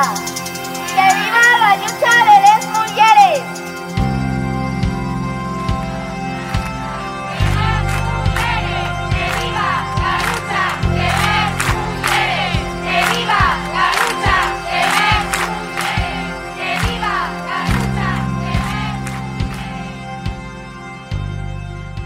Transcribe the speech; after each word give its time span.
viva! 0.00 0.14
¡Que 0.94 1.14
viva 1.14 1.44
la 1.60 1.76
lucha 1.76 2.12
de 2.24 2.36
las 2.42 2.66
mujeres! 2.68 3.42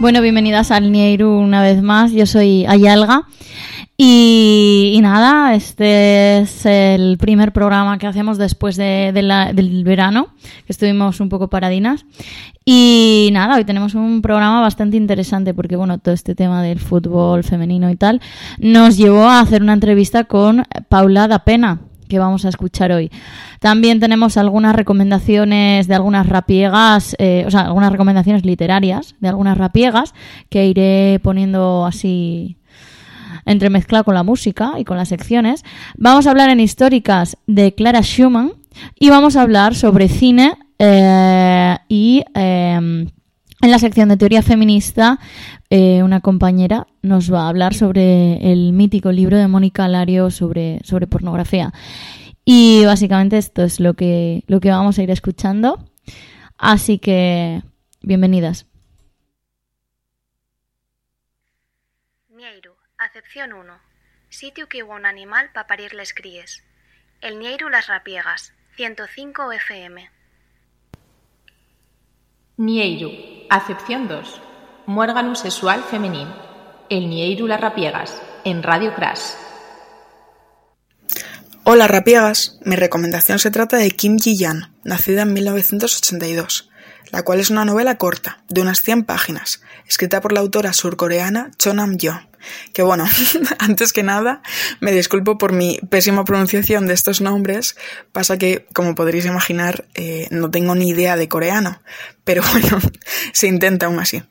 Bueno, 0.01 0.21
bienvenidas 0.21 0.71
al 0.71 0.93
Nieiru 0.93 1.31
una 1.31 1.63
vez 1.63 1.81
más. 1.83 2.13
Yo 2.13 2.27
soy 2.27 2.67
Ayalga. 2.67 3.27
Y, 3.97 4.99
nada, 5.03 5.55
este 5.55 6.39
es 6.39 6.67
el 6.67 7.17
primer 7.17 7.53
programa 7.53 7.97
que 7.99 8.09
hacemos 8.09 8.39
después 8.39 8.77
del 8.77 9.85
verano, 9.85 10.29
que 10.67 10.73
estuvimos 10.73 11.21
un 11.21 11.29
poco 11.29 11.49
paradinas. 11.49 12.05
Y 12.65 13.29
nada, 13.33 13.55
hoy 13.55 13.65
tenemos 13.65 13.95
un 13.95 14.21
programa 14.21 14.61
bastante 14.63 14.97
interesante 14.97 15.55
porque, 15.55 15.77
bueno, 15.77 15.99
todo 15.99 16.13
este 16.13 16.35
tema 16.35 16.61
del 16.61 16.81
fútbol 16.81 17.45
femenino 17.45 17.89
y 17.89 17.95
tal 17.95 18.21
nos 18.59 18.97
llevó 18.97 19.29
a 19.29 19.39
hacer 19.39 19.63
una 19.63 19.75
entrevista 19.75 20.25
con 20.25 20.65
Paula 20.89 21.29
da 21.29 21.45
Pena, 21.45 21.83
que 22.09 22.19
vamos 22.19 22.45
a 22.45 22.49
escuchar 22.49 22.91
hoy. 22.91 23.13
También 23.61 24.01
tenemos 24.01 24.37
algunas 24.37 24.75
recomendaciones 24.75 25.87
de 25.87 25.95
algunas 25.95 26.29
rapiegas, 26.29 27.15
eh, 27.21 27.45
o 27.47 27.51
sea, 27.51 27.61
algunas 27.61 27.93
recomendaciones 27.93 28.45
literarias 28.45 29.15
de 29.21 29.29
algunas 29.29 29.57
rapiegas 29.57 30.15
que 30.49 30.67
iré 30.67 31.21
poniendo 31.23 31.87
así 31.87 32.57
entremezclado 33.47 34.05
con 34.05 34.15
la 34.15 34.23
música 34.23 34.75
y 34.79 34.85
con 34.85 34.97
las 34.97 35.09
secciones. 35.09 35.65
Vamos 35.97 36.27
a 36.27 36.31
hablar 36.31 36.51
en 36.51 36.61
históricas 36.61 37.37
de 37.47 37.75
Clara 37.75 38.03
Schumann 38.03 38.53
y 38.99 39.11
vamos 39.11 39.37
a 39.37 39.43
hablar 39.43 39.75
sobre 39.75 40.09
cine 40.09 40.57
eh, 40.79 41.77
y 41.89 42.25
em, 42.35 43.09
en 43.65 43.71
la 43.71 43.79
sección 43.79 44.11
de 44.11 44.17
teoría 44.17 44.43
feminista, 44.43 45.19
eh, 45.71 46.03
una 46.03 46.21
compañera 46.21 46.87
nos 47.03 47.33
va 47.33 47.45
a 47.45 47.49
hablar 47.49 47.73
sobre 47.73 48.53
el 48.53 48.73
mítico 48.73 49.11
libro 49.11 49.39
de 49.39 49.49
Mónica 49.49 49.89
Lario 49.89 50.31
sobre, 50.31 50.81
sobre 50.85 51.07
pornografía. 51.07 51.73
Y 52.45 52.85
básicamente 52.85 53.39
esto 53.39 53.63
es 53.63 53.81
lo 53.81 53.95
que, 53.95 54.45
lo 54.49 54.61
que 54.61 54.71
vamos 54.71 54.99
a 54.99 55.03
ir 55.03 55.11
escuchando. 55.11 55.79
Así 56.59 56.99
que, 56.99 57.63
bienvenidas. 58.03 58.67
Acepción 63.25 63.55
1. 63.55 63.73
Sitio 64.29 64.69
que 64.69 64.83
hubo 64.83 64.93
un 64.93 65.07
animal 65.07 65.49
para 65.55 65.67
parir 65.67 65.95
les 65.95 66.13
críes. 66.13 66.63
El 67.23 67.39
Nieiru 67.39 67.71
Las 67.71 67.87
Rapiegas, 67.87 68.53
105 68.77 69.51
FM. 69.51 70.11
Nieiru, 72.59 73.11
acepción 73.49 74.09
2. 74.09 74.43
Muérgano 74.85 75.35
sexual 75.37 75.83
femenino. 75.85 76.37
El 76.91 77.09
Nieiru 77.09 77.47
Las 77.47 77.63
Rapiegas, 77.63 78.21
en 78.45 78.63
Radio 78.63 78.95
Crash. 78.95 79.33
Hola 81.65 81.89
rapiegas, 81.89 82.59
mi 82.67 82.77
recomendación 82.77 83.39
se 83.39 83.51
trata 83.51 83.79
de 83.79 83.91
Kim 83.91 84.19
Ji-yan, 84.19 84.75
nacida 84.85 85.23
en 85.23 85.33
1982, 85.33 86.71
la 87.11 87.23
cual 87.23 87.41
es 87.41 87.49
una 87.49 87.65
novela 87.65 87.97
corta, 87.97 88.45
de 88.51 88.61
unas 88.61 88.83
100 88.83 89.05
páginas, 89.05 89.63
escrita 89.89 90.21
por 90.21 90.35
la 90.35 90.41
autora 90.41 90.75
surcoreana 90.75 91.53
Cho 91.57 91.73
Nam-yo, 91.73 92.21
que 92.73 92.83
bueno, 92.83 93.07
antes 93.59 93.93
que 93.93 94.03
nada, 94.03 94.43
me 94.81 94.93
disculpo 94.93 95.39
por 95.39 95.53
mi 95.53 95.79
pésima 95.91 96.25
pronunciación 96.25 96.87
de 96.87 96.95
estos 96.95 97.21
nombres, 97.21 97.77
pasa 98.13 98.39
que, 98.39 98.67
como 98.73 98.95
podréis 98.95 99.27
imaginar, 99.27 99.87
eh, 99.95 100.27
no 100.31 100.51
tengo 100.51 100.75
ni 100.75 100.89
idea 100.89 101.17
de 101.17 101.29
coreano, 101.29 101.81
pero 102.25 102.43
bueno, 102.53 102.79
se 103.33 103.47
intenta 103.47 103.87
aún 103.87 103.99
así. 103.99 104.23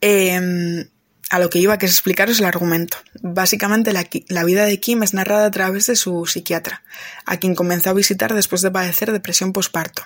Em, 0.00 0.88
a 1.30 1.38
lo 1.38 1.50
que 1.50 1.58
iba, 1.58 1.78
que 1.78 1.86
es 1.86 1.92
explicaros 1.92 2.38
el 2.40 2.46
argumento. 2.46 2.98
Básicamente, 3.20 3.92
la, 3.92 4.08
la, 4.28 4.44
vida 4.44 4.64
de 4.64 4.80
Kim 4.80 5.02
es 5.02 5.14
narrada 5.14 5.46
a 5.46 5.50
través 5.50 5.86
de 5.86 5.96
su 5.96 6.26
psiquiatra, 6.26 6.82
a 7.26 7.36
quien 7.36 7.54
comenzó 7.54 7.90
a 7.90 7.94
visitar 7.94 8.34
después 8.34 8.62
de 8.62 8.70
padecer 8.70 9.12
depresión 9.12 9.52
posparto. 9.52 10.04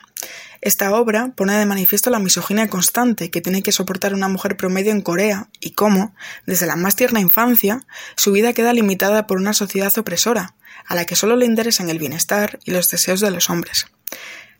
Esta 0.60 0.94
obra 0.94 1.32
pone 1.34 1.58
de 1.58 1.66
manifiesto 1.66 2.10
la 2.10 2.20
misoginia 2.20 2.68
constante 2.68 3.30
que 3.30 3.40
tiene 3.40 3.62
que 3.62 3.72
soportar 3.72 4.14
una 4.14 4.28
mujer 4.28 4.56
promedio 4.56 4.92
en 4.92 5.00
Corea 5.00 5.48
y 5.60 5.72
cómo, 5.72 6.14
desde 6.46 6.66
la 6.66 6.76
más 6.76 6.96
tierna 6.96 7.20
infancia, 7.20 7.84
su 8.16 8.32
vida 8.32 8.52
queda 8.52 8.72
limitada 8.72 9.26
por 9.26 9.38
una 9.38 9.54
sociedad 9.54 9.96
opresora, 9.98 10.54
a 10.86 10.94
la 10.94 11.04
que 11.04 11.16
solo 11.16 11.36
le 11.36 11.46
interesan 11.46 11.90
el 11.90 11.98
bienestar 11.98 12.58
y 12.64 12.70
los 12.70 12.90
deseos 12.90 13.20
de 13.20 13.30
los 13.30 13.50
hombres. 13.50 13.86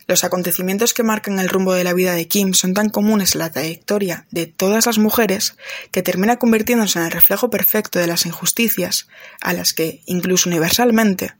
Los 0.07 0.25
acontecimientos 0.25 0.95
que 0.95 1.03
marcan 1.03 1.39
el 1.39 1.49
rumbo 1.49 1.75
de 1.75 1.85
la 1.85 1.95
vida 1.95 2.15
de 2.15 2.29
Kim 2.29 2.55
son 2.55 2.75
tan 2.75 2.89
comunes 2.89 3.35
en 3.35 3.41
la 3.41 3.53
trayectoria 3.53 4.27
de 4.31 4.47
todas 4.47 4.87
las 4.87 4.99
mujeres 4.99 5.57
que 5.91 6.03
termina 6.03 6.39
convirtiéndose 6.39 6.99
en 6.99 7.07
el 7.07 7.11
reflejo 7.11 7.51
perfecto 7.51 7.99
de 7.99 8.07
las 8.07 8.27
injusticias 8.27 9.09
a 9.41 9.53
las 9.53 9.73
que, 9.73 10.03
incluso 10.07 10.49
universalmente, 10.49 11.35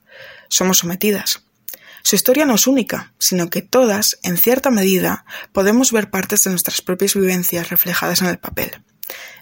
somos 0.47 0.79
sometidas. 0.79 1.43
Su 2.03 2.15
historia 2.15 2.45
no 2.45 2.55
es 2.55 2.67
única, 2.67 3.13
sino 3.17 3.49
que 3.49 3.61
todas, 3.61 4.19
en 4.23 4.37
cierta 4.37 4.69
medida, 4.69 5.25
podemos 5.51 5.91
ver 5.91 6.09
partes 6.09 6.43
de 6.43 6.49
nuestras 6.51 6.81
propias 6.81 7.15
vivencias 7.15 7.69
reflejadas 7.69 8.21
en 8.21 8.27
el 8.27 8.37
papel 8.37 8.82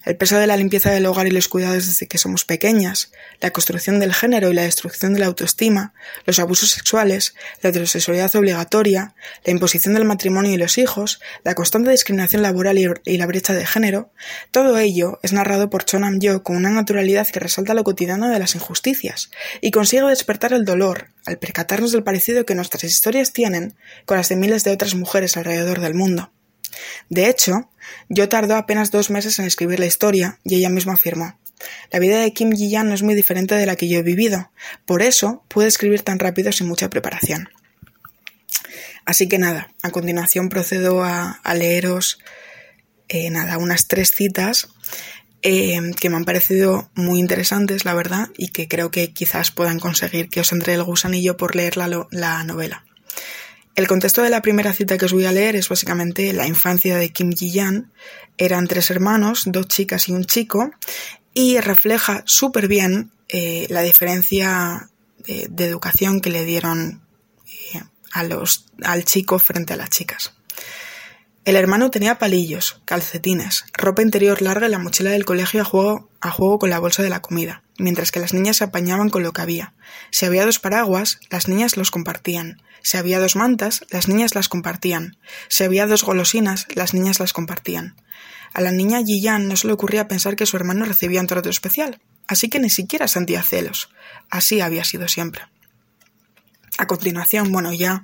el 0.06 0.17
peso 0.17 0.38
de 0.38 0.47
la 0.47 0.57
limpieza 0.57 0.91
del 0.91 1.06
hogar 1.06 1.28
y 1.28 1.31
los 1.31 1.47
cuidados 1.47 1.88
desde 1.88 2.07
que 2.07 2.17
somos 2.17 2.45
pequeñas, 2.45 3.12
la 3.39 3.51
construcción 3.51 4.00
del 4.00 4.13
género 4.13 4.50
y 4.50 4.53
la 4.53 4.63
destrucción 4.63 5.13
de 5.13 5.19
la 5.19 5.28
autoestima, 5.28 5.94
los 6.25 6.39
abusos 6.39 6.72
sexuales, 6.72 7.35
la 7.62 7.69
heterosexualidad 7.69 8.35
obligatoria, 8.35 9.16
la 9.44 9.51
imposición 9.51 9.94
del 9.94 10.06
matrimonio 10.06 10.51
y 10.51 10.57
los 10.57 10.78
hijos, 10.78 11.22
la 11.44 11.56
constante 11.56 11.91
discriminación 11.91 12.41
laboral 12.41 12.78
y, 12.78 13.17
la 13.17 13.28
brecha 13.28 13.53
de 13.53 13.66
género, 13.66 14.11
todo 14.51 14.78
ello 14.78 15.19
es 15.23 15.34
narrado 15.34 15.69
por 15.69 15.85
Chonam 15.85 16.19
Yo 16.19 16.44
con 16.44 16.56
una 16.56 16.69
naturalidad 16.69 17.28
que 17.28 17.40
resalta 17.40 17.73
lo 17.73 17.84
cotidiano 17.84 18.29
de 18.29 18.40
las 18.40 18.56
injusticias 18.56 19.31
y 19.61 19.72
consigue 19.72 20.03
despertar 20.03 20.53
el 20.53 20.66
dolor 20.66 21.09
al 21.25 21.38
percatarnos 21.38 21.91
del 21.91 22.03
parecido 22.03 22.45
que 22.45 22.56
nuestras 22.56 22.84
historias 22.84 23.34
tienen 23.34 23.75
con 24.06 24.17
las 24.17 24.29
de 24.29 24.35
miles 24.35 24.63
de 24.63 24.72
otras 24.72 24.95
mujeres 24.95 25.38
alrededor 25.38 25.79
del 25.79 25.94
mundo. 25.94 26.31
De 27.09 27.29
hecho, 27.29 27.69
yo 28.09 28.29
tardó 28.29 28.56
apenas 28.56 28.91
dos 28.91 29.09
meses 29.09 29.40
en 29.40 29.46
escribir 29.46 29.79
la 29.79 29.85
historia 29.85 30.40
y 30.44 30.56
ella 30.56 30.69
misma 30.69 30.94
afirmó. 30.94 31.38
La 31.91 32.00
vida 32.00 32.19
de 32.19 32.34
Kim 32.34 32.52
Ji-yan 32.52 32.88
no 32.88 32.94
es 32.94 33.03
muy 33.03 33.16
diferente 33.16 33.56
de 33.56 33.66
la 33.66 33.75
que 33.75 33.88
yo 33.88 34.00
he 34.00 34.03
vivido, 34.03 34.52
por 34.85 35.02
eso 35.02 35.44
pude 35.47 35.68
escribir 35.68 36.02
tan 36.02 36.19
rápido 36.19 36.52
sin 36.52 36.68
mucha 36.68 36.90
preparación. 36.90 37.50
Así 39.06 39.28
que 39.28 39.38
nada, 39.38 39.74
a 39.81 39.90
continuación 39.90 40.50
procedo 40.50 41.03
a, 41.03 41.40
leeros 41.56 42.19
eh, 43.07 43.29
nada, 43.29 43.57
unas 43.57 43.88
tres 43.88 44.12
citas 44.12 44.69
eh, 45.41 45.79
que 46.00 46.09
me 46.09 46.18
han 46.18 46.25
parecido 46.25 46.90
muy 46.94 47.19
interesantes, 47.19 47.84
la 47.84 47.94
verdad, 47.94 48.29
y 48.38 48.50
que 48.50 48.68
creo 48.68 48.91
que 48.91 49.12
quizás 49.12 49.52
puedan 49.52 49.79
conseguir 49.79 50.29
que 50.29 50.41
os 50.41 50.52
entre 50.52 50.75
el 50.75 50.84
gusanillo 50.84 51.35
por 51.35 51.56
leer 51.56 51.78
la 51.78 52.44
novela. 52.44 52.85
El 53.75 53.87
contexto 53.87 54.21
de 54.21 54.29
la 54.29 54.41
primera 54.41 54.73
cita 54.73 54.97
que 54.97 55.05
os 55.05 55.13
voy 55.13 55.25
a 55.25 55.31
leer 55.31 55.55
es 55.55 55.69
básicamente 55.69 56.33
la 56.33 56.45
infancia 56.45 56.97
de 56.97 57.09
Kim 57.09 57.31
Ji-yan. 57.31 57.91
Eran 58.37 58.67
tres 58.67 58.91
hermanos, 58.91 59.43
dos 59.45 59.67
chicas 59.67 60.09
y 60.09 60.11
un 60.11 60.25
chico, 60.25 60.71
y 61.33 61.59
refleja 61.59 62.23
súper 62.25 62.67
bien 62.67 63.11
eh, 63.29 63.67
la 63.69 63.81
diferencia 63.81 64.89
de, 65.25 65.65
educación 65.65 66.19
que 66.19 66.31
le 66.31 66.43
dieron 66.43 67.01
eh, 67.73 67.81
a 68.11 68.23
los, 68.23 68.65
al 68.83 69.05
chico 69.05 69.39
frente 69.39 69.73
a 69.73 69.77
las 69.77 69.89
chicas. 69.89 70.33
El 71.45 71.55
hermano 71.55 71.89
tenía 71.89 72.19
palillos, 72.19 72.81
calcetines, 72.85 73.65
ropa 73.73 74.01
interior 74.01 74.41
larga 74.41 74.67
y 74.67 74.71
la 74.71 74.79
mochila 74.79 75.11
del 75.11 75.25
colegio 75.25 75.61
a 75.61 75.65
juego, 75.65 76.09
a 76.19 76.29
juego 76.29 76.59
con 76.59 76.69
la 76.69 76.79
bolsa 76.79 77.01
de 77.03 77.09
la 77.09 77.22
comida, 77.22 77.63
mientras 77.81 78.11
que 78.11 78.19
las 78.19 78.33
niñas 78.33 78.57
se 78.57 78.63
apañaban 78.63 79.09
con 79.09 79.23
lo 79.23 79.33
que 79.33 79.41
había. 79.41 79.73
Si 80.11 80.25
había 80.25 80.45
dos 80.45 80.59
paraguas, 80.59 81.19
las 81.29 81.47
niñas 81.47 81.78
los 81.78 81.91
compartían. 81.91 82.61
Si 82.83 82.97
había 82.97 83.19
dos 83.19 83.35
mantas, 83.35 83.85
las 83.89 84.07
niñas 84.07 84.35
las 84.35 84.47
compartían. 84.47 85.17
Si 85.49 85.63
había 85.63 85.87
dos 85.87 86.03
golosinas, 86.03 86.67
las 86.73 86.93
niñas 86.93 87.19
las 87.19 87.33
compartían. 87.33 87.95
A 88.53 88.61
la 88.61 88.72
niña 88.72 89.01
Yiyan 89.01 89.47
no 89.47 89.55
se 89.55 89.67
le 89.67 89.73
ocurría 89.73 90.07
pensar 90.07 90.35
que 90.35 90.45
su 90.45 90.57
hermano 90.57 90.85
recibía 90.85 91.22
un 91.22 91.28
trato 91.28 91.49
especial, 91.49 92.01
así 92.28 92.49
que 92.49 92.59
ni 92.59 92.69
siquiera 92.69 93.07
sentía 93.07 93.43
celos. 93.43 93.89
Así 94.29 94.61
había 94.61 94.84
sido 94.84 95.07
siempre. 95.07 95.43
A 96.77 96.87
continuación, 96.87 97.51
bueno, 97.51 97.73
ya 97.73 98.03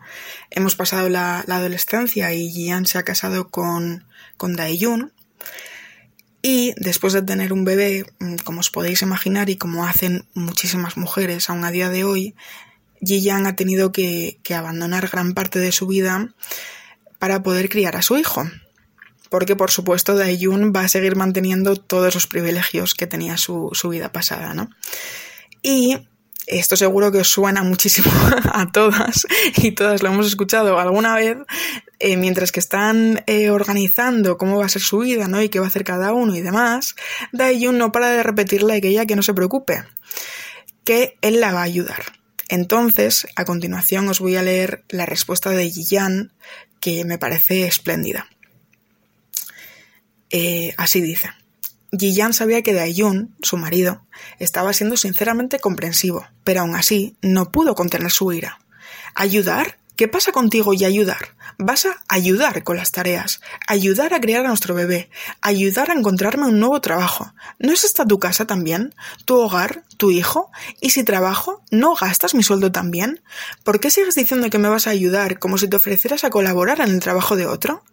hemos 0.52 0.76
pasado 0.76 1.10
la, 1.10 1.40
adolescencia 1.40 2.34
y 2.34 2.52
Yiyan 2.52 2.86
se 2.86 2.98
ha 2.98 3.04
casado 3.04 3.50
con, 3.50 4.06
con 4.38 4.56
Daeyun. 4.56 5.14
Y 6.50 6.74
después 6.78 7.12
de 7.12 7.22
tener 7.24 7.52
un 7.52 7.66
bebé, 7.66 8.06
mm, 8.20 8.36
como 8.46 8.62
os 8.62 8.70
podéis 8.70 9.02
imaginar 9.02 9.50
y 9.50 9.58
como 9.58 9.86
hacen 9.86 10.24
muchísimas 10.34 10.96
mujeres 10.96 11.50
aún 11.50 11.66
a 11.66 11.72
día 11.72 11.90
de 11.90 12.06
hoy, 12.06 12.36
Ji-Yang 13.02 13.48
ha 13.48 13.56
tenido 13.58 13.92
que, 13.92 14.40
abandonar 14.56 15.10
gran 15.10 15.34
parte 15.34 15.60
de 15.60 15.74
su 15.74 15.88
vida 15.88 16.34
para 17.20 17.44
poder 17.44 17.68
criar 17.68 17.98
a 17.98 18.02
su 18.02 18.18
hijo. 18.18 18.50
Porque, 19.30 19.58
por 19.58 19.72
supuesto, 19.72 20.16
Dae-Jun 20.16 20.72
va 20.74 20.84
a 20.84 20.88
seguir 20.88 21.18
manteniendo 21.18 21.76
todos 21.76 22.14
los 22.14 22.28
privilegios 22.28 22.94
que 22.94 23.08
tenía 23.08 23.36
su, 23.36 23.70
vida 23.92 24.14
pasada, 24.14 24.54
¿no? 24.54 24.70
Y 25.62 25.98
Esto 26.48 26.78
seguro 26.78 27.12
que 27.12 27.20
os 27.20 27.28
suena 27.28 27.62
muchísimo 27.62 28.10
a 28.54 28.72
todas 28.72 29.28
y 29.58 29.74
todas 29.74 30.02
lo 30.02 30.10
hemos 30.10 30.28
escuchado 30.28 30.80
alguna 30.80 31.14
vez 31.14 31.38
eh, 32.00 32.16
mientras 32.16 32.54
que 32.54 32.62
están 32.62 33.24
eh, 33.28 33.50
organizando 33.50 34.38
cómo 34.38 34.58
va 34.58 34.66
a 34.66 34.70
ser 34.70 34.82
su 34.82 35.00
vida 35.00 35.28
¿no? 35.28 35.42
y 35.42 35.50
qué 35.50 35.60
va 35.60 35.66
a 35.66 35.70
hacer 35.70 35.84
cada 35.84 36.14
uno 36.14 36.36
y 36.36 36.42
demás. 36.42 36.96
Daiyun 37.34 37.78
no 37.78 37.92
para 37.92 38.12
de 38.12 38.24
repetirle 38.24 38.74
a 38.74 38.78
ella 38.78 39.06
que 39.06 39.18
no 39.18 39.24
se 39.24 39.34
preocupe, 39.34 39.84
que 40.86 41.18
él 41.22 41.42
la 41.42 41.52
va 41.52 41.62
a 41.62 41.64
ayudar. 41.64 42.14
Entonces, 42.50 43.28
a 43.36 43.44
continuación 43.44 44.08
os 44.08 44.20
voy 44.20 44.38
a 44.38 44.44
leer 44.44 44.86
la 44.88 45.06
respuesta 45.06 45.50
de 45.50 45.70
Yiyan, 45.70 46.32
que 46.80 47.04
me 47.04 47.18
parece 47.18 47.68
espléndida. 47.68 48.30
Eh, 50.30 50.74
así 50.78 51.02
dice. 51.02 51.30
Yiyan 51.92 52.34
sabía 52.34 52.64
que 52.64 52.74
Daiyun, 52.74 53.36
su 53.42 53.58
marido, 53.58 54.06
estaba 54.40 54.74
siendo 54.74 54.98
sinceramente 54.98 55.60
comprensivo, 55.60 56.26
pero 56.44 56.62
aún 56.62 56.76
así 56.76 57.16
no 57.22 57.52
pudo 57.52 57.76
contener 57.76 58.12
su 58.12 58.32
ira. 58.34 58.60
¿Ayudar? 59.16 59.78
¿Qué 59.96 60.08
pasa 60.08 60.32
contigo 60.32 60.74
y 60.74 60.86
ayudar? 60.86 61.36
Vas 61.58 61.88
a 61.88 62.04
ayudar 62.08 62.64
con 62.64 62.78
las 62.78 62.92
tareas, 62.92 63.42
ayudar 63.68 64.14
a 64.14 64.20
criar 64.20 64.46
a 64.46 64.50
nuestro 64.50 64.76
bebé, 64.76 65.10
ayudar 65.42 65.90
a 65.90 65.94
encontrarme 65.94 66.46
un 66.46 66.60
nuevo 66.60 66.80
trabajo. 66.82 67.34
¿No 67.58 67.72
es 67.72 67.84
esta 67.84 68.06
tu 68.06 68.20
casa 68.20 68.46
también? 68.46 68.94
¿Tu 69.26 69.36
hogar? 69.36 69.84
¿Tu 69.98 70.12
hijo? 70.12 70.52
¿Y 70.82 70.92
si 70.92 71.04
trabajo, 71.04 71.64
no 71.72 71.96
gastas 71.96 72.36
mi 72.36 72.44
sueldo 72.44 72.72
también? 72.72 73.24
¿Por 73.64 73.80
qué 73.80 73.90
sigues 73.90 74.14
diciendo 74.14 74.52
que 74.52 74.60
me 74.60 74.70
vas 74.70 74.86
a 74.86 74.92
ayudar 74.92 75.40
como 75.40 75.58
si 75.58 75.68
te 75.68 75.78
ofrecieras 75.78 76.24
a 76.24 76.30
colaborar 76.30 76.80
en 76.82 76.92
el 76.92 77.00
trabajo 77.00 77.36
de 77.36 77.48
otro? 77.48 77.84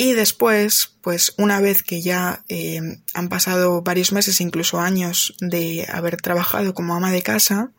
Y 0.00 0.12
después, 0.12 0.94
pues 1.00 1.34
una 1.38 1.60
vez 1.60 1.82
que 1.82 2.00
ya 2.00 2.44
eh, 2.48 2.80
han 3.14 3.28
pasado 3.28 3.82
varios 3.82 4.12
meses, 4.12 4.40
incluso 4.40 4.78
años 4.78 5.34
de 5.40 5.88
haber 5.92 6.18
trabajado 6.18 6.72
como 6.72 6.94
ama 6.94 7.10
de 7.10 7.22
casa, 7.22 7.72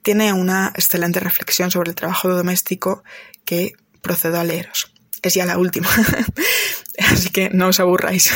tiene 0.00 0.32
una 0.32 0.72
excelente 0.74 1.20
reflexión 1.20 1.70
sobre 1.70 1.90
el 1.90 1.94
trabajo 1.94 2.30
doméstico 2.30 3.04
que 3.44 3.74
procedo 4.00 4.40
a 4.40 4.44
leeros. 4.44 4.90
Es 5.20 5.34
ya 5.34 5.44
la 5.44 5.58
última, 5.58 5.88
así 7.10 7.28
que 7.28 7.50
no 7.50 7.68
os 7.68 7.78
aburráis. 7.78 8.32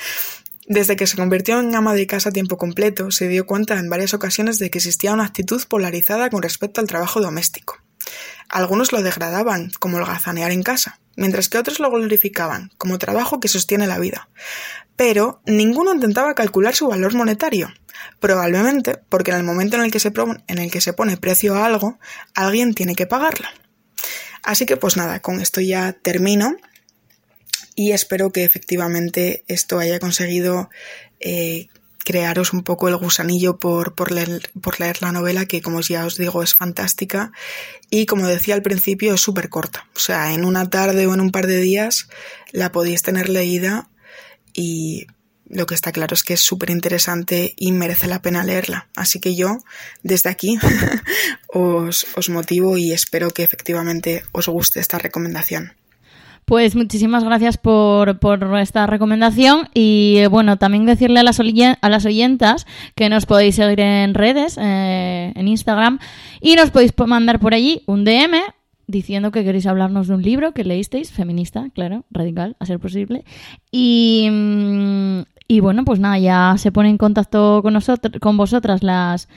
Desde 0.66 0.96
que 0.96 1.06
se 1.06 1.16
convirtió 1.16 1.60
en 1.60 1.74
ama 1.74 1.92
de 1.92 2.06
casa 2.06 2.30
a 2.30 2.32
tiempo 2.32 2.56
completo, 2.56 3.10
se 3.10 3.28
dio 3.28 3.44
cuenta 3.44 3.78
en 3.78 3.90
varias 3.90 4.14
ocasiones 4.14 4.58
de 4.58 4.70
que 4.70 4.78
existía 4.78 5.12
una 5.12 5.26
actitud 5.26 5.62
polarizada 5.68 6.30
con 6.30 6.42
respecto 6.42 6.80
al 6.80 6.86
trabajo 6.86 7.20
doméstico. 7.20 7.76
Algunos 8.48 8.92
lo 8.92 9.02
degradaban, 9.02 9.70
como 9.80 9.98
el 9.98 10.06
gazanear 10.06 10.50
en 10.52 10.62
casa, 10.62 11.00
mientras 11.20 11.50
que 11.50 11.58
otros 11.58 11.80
lo 11.80 11.90
glorificaban, 11.90 12.72
como 12.78 12.98
trabajo 12.98 13.40
que 13.40 13.48
sostiene 13.48 13.86
la 13.86 13.98
vida. 13.98 14.30
Pero 14.96 15.42
ninguno 15.44 15.92
intentaba 15.92 16.34
calcular 16.34 16.74
su 16.74 16.88
valor 16.88 17.14
monetario, 17.14 17.68
probablemente 18.20 18.98
porque 19.10 19.30
en 19.30 19.36
el 19.36 19.42
momento 19.44 19.76
en 19.76 19.84
el 19.84 19.90
que 19.90 20.00
se, 20.00 20.12
en 20.48 20.58
el 20.58 20.70
que 20.70 20.80
se 20.80 20.94
pone 20.94 21.18
precio 21.18 21.54
a 21.54 21.66
algo, 21.66 21.98
alguien 22.34 22.72
tiene 22.72 22.94
que 22.94 23.06
pagarlo. 23.06 23.46
Así 24.42 24.64
que 24.64 24.78
pues 24.78 24.96
nada, 24.96 25.20
con 25.20 25.40
esto 25.40 25.60
ya 25.60 25.92
termino 25.92 26.56
y 27.74 27.92
espero 27.92 28.30
que 28.32 28.44
efectivamente 28.44 29.44
esto 29.46 29.78
haya 29.78 30.00
conseguido 30.00 30.70
eh, 31.20 31.68
crearos 32.10 32.52
un 32.52 32.64
poco 32.64 32.88
el 32.88 32.96
gusanillo 32.96 33.60
por, 33.60 33.94
por, 33.94 34.10
leer, 34.10 34.50
por 34.60 34.80
leer 34.80 35.00
la 35.00 35.12
novela, 35.12 35.46
que 35.46 35.62
como 35.62 35.80
ya 35.80 36.04
os 36.04 36.18
digo 36.18 36.42
es 36.42 36.56
fantástica 36.56 37.30
y 37.88 38.06
como 38.06 38.26
decía 38.26 38.54
al 38.56 38.62
principio 38.62 39.14
es 39.14 39.20
súper 39.20 39.48
corta. 39.48 39.86
O 39.94 40.00
sea, 40.00 40.34
en 40.34 40.44
una 40.44 40.68
tarde 40.68 41.06
o 41.06 41.14
en 41.14 41.20
un 41.20 41.30
par 41.30 41.46
de 41.46 41.60
días 41.60 42.08
la 42.50 42.72
podéis 42.72 43.02
tener 43.02 43.28
leída 43.28 43.88
y 44.52 45.06
lo 45.48 45.66
que 45.66 45.76
está 45.76 45.92
claro 45.92 46.14
es 46.14 46.24
que 46.24 46.34
es 46.34 46.40
súper 46.40 46.70
interesante 46.70 47.54
y 47.56 47.70
merece 47.70 48.08
la 48.08 48.22
pena 48.22 48.42
leerla. 48.42 48.88
Así 48.96 49.20
que 49.20 49.36
yo, 49.36 49.58
desde 50.02 50.30
aquí, 50.30 50.58
os, 51.46 52.08
os 52.16 52.28
motivo 52.28 52.76
y 52.76 52.92
espero 52.92 53.30
que 53.30 53.44
efectivamente 53.44 54.24
os 54.32 54.48
guste 54.48 54.80
esta 54.80 54.98
recomendación. 54.98 55.74
Pues 56.50 56.74
muchísimas 56.74 57.22
gracias 57.22 57.58
por, 57.58 58.18
esta 58.60 58.84
recomendación 58.88 59.68
y 59.72 60.26
bueno, 60.32 60.56
también 60.56 60.84
decirle 60.84 61.20
a 61.20 61.22
las, 61.22 61.38
a 61.38 62.08
oyentas 62.08 62.66
que 62.96 63.08
nos 63.08 63.24
podéis 63.24 63.54
seguir 63.54 63.78
en 63.78 64.14
redes, 64.14 64.58
eh, 64.60 65.32
en 65.36 65.46
Instagram 65.46 66.00
y 66.40 66.56
nos 66.56 66.72
podéis 66.72 66.92
mandar 67.06 67.38
por 67.38 67.54
allí 67.54 67.84
un 67.86 68.04
DM 68.04 68.34
diciendo 68.88 69.30
que 69.30 69.44
queréis 69.44 69.68
hablarnos 69.68 70.08
de 70.08 70.14
un 70.14 70.22
libro 70.22 70.50
que 70.50 70.64
leísteis, 70.64 71.12
feminista, 71.12 71.68
claro, 71.72 72.04
radical, 72.10 72.56
a 72.58 72.66
ser 72.66 72.80
posible. 72.80 73.24
Y, 73.70 74.28
mm, 74.28 75.20
y 75.46 75.60
bueno, 75.60 75.84
pues 75.84 76.00
nada, 76.00 76.18
ya 76.18 76.56
se 76.58 76.72
pone 76.72 76.88
en 76.88 76.98
contacto 76.98 77.60
con, 77.62 77.74
nosotros, 77.74 78.18
con 78.20 78.36
vosotras 78.36 78.82
las 78.82 79.28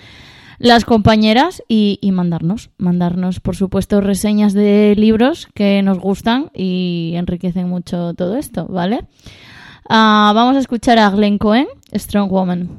las 0.64 0.86
compañeras 0.86 1.62
y, 1.68 2.00
mandarnos, 2.14 2.70
mandarnos 2.78 3.42
por 3.42 3.58
supuesto 3.58 4.00
reseñas 4.00 4.54
de 4.54 4.94
libros 4.98 5.50
que 5.54 5.82
nos 5.84 6.00
gustan 6.00 6.52
y 6.54 7.12
enriquecen 7.16 7.68
mucho 7.68 8.14
todo 8.14 8.38
esto, 8.38 8.66
¿vale? 8.68 9.02
Ah, 9.90 10.32
vamos 10.34 10.56
a 10.56 10.60
escuchar 10.60 11.00
a 11.00 11.10
Glenn 11.10 11.38
Cohen, 11.38 11.68
Strong 11.94 12.32
Woman. 12.32 12.70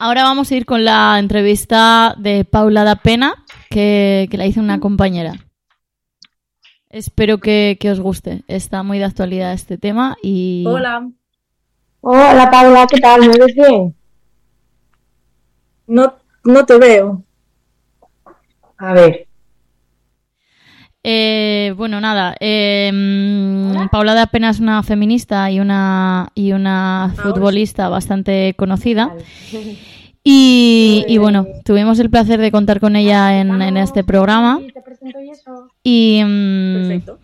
Ahora 0.00 0.24
vamos 0.24 0.50
a 0.50 0.56
ir 0.56 0.66
con 0.66 0.84
la 0.84 1.18
entrevista 1.18 2.16
de 2.18 2.44
Paula 2.44 2.82
da 2.82 2.96
Pena, 2.96 3.44
que, 3.68 4.26
que 4.30 4.36
la 4.36 4.46
hizo 4.46 4.60
una 4.60 4.80
compañera. 4.80 5.34
Espero 6.88 7.38
que, 7.38 7.76
que, 7.78 7.90
os 7.90 8.00
guste. 8.00 8.42
Está 8.48 8.82
muy 8.82 8.98
de 8.98 9.04
actualidad 9.04 9.52
este 9.52 9.78
tema 9.78 10.16
y... 10.22 10.64
Hola. 10.66 11.08
Hola 12.00 12.50
Paula, 12.50 12.86
¿qué 12.90 12.98
tal? 12.98 13.20
¿Me 13.20 13.28
ves 13.28 13.54
bien? 13.54 13.94
No, 15.86 16.14
no 16.44 16.66
te 16.66 16.78
veo. 16.78 17.22
A 18.78 18.92
ver. 18.94 19.29
Eh, 21.02 21.72
bueno, 21.76 22.00
nada. 22.00 22.36
Eh, 22.40 22.90
Paula 23.90 24.14
de 24.14 24.20
apenas 24.20 24.60
una 24.60 24.82
feminista 24.82 25.50
y 25.50 25.60
una, 25.60 26.28
y 26.34 26.52
una 26.52 27.14
futbolista 27.16 27.88
bastante 27.88 28.54
conocida. 28.56 29.14
Y, 30.22 31.06
y, 31.08 31.16
bueno, 31.16 31.46
tuvimos 31.64 31.98
el 31.98 32.10
placer 32.10 32.40
de 32.40 32.52
contar 32.52 32.78
con 32.78 32.94
ella 32.94 33.40
en, 33.40 33.62
en 33.62 33.78
este 33.78 34.04
programa. 34.04 34.60
Y, 35.82 36.22
Perfecto. 36.22 37.18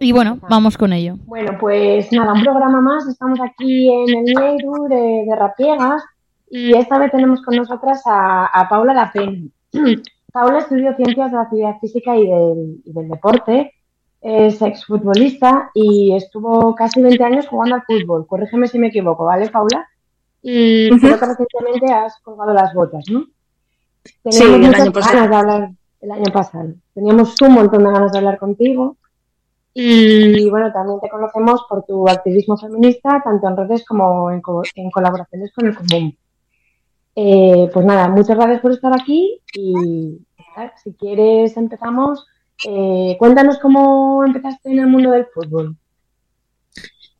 y 0.00 0.12
bueno, 0.12 0.38
vamos 0.48 0.78
con 0.78 0.94
ello. 0.94 1.18
Bueno, 1.26 1.58
pues 1.60 2.10
nada, 2.12 2.32
un 2.32 2.42
programa 2.42 2.80
más. 2.80 3.06
Estamos 3.06 3.38
aquí 3.42 3.90
en 3.92 4.16
el 4.16 4.34
Neiru 4.34 4.88
de, 4.88 5.24
de 5.28 5.36
Rapiegas 5.36 6.02
y 6.50 6.72
esta 6.74 6.98
vez 6.98 7.10
tenemos 7.10 7.42
con 7.42 7.54
nosotras 7.54 8.00
a, 8.06 8.46
a 8.46 8.66
Paula 8.66 8.94
La 8.94 9.12
Pena. 9.12 9.42
Paula 10.36 10.58
estudió 10.58 10.94
Ciencias 10.96 11.30
de 11.30 11.36
la 11.38 11.44
Actividad 11.44 11.78
Física 11.80 12.14
y 12.14 12.26
del, 12.26 12.82
y 12.84 12.92
del 12.92 13.08
Deporte, 13.08 13.72
es 14.20 14.60
exfutbolista 14.60 15.70
y 15.72 16.14
estuvo 16.14 16.74
casi 16.74 17.00
20 17.00 17.24
años 17.24 17.48
jugando 17.48 17.76
al 17.76 17.84
fútbol. 17.84 18.26
Corrígeme 18.26 18.68
si 18.68 18.78
me 18.78 18.88
equivoco, 18.88 19.24
¿vale, 19.24 19.48
Paula? 19.48 19.88
Y 20.42 20.90
uh 20.90 20.94
-huh. 20.94 21.00
creo 21.00 21.18
que 21.18 21.24
recientemente 21.24 21.90
has 21.90 22.20
colgado 22.20 22.52
las 22.52 22.74
botas, 22.74 23.06
¿no? 23.10 23.24
Teníamos 24.22 24.58
sí, 24.58 24.64
el 24.66 24.74
año 24.74 24.92
pasado. 24.92 25.14
ganas 25.14 25.30
de 25.30 25.36
hablar 25.36 25.70
el 26.02 26.10
año 26.10 26.32
pasado. 26.34 26.68
Teníamos 26.92 27.40
un 27.40 27.52
montón 27.54 27.84
de 27.84 27.90
ganas 27.92 28.12
de 28.12 28.18
hablar 28.18 28.38
contigo. 28.38 28.98
Y 29.72 30.50
bueno, 30.50 30.70
también 30.70 31.00
te 31.00 31.08
conocemos 31.08 31.64
por 31.66 31.82
tu 31.84 32.06
activismo 32.10 32.58
feminista, 32.58 33.22
tanto 33.24 33.48
en 33.48 33.56
redes 33.56 33.86
como 33.86 34.30
en, 34.30 34.42
co 34.42 34.62
en 34.74 34.90
colaboraciones 34.90 35.50
con 35.54 35.66
el 35.66 35.74
común. 35.74 36.14
Eh, 37.18 37.70
pues 37.72 37.86
nada, 37.86 38.10
muchas 38.10 38.36
gracias 38.36 38.60
por 38.60 38.72
estar 38.72 38.92
aquí 38.92 39.40
y 39.54 40.25
si 40.82 40.92
quieres 40.94 41.56
empezamos. 41.56 42.26
Eh, 42.64 43.16
cuéntanos 43.18 43.58
cómo 43.58 44.24
empezaste 44.24 44.70
en 44.70 44.78
el 44.80 44.86
mundo 44.86 45.10
del 45.10 45.26
fútbol. 45.26 45.76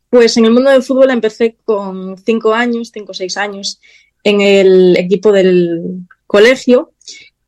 Pues 0.09 0.37
en 0.37 0.47
el 0.47 0.53
mundo 0.53 0.71
del 0.71 0.83
fútbol 0.83 1.11
empecé 1.11 1.57
con 1.65 2.17
cinco 2.19 2.55
años, 2.55 2.91
cinco 2.93 3.13
o 3.13 3.15
seis 3.15 3.37
años, 3.37 3.81
en 4.25 4.41
el 4.41 4.97
equipo 4.97 5.33
del 5.33 6.07
colegio 6.27 6.93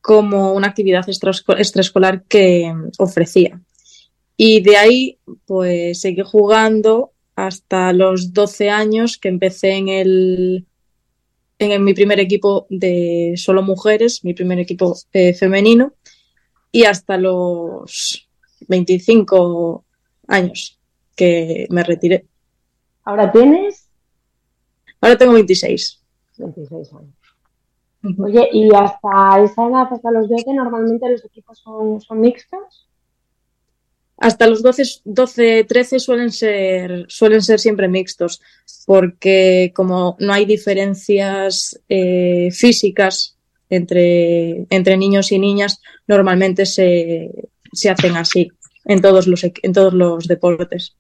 como 0.00 0.52
una 0.52 0.68
actividad 0.68 1.07
extraescolar 1.09 2.25
que 2.25 2.73
ofrecía. 2.99 3.61
Y 4.37 4.61
de 4.61 4.76
ahí, 4.76 5.18
pues 5.47 6.00
seguí 6.00 6.23
jugando 6.25 7.12
hasta 7.35 7.92
los 7.92 8.33
12 8.33 8.71
años 8.71 9.18
que 9.18 9.28
empecé 9.28 9.73
en 9.73 9.88
el 9.88 10.66
en 11.59 11.85
mi 11.85 11.95
primer 11.95 12.21
equipo 12.21 12.67
de 12.71 13.35
solo 13.37 13.62
mujeres, 13.62 14.25
mi 14.25 14.35
primer 14.35 14.59
equipo 14.59 14.95
eh, 15.12 15.35
femenino, 15.35 15.93
y 16.71 16.85
hasta 16.85 17.17
los 17.17 18.29
25 18.69 19.85
años 20.29 20.79
que 21.17 21.67
me 21.71 21.83
retiré. 21.83 22.27
¿Ahora 23.05 23.33
tienes? 23.33 23.88
Ahora 25.00 25.17
tengo 25.17 25.33
26. 25.33 26.00
26 26.37 26.93
años. 26.93 27.15
Oye, 28.19 28.49
¿y 28.53 28.73
hasta 28.75 29.43
esa 29.43 29.67
edad, 29.67 29.88
hasta 29.91 30.11
los 30.11 30.29
12, 30.29 30.55
normalmente 30.55 31.11
los 31.11 31.25
equipos 31.25 31.59
son, 31.59 32.00
son 32.00 32.21
mixtos? 32.21 32.88
Hasta 34.19 34.49
los 34.49 34.63
12, 34.63 34.83
12, 35.05 35.65
13 35.65 36.01
suelen 36.01 36.33
ser, 36.33 37.07
suelen 37.09 37.41
ser 37.41 37.61
siempre 37.61 37.89
mixtos, 37.89 38.41
porque 38.85 39.73
como 39.75 40.17
no 40.19 40.33
hay 40.33 40.45
diferencias 40.45 41.81
eh, 41.89 42.49
físicas 42.51 43.37
entre, 43.71 44.67
entre 44.71 44.97
niños 44.97 45.31
y 45.31 45.39
niñas, 45.39 45.81
normalmente 46.07 46.67
se, 46.67 47.31
se 47.73 47.91
hacen 47.91 48.17
así 48.17 48.51
en 48.85 49.01
todos 49.01 49.29
los, 49.29 49.45
en 49.45 49.73
todos 49.73 49.95
los 49.95 50.27
deportes. 50.27 50.97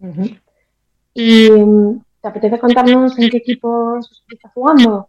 Uh 0.00 0.06
-huh. 0.06 0.40
¿Y 1.14 1.48
te 2.20 2.28
apetece 2.28 2.58
contarnos 2.58 3.18
en 3.18 3.30
qué 3.30 3.36
equipos 3.36 4.24
estás 4.28 4.52
jugando? 4.52 5.08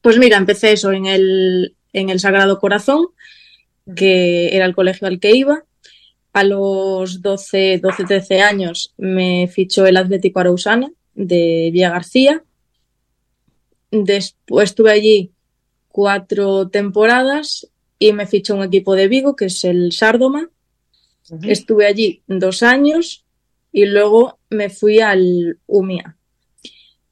Pues 0.00 0.18
mira, 0.18 0.36
empecé 0.38 0.72
eso 0.72 0.92
en 0.92 1.06
el, 1.06 1.76
en 1.92 2.10
el 2.10 2.20
Sagrado 2.20 2.58
Corazón, 2.58 3.08
que 3.94 4.54
era 4.56 4.64
el 4.64 4.74
colegio 4.74 5.06
al 5.06 5.20
que 5.20 5.36
iba. 5.36 5.64
A 6.34 6.42
los 6.42 7.22
12, 7.22 7.78
12, 7.78 8.04
13 8.04 8.42
años 8.42 8.92
me 8.98 9.46
fichó 9.46 9.86
el 9.86 9.96
Atlético 9.96 10.40
Arausana 10.40 10.90
de 11.14 11.70
Villa 11.72 11.90
García. 11.90 12.42
Después 13.92 14.70
estuve 14.70 14.90
allí 14.90 15.30
cuatro 15.88 16.68
temporadas 16.68 17.68
y 18.00 18.12
me 18.12 18.26
fichó 18.26 18.56
un 18.56 18.64
equipo 18.64 18.96
de 18.96 19.06
Vigo, 19.06 19.36
que 19.36 19.44
es 19.44 19.64
el 19.64 19.92
Sardoma. 19.92 20.50
Uh 21.30 21.36
-huh. 21.36 21.50
Estuve 21.50 21.86
allí 21.86 22.22
dos 22.26 22.64
años 22.64 23.24
y 23.70 23.86
luego 23.86 24.40
me 24.50 24.70
fui 24.70 24.98
al 24.98 25.60
UMIA. 25.66 26.16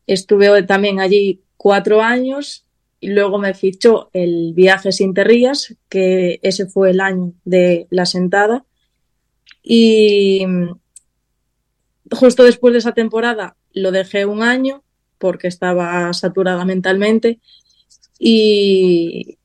Estuve 0.08 0.64
también 0.64 0.98
allí 0.98 1.42
cuatro 1.56 2.02
años 2.02 2.66
y 2.98 3.10
luego 3.10 3.38
me 3.38 3.54
fichó 3.54 4.10
el 4.12 4.52
Viajes 4.52 5.00
Interrías, 5.00 5.76
que 5.88 6.40
ese 6.42 6.66
fue 6.66 6.90
el 6.90 7.00
año 7.00 7.34
de 7.44 7.86
la 7.90 8.04
sentada. 8.04 8.64
Y 9.62 10.44
justo 12.10 12.44
después 12.44 12.72
de 12.72 12.78
esa 12.78 12.92
temporada 12.92 13.56
lo 13.72 13.90
dejé 13.90 14.26
un 14.26 14.42
año 14.42 14.82
porque 15.18 15.48
estaba 15.48 16.12
saturada 16.12 16.64
mentalmente 16.64 17.38
y 18.18 19.38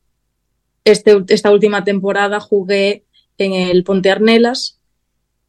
este, 0.84 1.24
esta 1.30 1.52
última 1.52 1.84
temporada 1.84 2.40
jugué 2.40 3.06
en 3.38 3.54
el 3.54 3.84
Ponte 3.84 4.12
Arnelas, 4.12 4.80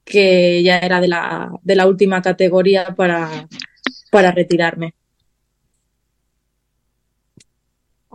que 0.05 0.63
ya 0.63 0.79
era 0.79 1.01
de 1.01 1.09
la, 1.09 1.51
de 1.63 1.77
la 1.77 1.87
última 1.87 2.23
categoría 2.23 2.95
para, 2.97 3.47
para 4.11 4.33
retirarme. 4.33 4.95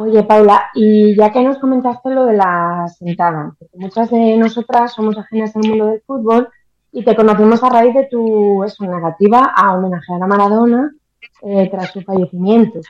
Oye, 0.05 0.21
Paula, 0.23 0.65
y 0.73 1.15
ya 1.15 1.31
que 1.31 1.41
nos 1.41 1.59
comentaste 1.59 2.09
lo 2.09 2.25
de 2.25 2.33
la 2.33 2.89
sentada, 2.89 3.55
porque 3.57 3.77
muchas 3.77 4.09
de 4.09 4.35
nosotras 4.35 4.91
somos 4.91 5.17
ajenas 5.17 5.55
al 5.55 5.65
mundo 5.65 5.85
del 5.85 6.01
fútbol 6.01 6.49
y 6.91 7.05
te 7.05 7.15
conocimos 7.15 7.63
a 7.63 7.69
raíz 7.69 7.93
de 7.93 8.07
tu 8.07 8.65
eso, 8.65 8.83
negativa 8.83 9.53
a 9.55 9.73
homenajear 9.73 10.21
a 10.21 10.27
Maradona 10.27 10.91
eh, 11.41 11.69
tras 11.71 11.91
su 11.91 12.01
fallecimiento. 12.01 12.81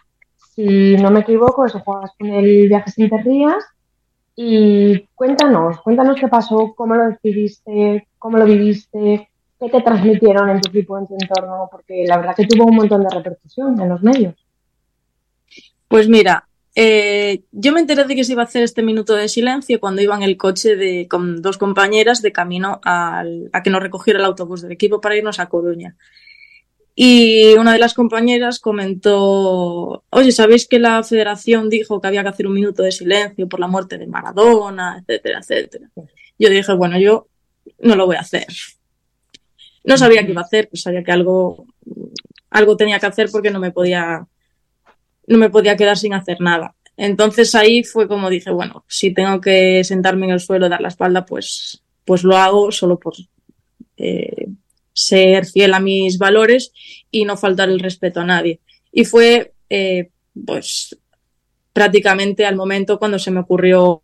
Si 0.56 0.96
no 0.96 1.12
me 1.12 1.20
equivoco, 1.20 1.68
eso 1.68 1.82
juegas 1.82 2.10
con 2.18 2.30
el 2.30 2.68
Viajes 2.68 2.98
Interrías 2.98 3.64
y 4.36 5.08
cuéntanos, 5.14 5.82
cuéntanos 5.82 6.20
qué 6.20 6.28
pasó, 6.28 6.74
cómo 6.76 6.96
lo 6.96 7.10
decidiste, 7.10 8.08
cómo 8.18 8.40
lo 8.40 8.46
viviste, 8.46 9.30
qué 9.60 9.70
te 9.70 9.82
transmitieron 9.82 10.50
en 10.50 10.62
tu 10.62 10.70
equipo, 10.70 10.98
en 10.98 11.06
tu 11.06 11.14
entorno, 11.14 11.70
porque 11.70 12.06
la 12.08 12.18
verdad 12.18 12.36
que 12.36 12.48
tuvo 12.48 12.66
un 12.66 12.76
montón 12.76 13.04
de 13.04 13.10
repercusión 13.16 13.80
en 13.80 13.90
los 13.90 14.02
medios. 14.02 14.34
Pues 15.88 16.10
mira, 16.10 16.48
eh, 16.76 17.44
yo 17.52 17.72
me 17.72 17.82
enteré 17.82 18.04
de 18.06 18.16
que 18.16 18.24
se 18.24 18.32
iba 18.32 18.42
a 18.42 18.46
hacer 18.46 18.64
este 18.64 18.82
minuto 18.82 19.14
de 19.14 19.30
silencio 19.30 19.80
cuando 19.80 20.02
iba 20.02 20.16
en 20.16 20.24
el 20.24 20.38
coche 20.38 20.76
de, 20.76 21.08
con 21.08 21.42
dos 21.42 21.58
compañeras 21.58 22.22
de 22.22 22.32
camino 22.32 22.82
al, 22.84 23.50
a 23.54 23.62
que 23.62 23.70
nos 23.70 23.84
recogiera 23.84 24.20
el 24.20 24.26
autobús 24.26 24.62
del 24.64 24.72
equipo 24.72 25.00
para 25.00 25.16
irnos 25.16 25.40
a 25.40 25.50
Coruña. 25.50 25.96
Y 26.96 27.54
una 27.56 27.74
de 27.74 27.80
las 27.80 27.94
compañeras 27.94 28.60
comentó, 28.60 30.04
oye, 30.10 30.32
¿sabéis 30.32 30.68
que 30.68 30.80
la 30.80 31.04
federación 31.04 31.70
dijo 31.70 32.00
que 32.00 32.08
había 32.08 32.22
que 32.24 32.30
hacer 32.30 32.48
un 32.48 32.54
minuto 32.54 32.84
de 32.84 32.92
silencio 32.92 33.48
por 33.48 33.60
la 33.60 33.68
muerte 33.68 33.98
de 33.98 34.06
Maradona, 34.08 35.00
etcétera, 35.00 35.40
etcétera? 35.40 35.90
Yo 36.38 36.50
dije, 36.50 36.74
bueno, 36.74 37.00
yo 37.00 37.28
no 37.80 37.96
lo 37.96 38.06
voy 38.06 38.16
a 38.16 38.22
hacer. 38.22 38.48
No 39.84 39.98
sabía 39.98 40.24
qué 40.24 40.32
iba 40.32 40.42
a 40.42 40.46
hacer, 40.46 40.70
pues 40.70 40.84
sabía 40.84 41.04
que 41.04 41.12
algo, 41.12 41.66
algo 42.52 42.78
tenía 42.78 43.00
que 43.00 43.08
hacer 43.08 43.30
porque 43.32 43.52
no 43.52 43.60
me 43.60 43.72
podía 43.72 44.28
no 45.28 45.38
me 45.38 45.50
podía 45.50 45.78
quedar 45.78 45.98
sin 45.98 46.14
hacer 46.14 46.42
nada. 46.42 46.76
Entonces 46.98 47.56
ahí 47.56 47.84
fue 47.84 48.08
como 48.08 48.30
dije, 48.30 48.52
bueno, 48.52 48.86
si 48.88 49.14
tengo 49.14 49.42
que 49.42 49.84
sentarme 49.84 50.28
en 50.28 50.34
el 50.34 50.40
suelo, 50.40 50.70
dar 50.70 50.82
la 50.82 50.90
espalda, 50.90 51.26
pues, 51.26 51.82
pues 52.06 52.24
lo 52.24 52.38
hago 52.38 52.72
solo 52.72 53.00
por 53.00 53.14
eh, 53.98 54.48
ser 54.94 55.46
fiel 55.46 55.74
a 55.74 55.80
mis 55.80 56.18
valores 56.18 56.72
y 57.10 57.26
no 57.26 57.36
faltar 57.36 57.70
el 57.70 57.80
respeto 57.80 58.22
a 58.22 58.26
nadie. 58.26 58.60
Y 58.92 59.06
fue, 59.06 59.54
eh, 59.70 60.12
pues, 60.46 60.96
prácticamente 61.74 62.46
al 62.46 62.56
momento 62.56 63.00
cuando 63.00 63.18
se 63.18 63.32
me 63.32 63.40
ocurrió 63.40 64.04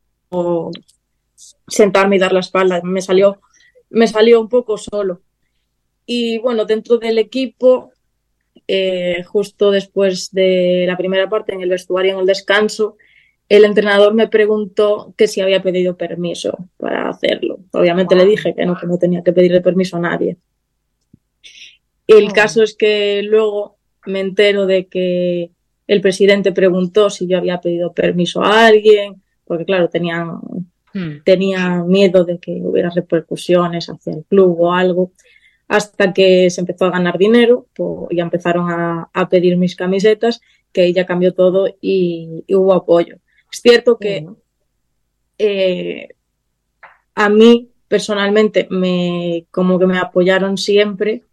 sentarme 1.67 2.15
y 2.15 2.19
dar 2.19 2.33
la 2.33 2.39
espalda. 2.39 2.81
Me 2.83 3.01
salió, 3.01 3.39
me 3.89 4.07
salió 4.07 4.41
un 4.41 4.49
poco 4.49 4.77
solo. 4.77 5.21
Y 6.05 6.39
bueno, 6.39 6.65
dentro 6.65 6.97
del 6.97 7.19
equipo 7.19 7.93
eh, 8.71 9.23
justo 9.23 9.71
después 9.71 10.29
de 10.31 10.83
la 10.85 10.95
primera 10.95 11.27
parte, 11.27 11.55
en 11.55 11.61
el 11.61 11.69
vestuario, 11.69 12.13
en 12.13 12.19
el 12.19 12.27
descanso, 12.27 12.97
el 13.49 13.65
entrenador 13.65 14.13
me 14.13 14.27
preguntó 14.27 15.15
que 15.17 15.27
si 15.27 15.41
había 15.41 15.63
pedido 15.63 15.97
permiso 15.97 16.55
para 16.77 17.09
hacerlo. 17.09 17.61
Obviamente 17.71 18.15
le 18.15 18.27
dije 18.27 18.53
que 18.53 18.67
no, 18.67 18.77
que 18.77 18.85
no 18.85 18.99
tenía 18.99 19.23
que 19.23 19.33
pedirle 19.33 19.61
permiso 19.61 19.97
a 19.97 20.01
nadie. 20.01 20.37
El 22.05 22.31
caso 22.31 22.61
es 22.61 22.75
que 22.75 23.23
luego 23.23 23.77
me 24.05 24.19
entero 24.19 24.67
de 24.67 24.85
que 24.85 25.49
el 25.87 26.01
presidente 26.01 26.51
preguntó 26.51 27.09
si 27.09 27.25
yo 27.25 27.39
había 27.39 27.61
pedido 27.61 27.91
permiso 27.91 28.43
a 28.43 28.67
alguien, 28.67 29.23
porque 29.45 29.65
claro, 29.65 29.89
tenían, 29.89 30.41
hmm. 30.93 31.23
tenía 31.25 31.83
miedo 31.83 32.23
de 32.23 32.37
que 32.37 32.51
hubiera 32.51 32.91
repercusiones 32.91 33.89
hacia 33.89 34.13
el 34.13 34.25
club 34.25 34.61
o 34.61 34.73
algo, 34.73 35.11
hasta 35.69 36.13
que 36.13 36.49
se 36.49 36.61
empezó 36.61 36.85
a 36.85 36.91
ganar 36.91 37.17
dinero 37.17 37.67
pues, 37.75 38.07
y 38.09 38.19
empezaron 38.19 38.69
a, 38.71 39.29
pedir 39.29 39.55
mis 39.55 39.75
camisetas, 39.75 40.41
que 40.73 40.85
ella 40.85 41.05
cambió 41.05 41.33
todo 41.33 41.67
y, 41.79 42.43
hubo 42.49 42.73
apoyo. 42.73 43.17
Es 43.51 43.61
cierto 43.61 43.97
que 43.97 44.27
eh, 45.37 46.09
a 47.13 47.29
mí 47.29 47.69
personalmente 47.87 48.67
me 48.71 49.45
como 49.51 49.77
que 49.79 49.85
me 49.85 49.99
apoyaron 49.99 50.57
siempre, 50.57 51.23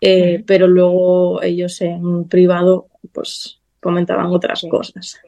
eh, 0.00 0.42
pero 0.46 0.68
luego 0.68 1.42
ellos 1.42 1.80
en 1.82 2.28
privado 2.28 2.88
pues 3.12 3.60
comentaban 3.80 4.26
otras 4.26 4.64
cosas. 4.70 5.20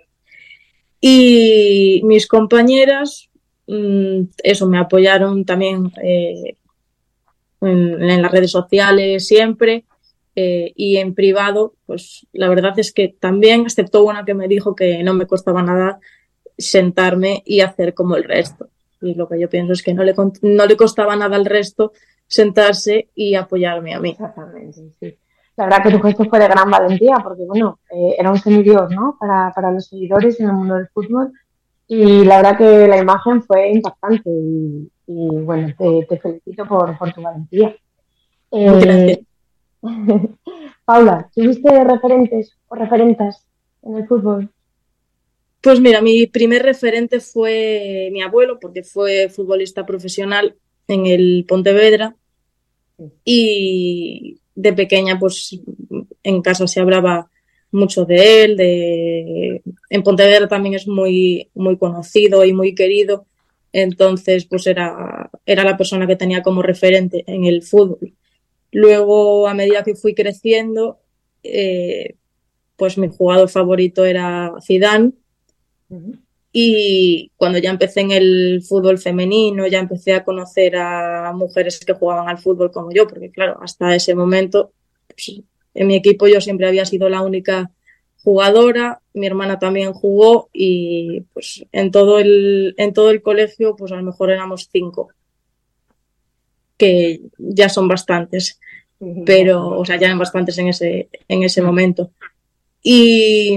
Y 1.00 2.00
mis 2.04 2.26
compañeras, 2.26 3.28
mm, 3.66 4.22
eso, 4.42 4.66
me 4.66 4.78
apoyaron 4.78 5.44
también 5.44 5.92
eh, 6.02 6.56
en, 7.60 8.22
las 8.22 8.32
redes 8.32 8.50
sociales 8.50 9.26
siempre. 9.26 9.84
Eh, 10.36 10.72
y 10.76 10.98
en 10.98 11.14
privado, 11.14 11.74
pues 11.86 12.26
la 12.32 12.48
verdad 12.48 12.78
es 12.78 12.92
que 12.92 13.08
también, 13.08 13.62
excepto 13.62 14.04
una 14.04 14.24
que 14.24 14.34
me 14.34 14.46
dijo 14.46 14.76
que 14.76 15.02
no 15.02 15.12
me 15.12 15.26
costaba 15.26 15.62
nada 15.62 15.98
sentarme 16.56 17.42
y 17.44 17.60
hacer 17.60 17.94
como 17.94 18.16
el 18.16 18.24
resto. 18.24 18.68
Y 19.00 19.14
lo 19.14 19.28
que 19.28 19.40
yo 19.40 19.48
pienso 19.48 19.72
es 19.72 19.82
que 19.82 19.94
no 19.94 20.04
le, 20.04 20.14
no 20.42 20.66
le 20.66 20.76
costaba 20.76 21.16
nada 21.16 21.36
al 21.36 21.44
resto 21.44 21.92
sentarse 22.28 23.08
y 23.14 23.34
apoyarme 23.34 23.94
a 23.94 24.00
mí. 24.00 24.10
Exactamente, 24.10 24.92
sí. 25.00 25.18
La 25.56 25.64
verdad 25.64 25.82
que 25.82 25.90
tu 25.90 26.00
gesto 26.00 26.24
fue 26.24 26.38
de 26.38 26.46
gran 26.46 26.70
valentía, 26.70 27.16
porque 27.16 27.42
bueno, 27.44 27.80
eh, 27.90 28.14
era 28.16 28.30
un 28.30 28.38
semidios, 28.38 28.90
¿no? 28.90 29.16
Para, 29.18 29.50
para 29.52 29.72
los 29.72 29.86
seguidores 29.86 30.38
en 30.38 30.46
el 30.46 30.52
mundo 30.52 30.76
del 30.76 30.86
fútbol. 30.86 31.32
Y 31.88 32.24
la 32.24 32.36
verdad 32.36 32.58
que 32.58 32.86
la 32.86 32.98
imagen 32.98 33.42
fue 33.42 33.70
impactante 33.70 34.28
y, 34.30 34.90
bueno, 35.06 35.74
te, 36.06 36.18
felicito 36.18 36.66
por, 36.66 36.98
por, 36.98 37.12
tu 37.14 37.22
valentía. 37.22 37.74
Eh, 38.52 39.24
Paula, 40.84 41.30
¿tuviste 41.34 41.84
referentes 41.84 42.56
o 42.68 42.74
referentas 42.74 43.46
en 43.82 43.96
el 43.96 44.06
fútbol? 44.06 44.50
Pues 45.62 45.80
mira, 45.80 46.02
mi 46.02 46.26
primer 46.26 46.62
referente 46.62 47.20
fue 47.20 48.10
mi 48.12 48.22
abuelo, 48.22 48.58
porque 48.60 48.84
fue 48.84 49.28
futbolista 49.28 49.84
profesional 49.84 50.56
en 50.86 51.06
el 51.06 51.44
Pontevedra. 51.48 52.14
Y 53.24 54.40
de 54.54 54.72
pequeña, 54.72 55.18
pues 55.18 55.58
en 56.22 56.42
casa 56.42 56.66
se 56.66 56.80
hablaba 56.80 57.30
mucho 57.70 58.04
de 58.04 58.44
él. 58.44 58.56
De... 58.56 59.62
En 59.90 60.02
Pontevedra 60.02 60.48
también 60.48 60.74
es 60.74 60.86
muy, 60.86 61.50
muy 61.54 61.76
conocido 61.76 62.44
y 62.44 62.52
muy 62.52 62.74
querido. 62.74 63.26
Entonces, 63.72 64.46
pues 64.46 64.66
era, 64.66 65.30
era 65.44 65.64
la 65.64 65.76
persona 65.76 66.06
que 66.06 66.16
tenía 66.16 66.42
como 66.42 66.62
referente 66.62 67.24
en 67.26 67.44
el 67.44 67.62
fútbol. 67.62 68.14
Luego, 68.72 69.48
a 69.48 69.54
medida 69.54 69.84
que 69.84 69.94
fui 69.94 70.14
creciendo, 70.14 70.98
eh, 71.42 72.14
pues 72.76 72.98
mi 72.98 73.08
jugador 73.08 73.48
favorito 73.48 74.04
era 74.04 74.52
Zidane. 74.62 75.12
Y 76.52 77.30
cuando 77.36 77.58
ya 77.58 77.70
empecé 77.70 78.00
en 78.00 78.10
el 78.10 78.62
fútbol 78.66 78.98
femenino, 78.98 79.66
ya 79.66 79.80
empecé 79.80 80.14
a 80.14 80.24
conocer 80.24 80.76
a 80.76 81.32
mujeres 81.34 81.78
que 81.84 81.92
jugaban 81.92 82.28
al 82.28 82.38
fútbol 82.38 82.70
como 82.70 82.90
yo, 82.90 83.06
porque 83.06 83.30
claro, 83.30 83.58
hasta 83.62 83.94
ese 83.94 84.14
momento 84.14 84.72
pues, 85.08 85.42
en 85.78 85.86
mi 85.86 85.94
equipo 85.94 86.26
yo 86.26 86.40
siempre 86.40 86.66
había 86.66 86.84
sido 86.84 87.08
la 87.08 87.22
única 87.22 87.70
jugadora, 88.24 89.00
mi 89.14 89.26
hermana 89.26 89.58
también 89.58 89.92
jugó 89.92 90.50
y 90.52 91.22
pues 91.32 91.64
en 91.70 91.92
todo 91.92 92.18
el, 92.18 92.74
en 92.76 92.92
todo 92.92 93.10
el 93.10 93.22
colegio 93.22 93.76
pues 93.76 93.92
a 93.92 93.96
lo 93.96 94.02
mejor 94.02 94.30
éramos 94.30 94.68
cinco, 94.72 95.10
que 96.76 97.20
ya 97.38 97.68
son 97.68 97.86
bastantes, 97.86 98.58
pero, 99.24 99.78
o 99.78 99.84
sea, 99.84 99.96
ya 99.96 100.08
eran 100.08 100.18
bastantes 100.18 100.58
en 100.58 100.68
ese, 100.68 101.08
en 101.28 101.44
ese 101.44 101.62
momento. 101.62 102.10
Y 102.82 103.56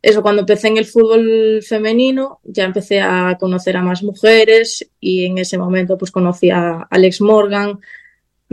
eso, 0.00 0.22
cuando 0.22 0.42
empecé 0.42 0.68
en 0.68 0.76
el 0.76 0.86
fútbol 0.86 1.60
femenino, 1.66 2.38
ya 2.44 2.64
empecé 2.64 3.00
a 3.00 3.36
conocer 3.38 3.76
a 3.76 3.82
más 3.82 4.04
mujeres 4.04 4.88
y 5.00 5.24
en 5.24 5.38
ese 5.38 5.58
momento 5.58 5.98
pues 5.98 6.12
conocí 6.12 6.50
a 6.50 6.86
Alex 6.88 7.20
Morgan, 7.20 7.80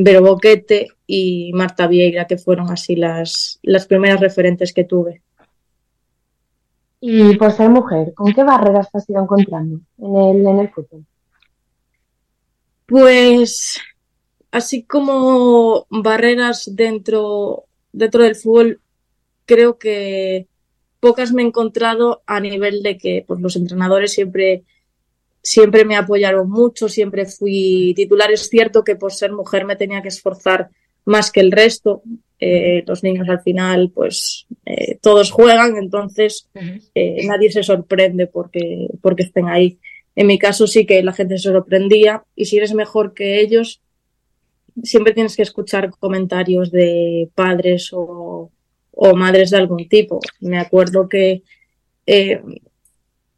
Vero 0.02 0.22
Boquete 0.22 0.88
y 1.06 1.52
Marta 1.54 1.86
Vieira, 1.86 2.26
que 2.26 2.38
fueron 2.38 2.72
así 2.72 2.96
las, 2.96 3.60
las 3.64 3.86
primeras 3.86 4.22
referentes 4.22 4.72
que 4.72 4.86
tuve. 4.86 5.22
Y 7.02 7.36
por 7.36 7.52
ser 7.52 7.70
mujer, 7.70 8.14
¿con 8.14 8.32
qué 8.32 8.46
barreras 8.46 8.90
te 8.90 8.98
has 8.98 9.10
ido 9.10 9.22
encontrando 9.22 9.82
en 9.98 10.16
el, 10.16 10.48
en 10.48 10.60
el 10.60 10.70
fútbol? 10.70 11.06
Pues 12.86 13.78
así 14.52 14.84
como 14.84 15.86
barreras 15.90 16.70
dentro, 16.74 17.66
dentro 17.92 18.24
del 18.24 18.36
fútbol, 18.36 18.80
creo 19.46 19.78
que 19.78 20.48
pocas 21.02 21.34
me 21.34 21.42
he 21.42 21.46
encontrado 21.46 22.24
a 22.26 22.40
nivel 22.40 22.84
de 22.84 22.98
que 22.98 23.26
pues, 23.28 23.42
los 23.42 23.58
entrenadores 23.58 24.14
siempre, 24.14 24.64
siempre 25.42 25.86
me 25.86 25.96
apoyaron 25.96 26.50
mucho, 26.50 26.90
siempre 26.90 27.26
fui 27.26 27.94
titular. 27.96 28.32
Es 28.32 28.50
cierto 28.50 28.84
que 28.84 28.96
por 28.96 29.14
ser 29.14 29.32
mujer 29.32 29.66
me 29.66 29.76
tenía 29.76 30.02
que 30.02 30.10
esforzar 30.10 30.70
más 31.06 31.32
que 31.32 31.40
el 31.40 31.52
resto. 31.52 32.02
Eh, 32.40 32.84
los 32.88 33.04
niños 33.04 33.28
al 33.28 33.42
final, 33.42 33.92
pues 33.94 34.48
eh, 34.66 34.98
todos 35.02 35.30
juegan, 35.30 35.76
entonces 35.76 36.48
eh, 36.96 37.26
nadie 37.28 37.52
se 37.52 37.64
sorprende 37.64 38.28
porque, 38.28 38.88
porque 39.02 39.24
estén 39.24 39.50
ahí. 39.50 39.78
En 40.16 40.28
mi 40.28 40.40
caso 40.40 40.66
sí 40.66 40.86
que 40.86 41.04
la 41.04 41.14
gente 41.14 41.38
se 41.38 41.52
sorprendía 41.52 42.24
y 42.36 42.46
si 42.46 42.58
eres 42.58 42.74
mejor 42.74 43.14
que 43.14 43.42
ellos, 43.42 43.82
siempre 44.84 45.14
tienes 45.14 45.36
que 45.36 45.42
escuchar 45.42 45.92
comentarios 46.00 46.72
de 46.72 47.30
padres 47.36 47.90
o, 47.92 48.52
o 48.92 49.16
madres 49.16 49.50
de 49.50 49.58
algún 49.58 49.88
tipo. 49.88 50.20
Me 50.40 50.60
acuerdo 50.60 51.08
que, 51.08 51.44
eh, 52.06 52.42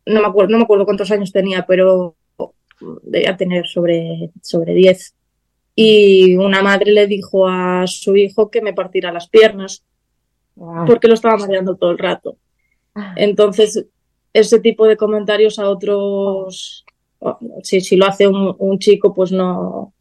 no, 0.06 0.22
me 0.22 0.28
acuerdo, 0.28 0.52
no 0.52 0.58
me 0.58 0.64
acuerdo 0.64 0.86
cuántos 0.86 1.12
años 1.12 1.32
tenía, 1.32 1.66
pero 1.66 2.16
debía 3.04 3.38
tener 3.38 3.68
sobre, 3.68 4.32
sobre 4.42 4.74
10. 4.74 5.16
Y 5.76 6.36
una 6.36 6.62
madre 6.62 6.92
le 6.92 7.08
dijo 7.08 7.48
a 7.48 7.86
su 7.88 8.16
hijo 8.16 8.50
que 8.50 8.62
me 8.62 8.74
partiera 8.74 9.12
las 9.12 9.30
piernas 9.30 9.84
porque 10.86 11.08
lo 11.08 11.14
estaba 11.14 11.38
mareando 11.38 11.76
todo 11.76 11.92
el 11.92 11.98
rato. 11.98 12.38
Ah. 12.94 13.14
Entonces, 13.16 13.86
ese 14.34 14.60
tipo 14.60 14.86
de 14.86 14.98
comentarios 14.98 15.60
a 15.60 15.70
otros, 15.70 16.86
si, 17.64 17.82
si 17.82 17.96
lo 17.96 18.06
hace 18.06 18.28
un, 18.28 18.56
un 18.58 18.80
chico, 18.80 19.14
pues 19.14 19.32
no, 19.32 19.94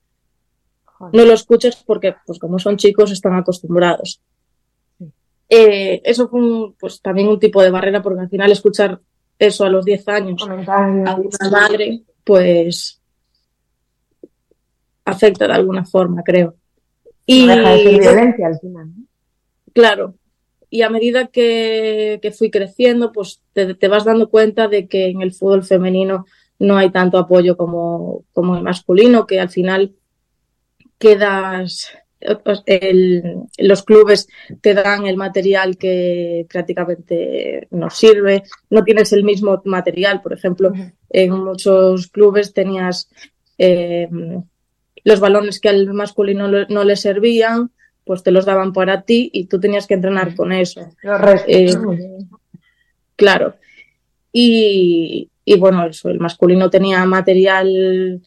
no 1.13 1.25
lo 1.25 1.33
escuches 1.33 1.77
porque, 1.87 2.15
pues 2.27 2.39
como 2.39 2.59
son 2.59 2.77
chicos, 2.77 3.11
están 3.11 3.35
acostumbrados. 3.35 4.21
Eh, 5.49 6.01
eso 6.05 6.29
fue 6.29 6.41
pues, 6.79 7.01
también 7.01 7.29
un 7.29 7.41
tipo 7.41 7.63
de 7.63 7.71
barrera, 7.71 8.03
porque 8.03 8.21
al 8.21 8.29
final 8.29 8.53
escuchar 8.53 9.01
eso 9.40 9.64
a 9.64 9.70
los 9.70 9.85
10 9.87 10.09
años 10.09 10.42
a 10.42 10.55
una 10.55 11.50
madre, 11.50 12.03
pues 12.22 13.00
afecta 15.05 15.46
de 15.46 15.55
alguna 15.55 15.85
forma, 15.85 16.22
creo. 16.22 16.55
Y 17.24 17.46
violencia 17.46 18.46
al 18.46 18.59
final. 18.61 18.90
Claro. 19.72 20.14
Y 20.68 20.83
a 20.83 20.90
medida 20.90 21.29
que, 21.29 22.20
fui 22.37 22.50
creciendo, 22.50 23.12
pues 23.12 23.40
te, 23.55 23.74
te, 23.74 23.88
vas 23.88 24.05
dando 24.05 24.29
cuenta 24.29 24.68
de 24.68 24.87
que 24.87 25.09
en 25.09 25.22
el 25.22 25.33
fútbol 25.33 25.64
femenino 25.64 26.26
no 26.59 26.76
hay 26.76 26.90
tanto 26.90 27.16
apoyo 27.16 27.57
como, 27.57 28.24
como 28.33 28.57
el 28.57 28.62
masculino, 28.62 29.26
que 29.26 29.40
al 29.40 29.48
final 29.48 29.94
quedas 30.98 31.88
los 33.59 33.83
clubes 33.83 34.28
te 34.61 34.74
dan 34.74 35.06
el 35.06 35.16
material 35.16 35.76
que 35.76 36.46
prácticamente 36.48 37.66
nos 37.70 37.96
sirve, 37.96 38.42
no 38.68 38.85
tienes 38.85 39.12
el 39.12 39.24
mismo 39.24 39.62
material, 39.64 40.20
por 40.20 40.33
ejemplo, 40.33 40.72
en 41.09 41.30
muchos 41.33 42.09
clubes 42.09 42.52
tenías 42.52 43.09
eh, 43.59 44.09
los 45.04 45.20
balones 45.20 45.61
que 45.61 45.68
al 45.68 45.92
masculino 45.92 46.48
no 46.48 46.85
le 46.85 46.96
servían, 46.96 47.70
pues 48.04 48.22
te 48.22 48.30
los 48.30 48.44
daban 48.44 48.72
para 48.72 49.02
ti 49.02 49.30
y 49.33 49.46
tú 49.46 49.61
tenías 49.61 49.87
que 49.87 49.94
entrenar 49.94 50.35
con 50.35 50.52
eso. 50.52 50.94
Eh, 51.46 51.74
claro. 53.16 53.54
Y, 54.33 55.30
y 55.44 55.59
bueno, 55.59 55.87
eso, 55.87 56.09
el 56.11 56.20
masculino 56.20 56.70
tenía 56.70 57.04
material 57.06 58.20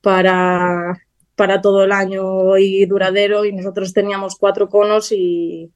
para 0.00 0.98
para 1.38 1.62
todo 1.62 1.84
el 1.84 1.92
año 1.92 2.58
y 2.58 2.84
duradero 2.84 3.44
y 3.44 3.52
nosotros 3.52 3.94
teníamos 3.94 4.36
cuatro 4.36 4.68
conos 4.68 5.12
y, 5.12 5.70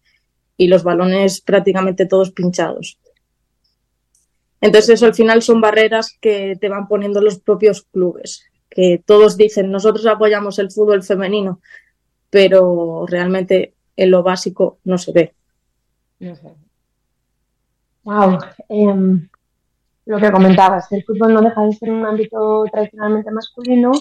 y 0.56 0.66
los 0.66 0.82
balones 0.82 1.40
prácticamente 1.40 2.04
todos 2.04 2.32
pinchados. 2.32 2.98
Entonces 4.60 4.90
eso 4.90 5.06
al 5.06 5.14
final 5.14 5.40
son 5.40 5.60
barreras 5.60 6.18
que 6.20 6.56
te 6.60 6.68
van 6.68 6.88
poniendo 6.88 7.20
los 7.20 7.38
propios 7.38 7.86
clubes, 7.92 8.44
que 8.68 9.02
todos 9.04 9.36
dicen 9.36 9.70
nosotros 9.70 10.04
apoyamos 10.06 10.58
el 10.58 10.70
fútbol 10.70 11.02
femenino, 11.02 11.60
pero 12.28 13.06
realmente 13.06 13.74
en 13.96 14.10
lo 14.10 14.22
básico 14.22 14.78
no 14.84 14.98
se 14.98 15.12
ve. 15.12 15.34
Wow. 18.02 18.38
Em, 18.68 19.28
lo 20.06 20.18
que 20.18 20.32
comentabas, 20.32 20.90
el 20.90 21.04
fútbol 21.04 21.34
no 21.34 21.42
deja 21.42 21.62
de 21.62 21.72
ser 21.72 21.90
un 21.90 22.04
ámbito 22.04 22.64
tradicionalmente 22.72 23.30
masculino 23.30 23.92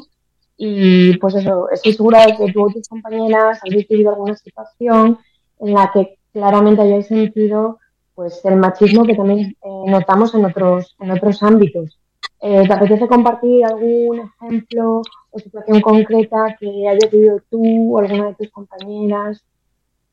y 0.64 1.18
pues 1.18 1.34
eso, 1.34 1.72
estoy 1.72 1.94
segura 1.94 2.24
de 2.24 2.38
que 2.38 2.54
tú 2.54 2.62
o 2.62 2.70
tus 2.70 2.88
compañeras 2.88 3.60
habéis 3.66 3.88
vivido 3.88 4.12
alguna 4.12 4.36
situación 4.36 5.18
en 5.60 5.74
la 5.74 5.90
que 5.92 6.20
claramente 6.32 6.84
hayáis 6.84 7.08
sentido 7.08 7.80
pues 8.14 8.46
el 8.46 8.58
machismo 8.58 9.04
que 9.04 9.16
también 9.16 9.58
eh, 9.64 9.84
notamos 9.88 10.36
en 10.36 10.46
otros, 10.46 10.96
en 11.00 11.10
otros 11.10 11.42
ámbitos. 11.42 12.00
Eh, 12.42 12.68
¿Te 12.68 12.74
apetece 12.74 13.08
compartir 13.08 13.66
algún 13.66 14.20
ejemplo 14.20 15.02
o 15.32 15.40
situación 15.40 15.82
concreta 15.82 16.56
que 16.60 16.88
hayas 16.88 17.10
vivido 17.10 17.40
tú 17.50 17.96
o 17.96 17.98
alguna 17.98 18.28
de 18.28 18.36
tus 18.36 18.52
compañeras? 18.52 19.44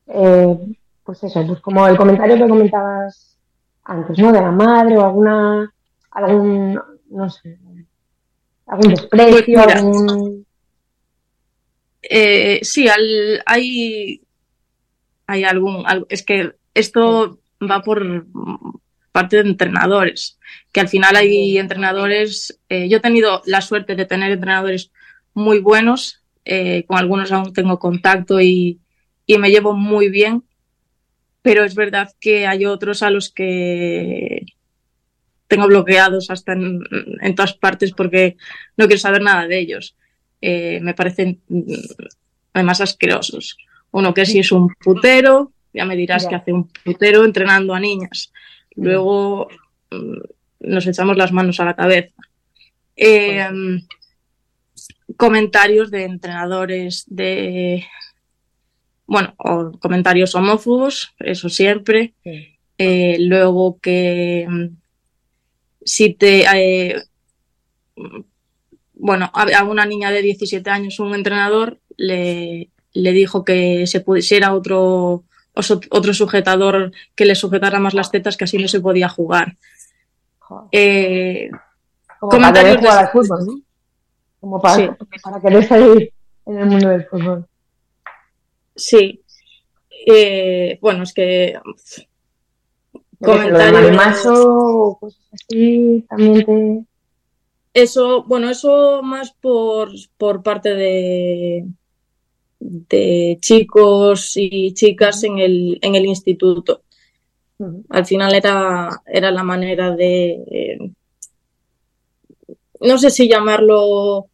Eh, 0.07 0.57
pues 1.03 1.23
eso, 1.25 1.45
pues 1.45 1.59
como 1.59 1.87
el 1.87 1.95
comentario 1.95 2.37
que 2.37 2.49
comentabas 2.49 3.37
antes, 3.83 4.17
¿no? 4.17 4.31
De 4.31 4.41
la 4.41 4.51
madre 4.51 4.97
o 4.97 5.05
alguna, 5.05 5.71
algún, 6.09 6.81
no 7.11 7.29
sé, 7.29 7.59
algún 8.69 8.89
desprecio, 8.89 9.61
Pues 9.63 9.75
algún... 9.75 10.45
Eh, 12.01 12.59
sí, 12.63 12.87
al- 12.87 13.43
hay, 13.45 14.21
hay 15.27 15.43
algún, 15.43 15.85
al- 15.85 16.05
es 16.09 16.23
que 16.23 16.53
esto 16.73 17.39
va 17.61 17.81
por 17.81 18.25
parte 19.11 19.37
de 19.43 19.49
entrenadores, 19.49 20.39
que 20.71 20.79
al 20.79 20.87
final 20.87 21.15
hay 21.15 21.57
entrenadores, 21.57 22.59
eh, 22.69 22.87
yo 22.87 22.97
he 22.97 23.01
tenido 23.01 23.41
la 23.45 23.61
suerte 23.61 23.95
de 23.95 24.05
tener 24.05 24.31
entrenadores 24.31 24.91
muy 25.33 25.59
buenos, 25.59 26.21
eh, 26.45 26.85
con 26.87 26.97
algunos 26.97 27.31
aún 27.31 27.51
tengo 27.53 27.79
contacto 27.79 28.39
y, 28.39 28.79
y 29.25 29.37
me 29.37 29.49
llevo 29.49 29.73
muy 29.73 30.09
bien, 30.09 30.43
pero 31.41 31.63
es 31.65 31.75
verdad 31.75 32.11
que 32.19 32.47
hay 32.47 32.65
otros 32.65 33.03
a 33.03 33.09
los 33.09 33.29
que 33.31 34.45
tengo 35.49 35.67
bloqueados 35.67 36.29
hasta 36.29 36.53
en, 36.53 36.79
en 37.21 37.35
todas 37.35 37.53
partes 37.53 37.91
porque 37.91 38.37
no 38.77 38.85
quiero 38.85 38.99
saber 38.99 39.21
nada 39.21 39.47
de 39.47 39.59
ellos. 39.59 39.95
Eh, 40.41 40.79
me 40.81 40.93
parecen 40.93 41.41
mm, 41.49 41.73
además 42.53 42.79
asquerosos. 42.79 43.57
Uno 43.91 44.13
que 44.13 44.25
sí 44.25 44.39
es 44.39 44.51
un 44.51 44.69
putero, 44.75 45.51
ya 45.73 45.85
me 45.85 45.95
dirás 45.97 46.23
Ya. 46.23 46.29
que 46.29 46.35
hace 46.35 46.53
un 46.53 46.69
putero 46.85 47.25
entrenando 47.25 47.73
a 47.73 47.79
niñas. 47.79 48.31
Luego 48.75 49.49
mm, 49.91 50.17
nos 50.61 50.85
echamos 50.87 51.17
las 51.17 51.33
manos 51.33 51.59
a 51.59 51.65
la 51.65 51.75
cabeza. 51.75 52.13
Eh, 52.95 53.49
comentarios 55.17 55.89
de 55.89 56.03
entrenadores 56.03 57.05
de 57.07 57.85
bueno, 59.07 59.33
o 59.37 59.71
comentarios 59.79 60.35
homófobos, 60.35 61.15
eso 61.17 61.49
siempre. 61.49 62.13
Sí. 62.23 62.59
Eh, 62.77 63.17
luego 63.19 63.79
que 63.81 64.47
si 65.89 66.13
te 66.13 66.43
eh, 66.53 67.01
bueno, 68.93 69.31
a, 69.33 69.63
una 69.63 69.85
niña 69.85 70.11
de 70.11 70.21
17 70.21 70.69
años, 70.69 70.99
un 70.99 71.15
entrenador 71.15 71.79
le, 71.97 72.69
le 72.93 73.11
dijo 73.11 73.43
que 73.43 73.87
se 73.87 74.01
pusiera 74.01 74.53
otro, 74.53 75.23
otro 75.89 76.13
sujetador 76.13 76.91
que 77.15 77.25
le 77.25 77.33
sujetara 77.35 77.79
más 77.79 77.93
las 77.93 78.11
tetas, 78.11 78.37
que 78.37 78.43
así 78.43 78.57
no 78.57 78.67
se 78.67 78.81
podía 78.81 79.09
jugar. 79.09 79.55
Eh, 80.71 81.49
como 82.19 82.31
para 82.31 82.41
comentarios 82.51 82.77
jugar 82.77 82.93
de- 82.93 82.99
al 82.99 83.09
fútbol, 83.11 83.45
¿no? 83.45 83.61
Como 84.39 84.61
para, 84.61 84.75
Sí. 84.75 84.89
para 85.23 85.41
querer 85.41 85.67
salir 85.67 86.13
en 86.45 86.57
el 86.59 86.65
mundo 86.65 86.89
del 86.89 87.05
fútbol. 87.05 87.47
sí. 88.75 89.21
Eh, 90.07 90.77
bueno, 90.81 91.03
es 91.03 91.13
que 91.13 91.59
Yo 91.63 91.71
qué 91.73 91.81
sé, 91.83 92.07
Lo 92.93 92.99
de 93.01 93.08
comentarios- 93.19 93.73
marimacho 93.73 94.33
o 94.33 94.99
cosas 94.99 95.21
así 95.33 96.05
también 96.09 96.45
te... 96.45 96.85
Eso, 97.71 98.23
bueno, 98.23 98.49
eso 98.49 99.01
más 99.03 99.31
por, 99.31 99.91
por 100.17 100.41
parte 100.41 100.73
de, 100.73 101.65
de 102.59 103.37
chicos 103.39 104.33
y 104.35 104.73
chicas 104.73 105.23
en 105.23 105.37
el, 105.37 105.77
en 105.81 105.93
el 105.93 106.05
instituto. 106.07 106.81
Al 107.89 108.05
final 108.05 108.33
era, 108.33 109.01
era 109.05 109.29
la 109.31 109.43
manera 109.43 109.95
de, 109.95 110.29
eh, 110.49 110.91
no 112.81 112.97
sé 112.97 113.09
si 113.11 113.29
llamarlo 113.29 114.28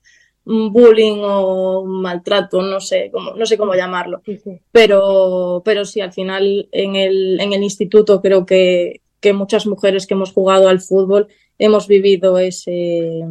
bullying 0.45 1.21
o 1.23 1.83
maltrato, 1.85 2.61
no 2.61 2.79
sé 2.79 3.09
cómo, 3.11 3.33
no 3.33 3.45
sé 3.45 3.57
cómo 3.57 3.73
llamarlo. 3.73 4.21
Sí, 4.25 4.37
sí. 4.37 4.59
Pero, 4.71 5.61
pero 5.65 5.85
sí, 5.85 6.01
al 6.01 6.13
final 6.13 6.69
en 6.71 6.95
el, 6.95 7.39
en 7.41 7.53
el 7.53 7.63
instituto 7.63 8.21
creo 8.21 8.45
que, 8.45 9.01
que 9.19 9.33
muchas 9.33 9.65
mujeres 9.65 10.05
que 10.05 10.13
hemos 10.13 10.31
jugado 10.31 10.69
al 10.69 10.81
fútbol 10.81 11.27
hemos 11.57 11.87
vivido 11.87 12.37
ese, 12.37 13.23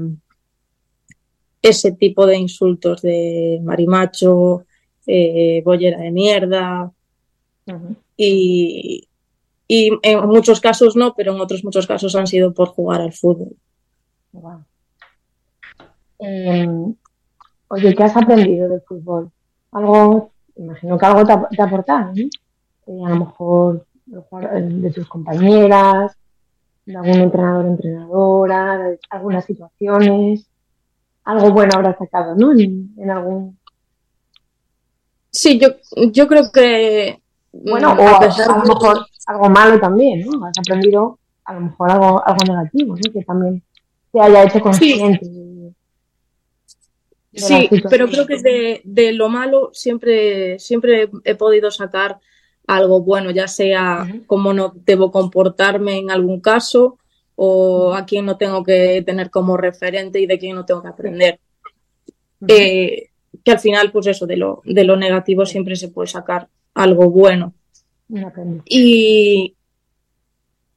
ese 1.62 1.92
tipo 1.92 2.27
de 2.27 2.37
insultos 2.37 3.03
de 3.03 3.61
marimacho, 3.62 4.64
eh, 5.07 5.62
bollera 5.64 5.98
de 5.98 6.11
mierda 6.11 6.90
y, 8.16 9.07
y 9.68 9.90
en 10.03 10.27
muchos 10.27 10.61
casos 10.61 10.96
no, 10.96 11.14
pero 11.14 11.35
en 11.35 11.40
otros 11.40 11.64
muchos 11.64 11.87
casos 11.87 12.14
han 12.16 12.27
sido 12.27 12.53
por 12.53 12.68
jugar 12.68 13.00
al 13.00 13.12
fútbol. 13.12 13.57
Eh, 16.18 16.66
oye, 17.75 17.95
¿qué 17.95 18.05
has 18.05 18.17
aprendido 18.17 18.69
del 18.69 18.81
fútbol? 18.83 19.31
Algo, 19.73 20.31
imagino 20.57 20.97
que 20.97 21.07
algo 21.07 21.25
te 21.25 21.33
ha, 21.33 21.49
te 21.49 21.63
ha 21.63 21.65
aportado, 21.65 22.13
¿no? 22.15 22.25
Eh, 22.87 23.05
a 23.05 23.09
lo 23.11 23.17
mejor 23.17 23.87
de 24.07 24.91
tus 24.91 25.09
compañeras, 25.09 26.17
de 26.87 26.97
algún 26.97 27.21
entrenador 27.21 27.65
o 27.65 27.69
entrenadora, 27.69 28.79
de 28.79 28.99
algunas 29.11 29.45
situaciones. 29.45 30.47
Algo 31.25 31.51
bueno 31.53 31.73
habrás 31.75 31.99
sacado, 31.99 32.35
¿no? 32.37 32.53
En, 32.53 32.95
en 32.97 33.11
algún... 33.11 33.59
Sí, 35.31 35.59
yo, 35.59 35.69
yo 36.13 36.29
creo 36.29 36.53
que 36.53 37.21
Bueno, 37.53 37.95
mm, 37.95 37.99
o 37.99 38.09
a 38.09 38.59
lo 38.59 38.75
mejor 38.75 39.07
algo 39.27 39.49
malo 39.49 39.81
también, 39.81 40.27
¿no? 40.27 40.47
Has 40.47 40.59
aprendido 40.59 41.19
a 41.45 41.55
lo 41.55 41.61
mejor 41.63 41.91
algo, 41.91 42.23
algo 42.25 42.45
negativo, 42.47 42.95
¿no? 42.95 43.13
Que 43.13 43.25
también 43.25 43.63
te 44.13 44.21
haya 44.21 44.45
hecho 44.45 44.61
consciente. 44.61 45.27
Sí, 47.35 47.68
pero 47.90 48.09
creo 48.09 48.27
que 48.27 48.38
de, 48.40 48.81
de 48.85 49.12
lo 49.12 49.29
malo 49.29 49.70
siempre, 49.73 50.59
siempre 50.59 51.11
he 51.25 51.35
podido 51.35 51.70
sacar 51.70 52.18
algo 52.66 53.03
bueno, 53.03 53.31
ya 53.31 53.49
sea 53.49 54.07
cómo 54.27 54.53
no 54.53 54.73
debo 54.75 55.11
comportarme 55.11 55.99
en 55.99 56.11
algún 56.11 56.40
caso 56.40 56.99
o 57.37 57.94
a 57.94 58.07
quién 58.07 58.25
no 58.25 58.37
tengo 58.37 58.62
que 58.62 59.03
tener 59.05 59.31
como 59.31 59.57
referente 59.57 60.20
y 60.20 60.27
de 60.27 60.38
quién 60.38 60.57
no 60.57 60.64
tengo 60.64 60.83
que 60.83 60.88
aprender. 60.88 61.40
Eh, 62.47 63.11
que 63.42 63.51
al 63.51 63.59
final, 63.59 63.90
pues 63.90 64.07
eso, 64.07 64.27
de 64.27 64.37
lo, 64.37 64.62
de 64.64 64.85
lo 64.85 64.97
negativo 64.97 65.44
siempre 65.44 65.77
se 65.77 65.88
puede 65.88 66.09
sacar 66.09 66.49
algo 66.75 67.11
bueno. 67.11 67.55
Y 68.64 69.57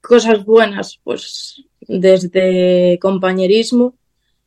cosas 0.02 0.44
buenas, 0.46 1.00
pues 1.04 1.64
desde 1.82 2.98
compañerismo, 3.00 3.96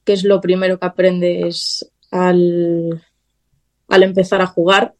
que 0.05 0.15
es 0.15 0.25
lo 0.25 0.41
primero 0.41 0.79
que 0.79 0.87
aprendes 0.87 1.90
al, 2.11 3.03
al 3.89 4.03
empezar 4.03 4.41
a 4.41 4.47
jugar. 4.47 4.95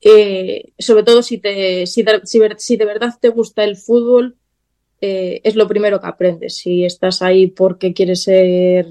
Eh, 0.00 0.72
sobre 0.78 1.02
todo 1.02 1.22
si, 1.22 1.38
te, 1.38 1.86
si, 1.86 2.02
de, 2.02 2.22
si, 2.56 2.76
de 2.76 2.84
verdad 2.84 3.14
te 3.20 3.28
gusta 3.30 3.64
el 3.64 3.76
fútbol, 3.76 4.36
eh, 5.00 5.40
es 5.44 5.56
lo 5.56 5.68
primero 5.68 6.00
que 6.00 6.06
aprendes. 6.06 6.56
Si 6.56 6.84
estás 6.84 7.22
ahí 7.22 7.48
porque 7.48 7.92
quieres 7.92 8.22
ser 8.22 8.86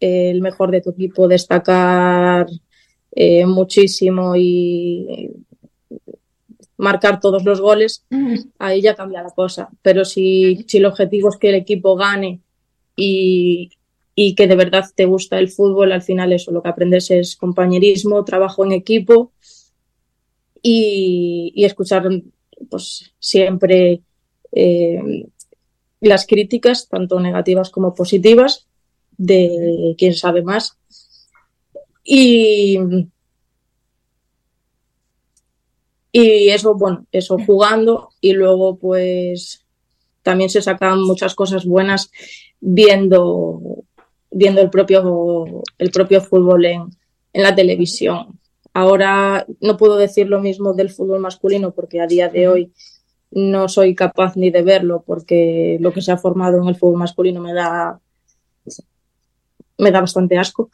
eh, 0.00 0.30
el 0.30 0.40
mejor 0.40 0.70
de 0.70 0.80
tu 0.80 0.90
equipo, 0.90 1.28
destacar 1.28 2.46
eh, 3.12 3.46
muchísimo 3.46 4.34
y 4.36 5.30
marcar 6.78 7.20
todos 7.20 7.44
los 7.44 7.60
goles, 7.60 8.04
ahí 8.58 8.82
ya 8.82 8.94
cambia 8.94 9.22
la 9.22 9.30
cosa. 9.30 9.70
Pero 9.82 10.04
si, 10.04 10.64
si 10.68 10.78
el 10.78 10.86
objetivo 10.86 11.30
es 11.30 11.36
que 11.38 11.48
el 11.48 11.54
equipo 11.54 11.96
gane 11.96 12.40
y, 12.94 13.70
y 14.16 14.34
que 14.34 14.48
de 14.48 14.56
verdad 14.56 14.84
te 14.96 15.04
gusta 15.04 15.38
el 15.38 15.48
fútbol, 15.48 15.92
al 15.92 16.02
final 16.02 16.32
eso, 16.32 16.50
lo 16.50 16.62
que 16.62 16.70
aprendes 16.70 17.12
es 17.12 17.36
compañerismo, 17.36 18.24
trabajo 18.24 18.64
en 18.64 18.72
equipo 18.72 19.30
y, 20.60 21.52
escuchar 21.64 22.08
pues 22.68 23.12
siempre 23.20 24.02
eh, 24.50 25.28
las 26.00 26.26
críticas, 26.26 26.88
tanto 26.88 27.20
negativas 27.20 27.70
como 27.70 27.94
positivas, 27.94 28.66
de 29.16 29.94
quién 29.96 30.14
sabe 30.14 30.42
más. 30.42 30.76
Y, 32.02 32.78
Y 36.18 36.48
eso, 36.48 36.74
bueno, 36.74 37.06
eso 37.12 37.36
jugando 37.44 38.08
y 38.22 38.32
luego 38.32 38.78
pues 38.78 39.66
también 40.22 40.48
se 40.48 40.62
sacan 40.62 41.02
muchas 41.02 41.34
cosas 41.34 41.66
buenas 41.66 42.10
viendo, 42.58 43.75
viendo 44.36 44.60
el, 44.60 44.68
propio, 44.68 45.62
el 45.78 45.90
propio 45.90 46.20
fútbol 46.20 46.66
en, 46.66 46.82
en 47.32 47.42
la 47.42 47.54
televisión. 47.54 48.38
Ahora 48.74 49.46
no 49.62 49.78
puedo 49.78 49.96
decir 49.96 50.28
lo 50.28 50.40
mismo 50.40 50.74
del 50.74 50.90
fútbol 50.90 51.20
masculino 51.20 51.72
porque 51.72 52.02
a 52.02 52.06
día 52.06 52.28
de 52.28 52.46
hoy 52.46 52.72
no 53.30 53.68
soy 53.68 53.94
capaz 53.94 54.36
ni 54.36 54.50
de 54.50 54.62
verlo 54.62 55.02
porque 55.06 55.78
lo 55.80 55.90
que 55.92 56.02
se 56.02 56.12
ha 56.12 56.18
formado 56.18 56.60
en 56.60 56.68
el 56.68 56.76
fútbol 56.76 56.98
masculino 56.98 57.40
me 57.40 57.54
da 57.54 57.98
me 59.78 59.90
da 59.90 60.00
bastante 60.00 60.36
asco. 60.36 60.70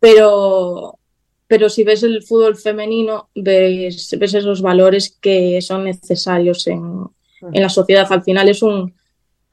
Pero 0.00 0.98
pero 1.46 1.68
si 1.68 1.84
ves 1.84 2.02
el 2.02 2.22
fútbol 2.22 2.56
femenino, 2.56 3.28
ves, 3.34 4.16
ves 4.18 4.34
esos 4.34 4.62
valores 4.62 5.18
que 5.20 5.60
son 5.60 5.84
necesarios 5.84 6.66
en, 6.66 7.04
en, 7.52 7.62
la 7.62 7.68
sociedad. 7.68 8.06
Al 8.10 8.24
final 8.24 8.48
es 8.48 8.62
un, 8.62 8.94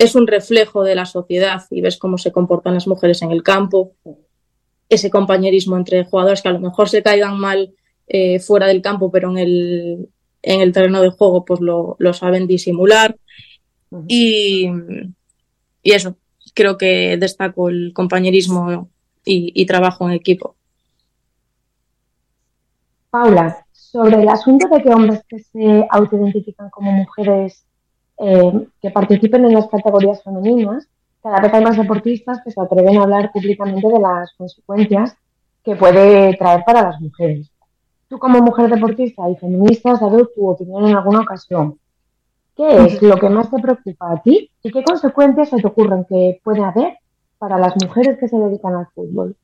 es 0.01 0.15
un 0.15 0.25
reflejo 0.25 0.83
de 0.83 0.95
la 0.95 1.05
sociedad 1.05 1.61
y 1.69 1.79
ves 1.79 1.97
cómo 1.97 2.17
se 2.17 2.31
comportan 2.31 2.73
las 2.73 2.87
mujeres 2.87 3.21
en 3.21 3.29
el 3.29 3.43
campo, 3.43 3.93
ese 4.89 5.11
compañerismo 5.11 5.77
entre 5.77 6.05
jugadores 6.05 6.41
que 6.41 6.49
a 6.49 6.53
lo 6.53 6.59
mejor 6.59 6.89
se 6.89 7.03
caigan 7.03 7.39
mal 7.39 7.75
eh, 8.07 8.39
fuera 8.39 8.65
del 8.65 8.81
campo, 8.81 9.11
pero 9.11 9.29
en 9.29 9.37
el, 9.37 10.09
en 10.41 10.61
el 10.61 10.71
terreno 10.71 11.01
de 11.03 11.11
juego 11.11 11.45
pues 11.45 11.59
lo, 11.59 11.97
lo 11.99 12.13
saben 12.13 12.47
disimular. 12.47 13.15
Y, 14.07 14.67
y, 15.83 15.91
eso, 15.91 16.15
creo 16.55 16.77
que 16.77 17.17
destaco 17.17 17.69
el 17.69 17.91
compañerismo 17.93 18.89
y, 19.23 19.51
y, 19.53 19.65
trabajo 19.67 20.07
en 20.07 20.15
equipo. 20.15 20.55
Paula, 23.11 23.67
sobre 23.71 24.21
el 24.21 24.29
asunto 24.29 24.67
de 24.69 24.81
que 24.81 24.89
hombres 24.89 25.21
que 25.27 25.39
se 25.39 25.85
autoidentifican 25.91 26.69
como 26.71 26.91
mujeres 26.91 27.65
eh, 28.21 28.67
que 28.81 28.91
participen 28.91 29.45
en 29.45 29.53
las 29.53 29.67
categorías 29.67 30.23
femeninas, 30.23 30.87
cada 31.21 31.39
vez 31.39 31.53
hay 31.53 31.63
más 31.63 31.77
deportistas 31.77 32.39
que 32.43 32.51
se 32.51 32.61
atreven 32.61 32.97
a 32.97 33.03
hablar 33.03 33.31
públicamente 33.31 33.87
de 33.87 33.99
las 33.99 34.33
consecuencias 34.33 35.15
que 35.63 35.75
puede 35.75 36.35
traer 36.37 36.63
para 36.65 36.83
las 36.83 36.99
mujeres. 36.99 37.51
Tú 38.07 38.17
como 38.17 38.39
mujer 38.41 38.69
deportista 38.69 39.29
y 39.29 39.35
feminista 39.35 39.91
has 39.91 40.01
dado 40.01 40.27
tu 40.27 40.47
opinión 40.47 40.87
en 40.87 40.95
alguna 40.95 41.21
ocasión. 41.21 41.79
¿Qué 42.55 42.85
es 42.85 43.01
lo 43.01 43.17
que 43.17 43.29
más 43.29 43.49
te 43.49 43.59
preocupa 43.59 44.11
a 44.11 44.21
ti 44.21 44.51
y 44.61 44.71
qué 44.71 44.83
consecuencias 44.83 45.49
se 45.49 45.57
te 45.57 45.67
ocurren 45.67 46.05
que 46.05 46.39
puede 46.43 46.63
haber 46.63 46.97
para 47.37 47.57
las 47.57 47.73
mujeres 47.81 48.17
que 48.19 48.27
se 48.27 48.37
dedican 48.37 48.75
al 48.75 48.87
fútbol? 48.93 49.35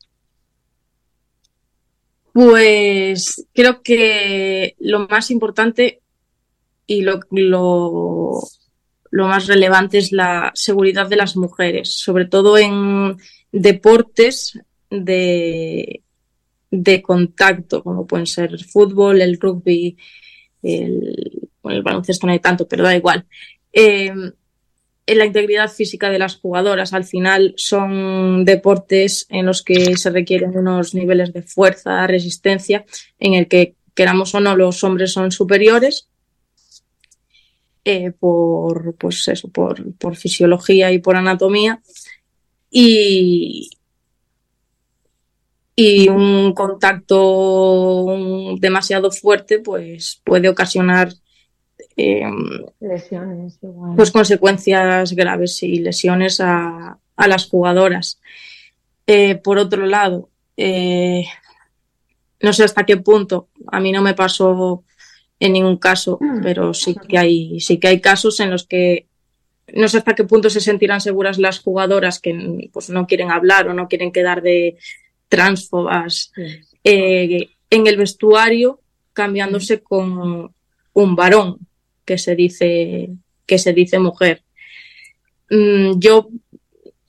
Pues 2.34 3.48
creo 3.54 3.82
que 3.82 4.76
lo 4.80 5.08
más 5.08 5.32
importante 5.32 6.02
y 6.86 7.02
lo, 7.02 7.20
lo, 7.32 8.40
lo 9.12 9.28
más 9.28 9.48
relevante 9.48 9.98
es 9.98 10.12
la 10.12 10.52
seguridad 10.54 11.08
de 11.08 11.16
las 11.16 11.36
mujeres, 11.36 11.94
sobre 11.94 12.26
todo 12.26 12.58
en 12.58 13.18
deportes 13.52 14.60
de, 14.90 16.02
de 16.72 17.02
contacto, 17.02 17.84
como 17.84 18.06
pueden 18.06 18.28
ser 18.28 18.52
el 18.52 18.66
fútbol, 18.66 19.22
el 19.22 19.40
rugby, 19.40 19.98
el, 20.64 21.50
el 21.64 21.84
baloncesto 21.84 22.28
no 22.28 22.34
hay 22.34 22.40
tanto, 22.40 22.68
pero 22.68 22.84
da 22.84 22.96
igual. 22.96 23.26
Eh, 23.72 24.14
en 25.08 25.18
la 25.18 25.26
integridad 25.26 25.72
física 25.72 26.10
de 26.10 26.20
las 26.20 26.36
jugadoras. 26.36 26.94
Al 26.94 27.06
final 27.06 27.54
son 27.56 28.44
deportes 28.44 29.26
en 29.30 29.46
los 29.46 29.64
que 29.64 29.96
se 29.96 30.10
requieren 30.10 30.56
unos 30.56 30.94
niveles 30.94 31.32
de 31.34 31.42
fuerza, 31.42 32.06
resistencia, 32.06 32.86
en 33.18 33.34
el 33.34 33.48
que 33.48 33.76
queramos 33.96 34.36
o 34.36 34.42
no 34.42 34.56
los 34.56 34.84
hombres 34.84 35.14
son 35.14 35.32
superiores 35.32 36.10
eh, 37.90 38.12
por, 38.12 38.96
pues 38.96 39.26
eso, 39.30 39.48
por, 39.48 39.94
por, 39.94 40.18
fisiología 40.18 40.92
y 40.92 41.00
por 41.00 41.16
anatomía. 41.16 41.82
Y, 42.70 43.70
y 45.74 46.10
un 46.10 46.54
contacto 46.54 48.18
demasiado 48.60 49.10
fuerte 49.10 49.60
pues 49.60 50.22
puede 50.26 50.50
ocasionar 50.50 51.14
eh, 51.96 52.26
lesiones 52.82 53.58
pues 53.96 54.12
consecuencias 54.12 55.14
graves 55.14 55.64
y 55.64 55.80
lesiones 55.80 56.42
a, 56.42 56.98
a 57.16 57.28
las 57.30 57.48
jugadoras 57.48 58.20
eh, 59.06 59.36
por 59.36 59.60
otro 59.60 59.86
lado 59.86 60.30
eh, 60.58 61.26
no 62.42 62.52
sé 62.52 62.66
hasta 62.66 62.86
qué 62.86 62.98
punto 62.98 63.48
a 63.72 63.80
mí 63.80 63.94
no 63.94 64.02
me 64.02 64.14
pasó 64.14 64.84
en 65.40 65.54
ningún 65.54 65.78
caso, 65.78 66.18
mm. 66.20 66.42
pero 66.42 66.74
sí 66.74 66.96
que 67.08 67.18
hay, 67.18 67.60
sí 67.60 67.80
que 67.80 67.88
hay 67.88 68.02
casos 68.02 68.40
en 68.40 68.52
los 68.52 68.66
que 68.66 69.08
no 69.74 69.88
sé 69.88 69.98
hasta 69.98 70.16
qué 70.16 70.24
punto 70.24 70.50
se 70.50 70.62
sentirán 70.62 71.02
seguras 71.02 71.38
las 71.38 71.60
jugadoras 71.60 72.20
que 72.20 72.70
pues, 72.72 72.90
no 72.90 73.06
quieren 73.06 73.32
hablar 73.32 73.68
o 73.68 73.74
no 73.74 73.88
quieren 73.88 74.12
quedar 74.12 74.42
de 74.42 74.78
transfobas 75.28 76.32
eh, 76.84 77.50
en 77.70 77.88
el 77.88 77.98
vestuario 77.98 78.80
cambiándose 79.14 79.78
mm. 79.78 79.80
con 79.84 80.54
un 80.94 81.16
varón 81.16 81.58
que 82.06 82.18
se 82.18 82.36
dice 82.36 83.10
que 83.46 83.58
se 83.58 83.74
dice 83.74 84.00
mujer. 84.00 84.44
Mm, 85.50 86.00
yo 86.00 86.30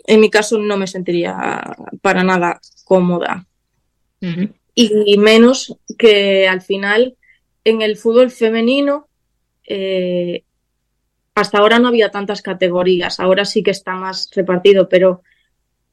en 0.06 0.20
mi 0.20 0.30
caso 0.30 0.58
no 0.58 0.76
me 0.76 0.86
sentiría 0.86 1.62
para 2.00 2.24
nada 2.24 2.60
cómoda. 2.84 3.46
Y 4.74 5.18
menos 5.18 5.76
que 5.96 6.48
al 6.48 6.62
final 6.62 7.16
en 7.68 7.82
el 7.82 7.96
fútbol 7.96 8.30
femenino 8.30 9.08
eh, 9.66 10.44
hasta 11.34 11.58
ahora 11.58 11.78
no 11.78 11.88
había 11.88 12.10
tantas 12.10 12.42
categorías, 12.42 13.20
ahora 13.20 13.44
sí 13.44 13.62
que 13.62 13.70
está 13.70 13.94
más 13.94 14.30
repartido, 14.34 14.88
pero 14.88 15.22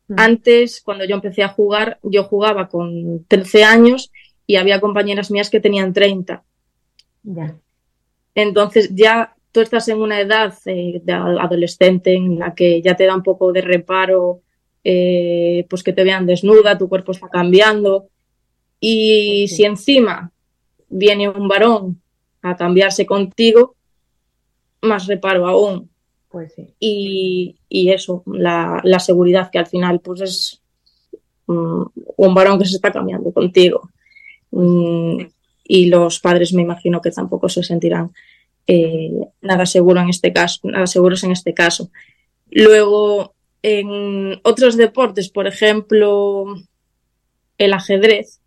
mm. 0.08 0.16
antes, 0.18 0.82
cuando 0.82 1.06
yo 1.06 1.16
empecé 1.16 1.44
a 1.44 1.50
jugar, 1.50 2.00
yo 2.02 2.24
jugaba 2.24 2.68
con 2.68 3.26
13 3.28 3.64
años 3.64 4.12
y 4.48 4.56
había 4.56 4.80
compañeras 4.82 5.32
mías 5.32 5.50
que 5.50 5.60
tenían 5.60 5.94
30. 5.94 6.44
Entonces 8.34 8.90
ya 8.94 9.36
tú 9.52 9.62
estás 9.62 9.88
en 9.88 10.00
una 10.00 10.20
edad 10.20 10.54
eh, 10.66 11.02
de 11.04 11.14
adolescente 11.14 12.14
en 12.14 12.40
la 12.40 12.54
que 12.54 12.82
ya 12.82 12.96
te 12.96 13.06
da 13.06 13.16
un 13.16 13.24
poco 13.24 13.52
de 13.52 13.62
reparo, 13.62 14.42
eh, 14.84 15.66
pues 15.70 15.84
que 15.84 15.94
te 15.94 16.04
vean 16.04 16.26
desnuda, 16.26 16.78
tu 16.78 16.90
cuerpo 16.90 17.12
está 17.12 17.30
cambiando. 17.30 18.10
Y 18.80 19.44
pues 19.44 19.56
si 19.56 19.64
encima 19.64 20.32
viene 20.96 21.30
un 21.30 21.48
varón 21.48 22.02
a 22.42 22.56
cambiarse 22.56 23.06
contigo, 23.06 23.76
más 24.82 25.08
reparo 25.08 25.48
aún. 25.48 25.90
Pues 26.30 26.54
sí. 26.54 26.74
y, 26.80 27.56
y, 27.70 27.92
eso, 27.92 28.24
la, 28.26 28.82
la, 28.84 29.00
seguridad 29.00 29.50
que 29.50 29.58
al 29.58 29.68
final 29.68 30.02
pues 30.02 30.20
es 30.20 30.62
um, 31.46 31.88
un 32.18 32.34
varón 32.34 32.60
que 32.60 32.66
se 32.66 32.76
está 32.76 32.92
cambiando 32.92 33.32
contigo. 33.32 33.90
Um, 34.52 35.30
y 35.64 35.88
los 35.88 36.20
padres 36.20 36.54
me 36.54 36.62
imagino 36.62 37.02
que 37.02 37.12
tampoco 37.12 37.48
se 37.48 37.64
sentirán 37.64 38.12
eh, 38.68 39.12
nada 39.42 39.66
seguro 39.66 40.02
en 40.02 40.10
este 40.10 40.34
caso, 40.34 40.60
nada 40.64 40.88
seguros 40.88 41.24
en 41.24 41.32
este 41.32 41.54
caso. 41.54 41.90
Luego, 42.52 43.34
en 43.62 44.40
otros 44.44 44.76
deportes, 44.76 45.30
por 45.30 45.48
ejemplo, 45.48 46.56
el 47.58 47.74
ajedrez, 47.74 48.42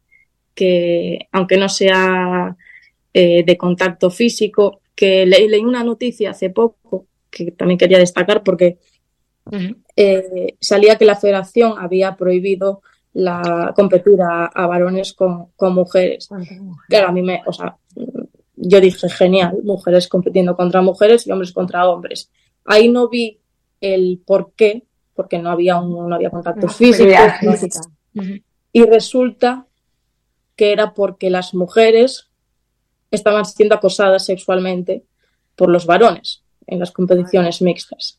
que 0.58 1.28
aunque 1.30 1.56
no 1.56 1.68
sea 1.68 2.56
eh, 3.14 3.44
de 3.44 3.56
contacto 3.56 4.10
físico, 4.10 4.80
que 4.96 5.24
leí 5.24 5.64
una 5.64 5.84
noticia 5.84 6.32
hace 6.32 6.50
poco 6.50 7.06
que 7.30 7.52
también 7.52 7.78
quería 7.78 7.98
destacar 7.98 8.42
porque 8.42 8.78
eh, 9.94 10.56
salía 10.60 10.96
que 10.96 11.04
la 11.04 11.14
federación 11.14 11.74
había 11.78 12.16
prohibido 12.16 12.82
la 13.12 13.72
competir 13.76 14.18
a, 14.20 14.66
varones 14.66 15.12
con, 15.12 15.52
con 15.54 15.74
mujeres. 15.74 16.28
Claro, 16.88 17.08
a 17.08 17.12
mí 17.12 17.22
me, 17.22 17.40
o 17.46 17.52
sea, 17.52 17.76
yo 18.56 18.80
dije 18.80 19.08
genial, 19.08 19.58
mujeres 19.62 20.08
compitiendo 20.08 20.56
contra 20.56 20.82
mujeres 20.82 21.24
y 21.24 21.30
hombres 21.30 21.52
contra 21.52 21.88
hombres. 21.88 22.32
Ahí 22.64 22.88
no 22.88 23.08
vi 23.08 23.38
el 23.80 24.20
por 24.26 24.54
qué, 24.56 24.82
porque 25.14 25.38
no 25.38 25.50
había 25.50 25.78
un, 25.78 26.08
no 26.08 26.14
había 26.16 26.30
contacto 26.30 26.66
físico. 26.66 27.12
Y 28.72 28.82
resulta 28.84 29.67
que 30.58 30.72
era 30.72 30.92
porque 30.92 31.30
las 31.30 31.54
mujeres 31.54 32.28
estaban 33.12 33.44
siendo 33.44 33.76
acosadas 33.76 34.26
sexualmente 34.26 35.04
por 35.54 35.70
los 35.70 35.86
varones 35.86 36.42
en 36.66 36.80
las 36.80 36.90
competiciones 36.90 37.62
mixtas. 37.62 38.18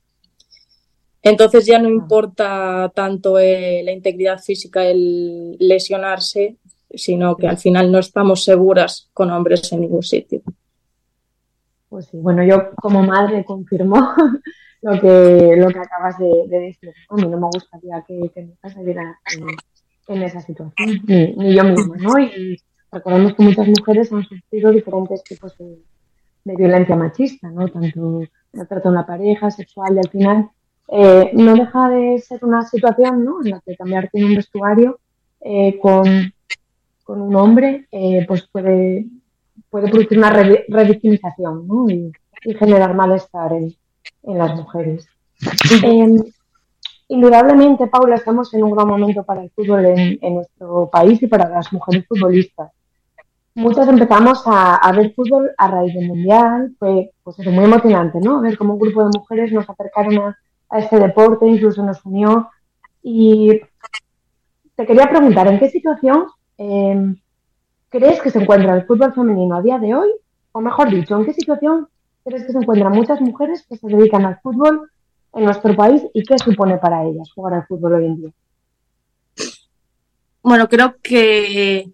Entonces 1.22 1.66
ya 1.66 1.80
no 1.80 1.90
importa 1.90 2.90
tanto 2.96 3.38
eh, 3.38 3.82
la 3.84 3.92
integridad 3.92 4.40
física, 4.40 4.86
el 4.86 5.58
lesionarse, 5.60 6.56
sino 6.90 7.36
que 7.36 7.48
al 7.48 7.58
final 7.58 7.92
no 7.92 8.00
estamos 8.00 8.46
seguras 8.46 9.10
con 9.14 9.30
hombres 9.32 9.72
en 9.74 9.82
ningún 9.82 10.02
sitio. 10.02 10.42
Pues 11.90 12.06
sí, 12.06 12.18
bueno, 12.18 12.42
yo 12.44 12.72
como 12.76 13.04
madre 13.04 13.44
confirmo 13.44 14.14
lo 14.82 14.92
que, 15.02 15.56
lo 15.58 15.68
que 15.68 15.80
acabas 15.80 16.18
de, 16.18 16.48
decir. 16.48 16.94
A 17.10 17.16
mí 17.16 17.24
no 17.24 17.38
me 17.38 17.48
gustaría 17.48 18.02
que, 18.08 18.32
que 18.34 18.44
mi 18.44 18.56
casa 18.56 18.80
en, 20.10 20.24
esa 20.24 20.42
situación, 20.42 21.02
ni, 21.08 21.54
yo 21.56 21.64
misma, 21.64 21.96
¿no? 21.98 22.20
Y 22.20 22.60
recordemos 22.92 23.34
que 23.36 23.44
muchas 23.44 23.68
mujeres 23.68 24.12
han 24.12 24.24
sufrido 24.24 24.72
diferentes 24.72 25.24
tipos 25.24 25.58
de, 25.58 25.78
violencia 26.44 26.96
machista, 26.96 27.50
¿no? 27.50 27.68
Tanto 27.68 28.24
trata 28.52 28.80
de 28.80 28.90
una 28.90 29.06
pareja, 29.06 29.52
sexual, 29.52 29.96
y 29.96 30.00
al 30.00 30.10
final 30.10 30.50
eh, 30.88 31.32
no 31.34 31.54
deja 31.54 31.90
de 31.90 32.18
ser 32.20 32.44
una 32.44 32.64
situación, 32.64 33.24
¿no? 33.24 33.44
En 33.44 33.52
la 33.52 33.62
que 33.62 33.76
cambiarte 33.76 34.18
en 34.18 34.26
un 34.26 34.36
vestuario 34.36 35.00
eh, 35.42 35.78
con, 35.80 36.34
con, 37.04 37.22
un 37.22 37.36
hombre, 37.36 37.88
eh, 37.92 38.26
pues 38.28 38.48
puede, 38.52 39.06
puede 39.70 39.90
producir 39.90 40.18
una 40.18 40.32
revictimización, 40.32 41.68
¿no? 41.68 41.90
Y, 41.90 42.12
generar 42.58 42.96
malestar 42.96 43.52
en, 43.52 43.76
en 44.24 44.38
las 44.38 44.56
mujeres. 44.56 45.06
Em, 45.84 46.18
indudablemente, 47.10 47.88
Paula, 47.88 48.16
estamos 48.16 48.54
en 48.54 48.64
un 48.64 48.72
gran 48.72 48.88
momento 48.88 49.24
para 49.24 49.44
el 49.44 49.50
fútbol 49.50 49.86
en, 49.86 50.34
nuestro 50.36 50.90
país 50.92 51.22
y 51.22 51.28
para 51.28 51.50
las 51.50 51.74
mujeres 51.74 52.08
futbolistas. 52.08 52.72
Muchas 53.56 53.88
empezamos 53.88 54.44
a, 54.46 54.92
ver 54.96 55.14
fútbol 55.14 55.52
a 55.58 55.68
raíz 55.68 55.94
del 55.94 56.08
Mundial, 56.08 56.72
fue 56.78 57.12
pues 57.24 57.38
muy 57.48 57.66
emocionante, 57.66 58.20
¿no? 58.22 58.40
Ver 58.42 58.58
cómo 58.58 58.74
un 58.74 58.80
grupo 58.80 59.04
de 59.04 59.18
mujeres 59.18 59.52
nos 59.52 59.68
acercaron 59.70 60.18
a, 60.20 60.38
este 60.78 61.00
deporte, 61.00 61.48
incluso 61.48 61.84
nos 61.84 62.06
unió. 62.06 62.50
Y 63.02 63.60
te 64.76 64.86
quería 64.86 65.10
preguntar, 65.10 65.48
¿en 65.48 65.60
qué 65.60 65.68
situación 65.70 66.28
em, 66.58 67.16
crees 67.90 68.22
que 68.22 68.30
se 68.30 68.40
encuentra 68.40 68.76
el 68.76 68.86
fútbol 68.86 69.14
femenino 69.14 69.58
a 69.58 69.62
día 69.64 69.80
de 69.80 69.96
hoy? 69.96 70.10
O 70.52 70.62
mejor 70.62 70.92
dicho, 70.92 71.18
¿en 71.18 71.26
qué 71.26 71.34
situación 71.34 71.88
crees 72.24 72.46
que 72.46 72.52
se 72.52 72.60
encuentran 72.60 72.94
muchas 72.94 73.20
mujeres 73.20 73.66
que 73.68 73.78
se 73.78 73.88
dedican 73.88 74.26
al 74.26 74.40
fútbol 74.42 74.92
en 75.34 75.46
nuestro 75.46 75.76
país 75.76 76.02
y 76.14 76.24
qué 76.24 76.38
supone 76.38 76.78
para 76.78 77.04
ellas 77.06 77.32
jugar 77.32 77.54
al 77.54 77.68
fútbol 77.68 77.94
hoy 77.94 78.06
en 78.06 78.22
día? 78.22 78.32
Bueno, 80.42 80.68
creo 80.70 80.96
que 81.02 81.92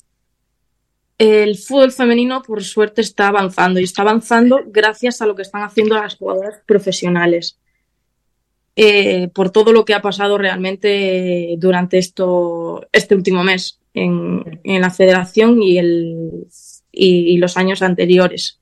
el 1.18 1.58
fútbol 1.58 1.92
femenino, 1.92 2.42
por 2.42 2.64
suerte, 2.64 3.02
está 3.02 3.30
avanzando 3.30 3.80
y 3.80 3.84
está 3.84 4.02
avanzando 4.02 4.62
gracias 4.68 5.22
a 5.22 5.26
lo 5.26 5.36
que 5.36 5.44
están 5.44 5.64
haciendo 5.64 5.96
las 5.96 6.16
jugadoras 6.16 6.62
profesionales. 6.66 7.60
Eh, 8.78 9.30
por 9.30 9.52
todo 9.52 9.72
lo 9.72 9.86
que 9.86 9.94
ha 9.94 10.02
pasado 10.02 10.38
realmente 10.38 11.56
durante 11.58 11.98
esto, 11.98 12.86
este 12.92 13.16
último 13.16 13.42
mes 13.42 13.80
en, 13.94 14.44
la 14.66 14.90
federación 14.90 15.64
y, 15.64 15.78
el, 15.78 16.48
y, 16.92 17.38
los 17.38 17.56
años 17.56 17.82
anteriores. 17.82 18.60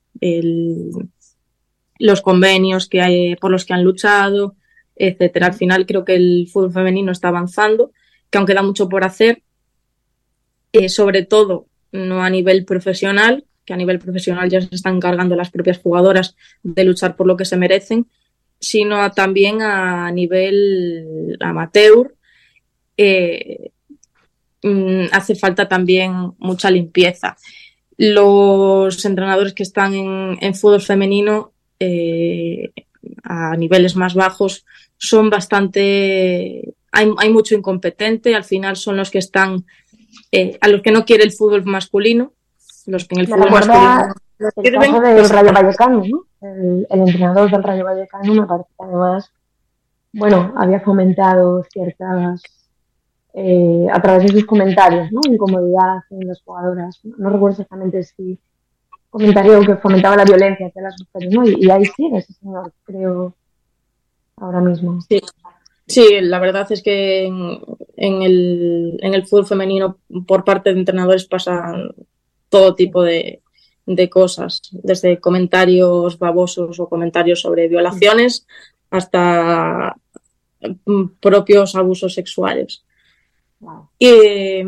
los 1.98 2.20
convenios 2.22 2.88
que 2.88 3.02
hay, 3.02 3.36
por 3.36 3.50
los 3.50 3.64
que 3.64 3.74
han 3.74 3.82
luchado, 3.82 4.54
etcétera. 4.96 5.46
Al 5.46 5.54
final 5.54 5.86
creo 5.86 6.04
que 6.04 6.14
el 6.14 6.48
fútbol 6.52 6.72
femenino 6.72 7.12
está 7.12 7.28
avanzando, 7.28 7.92
que 8.30 8.38
aunque 8.38 8.54
da 8.54 8.62
mucho 8.62 8.88
por 8.88 9.04
hacer, 9.04 9.42
eh, 10.72 10.88
sobre 10.88 11.24
todo 11.24 11.66
no 11.92 12.22
a 12.22 12.30
nivel 12.30 12.64
profesional, 12.64 13.44
que 13.64 13.72
a 13.72 13.76
nivel 13.76 13.98
profesional 13.98 14.50
ya 14.50 14.60
se 14.60 14.74
están 14.74 14.96
encargando 14.96 15.36
las 15.36 15.50
propias 15.50 15.78
jugadoras 15.78 16.36
de 16.62 16.84
luchar 16.84 17.16
por 17.16 17.26
lo 17.26 17.36
que 17.36 17.44
se 17.44 17.56
merecen, 17.56 18.06
sino 18.60 19.10
también 19.12 19.62
a 19.62 20.10
nivel 20.10 21.36
amateur. 21.40 22.14
Eh, 22.96 23.70
mm, 24.62 25.06
hace 25.12 25.34
falta 25.34 25.68
también 25.68 26.32
mucha 26.38 26.70
limpieza. 26.70 27.36
Los 27.96 29.04
entrenadores 29.04 29.52
que 29.52 29.62
están 29.62 29.94
en, 29.94 30.54
fútbol 30.54 30.80
femenino 30.80 31.52
eh, 31.78 32.72
a 33.22 33.56
niveles 33.56 33.96
más 33.96 34.14
bajos 34.14 34.64
son 34.96 35.30
bastante, 35.30 36.74
hay, 36.92 37.10
hay 37.18 37.32
mucho 37.32 37.54
incompetente, 37.54 38.34
al 38.34 38.44
final 38.44 38.76
son 38.76 38.96
los 38.96 39.10
que 39.10 39.18
están, 39.18 39.64
eh, 40.32 40.58
a 40.60 40.68
los 40.68 40.82
que 40.82 40.92
no 40.92 41.04
quiere 41.04 41.24
el 41.24 41.32
fútbol 41.32 41.64
masculino, 41.64 42.32
los 42.86 43.06
que 43.06 43.14
en 43.16 43.20
el 43.22 43.28
fútbol 43.28 43.50
masculino... 43.50 44.14
El 44.56 44.72
caso 44.72 45.00
del 45.00 45.28
Rayo 45.28 45.52
Vallecano, 45.52 46.02
¿no? 46.06 46.24
El, 46.40 46.86
entrenador 46.90 47.50
del 47.50 47.62
Rayo 47.62 47.84
Vallecano 47.84 48.34
me 48.34 48.46
parece 48.46 48.68
que 48.76 48.84
además, 48.84 49.32
bueno, 50.12 50.52
había 50.56 50.80
fomentado 50.80 51.64
ciertas, 51.72 52.42
eh, 53.32 53.86
a 53.92 54.02
través 54.02 54.24
de 54.24 54.28
sus 54.28 54.44
comentarios, 54.44 55.10
¿no? 55.12 55.20
Incomodidad 55.30 56.02
en 56.10 56.28
las 56.28 56.42
jugadoras. 56.42 57.00
No, 57.04 57.30
recuerdo 57.30 57.52
exactamente 57.52 58.02
si 58.02 58.38
comentario 59.14 59.60
que 59.60 59.76
fomentaba 59.76 60.16
la 60.16 60.24
violencia 60.24 60.66
hacia 60.66 60.82
las 60.82 60.96
mujeres, 60.98 61.32
¿no? 61.32 61.48
Y, 61.48 61.66
y 61.66 61.70
ahí 61.70 61.84
sigue 61.84 62.18
ese 62.18 62.32
señor, 62.32 62.72
creo, 62.82 63.32
ahora 64.36 64.60
mismo. 64.60 65.00
Sí, 65.02 65.20
sí 65.86 66.20
la 66.20 66.40
verdad 66.40 66.66
es 66.72 66.82
que 66.82 67.26
en, 67.26 68.22
el, 68.22 68.98
en 69.00 69.14
el 69.14 69.24
fútbol 69.24 69.46
femenino 69.46 69.98
por 70.26 70.42
parte 70.42 70.72
de 70.72 70.80
entrenadores 70.80 71.26
pasan 71.26 71.94
todo 72.48 72.74
tipo 72.74 73.04
de, 73.04 73.40
de 73.86 74.10
cosas, 74.10 74.60
desde 74.72 75.20
comentarios 75.20 76.18
babosos 76.18 76.80
o 76.80 76.88
comentarios 76.88 77.40
sobre 77.40 77.68
violaciones 77.68 78.48
hasta 78.90 79.94
mm, 80.86 81.04
propios 81.20 81.76
abusos 81.76 82.14
sexuales. 82.14 82.84
Y 83.96 84.60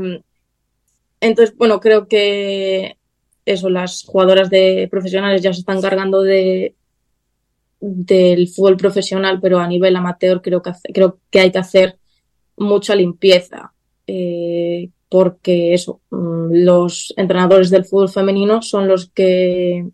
entonces, 1.21 1.57
bueno, 1.57 1.81
creo 1.81 2.07
que 2.07 2.97
eso, 3.47 3.71
las 3.71 4.05
jugadoras 4.05 4.51
de 4.51 4.89
profesionales 4.91 5.41
ya 5.41 5.53
se 5.53 5.61
están 5.61 5.81
cargando 5.81 6.23
de, 6.23 6.75
del 7.81 8.49
fútbol 8.49 8.77
profesional, 8.77 9.41
pero 9.41 9.59
a 9.59 9.69
nivel 9.69 9.97
amateur 9.97 10.43
creo 10.43 10.61
que, 10.61 10.73
creo 10.93 11.21
que 11.31 11.41
hay 11.41 11.53
que 11.53 11.59
hacer 11.59 11.99
mucha 12.57 12.95
limpieza. 12.95 13.73
Eh, 14.07 14.91
porque 15.09 15.73
eso, 15.73 16.01
mm, 16.11 16.65
los 16.65 17.15
entrenadores 17.17 17.71
del 17.71 17.85
fútbol 17.85 18.09
femenino 18.09 18.63
son 18.63 18.89
los 18.89 19.11
que 19.11 19.87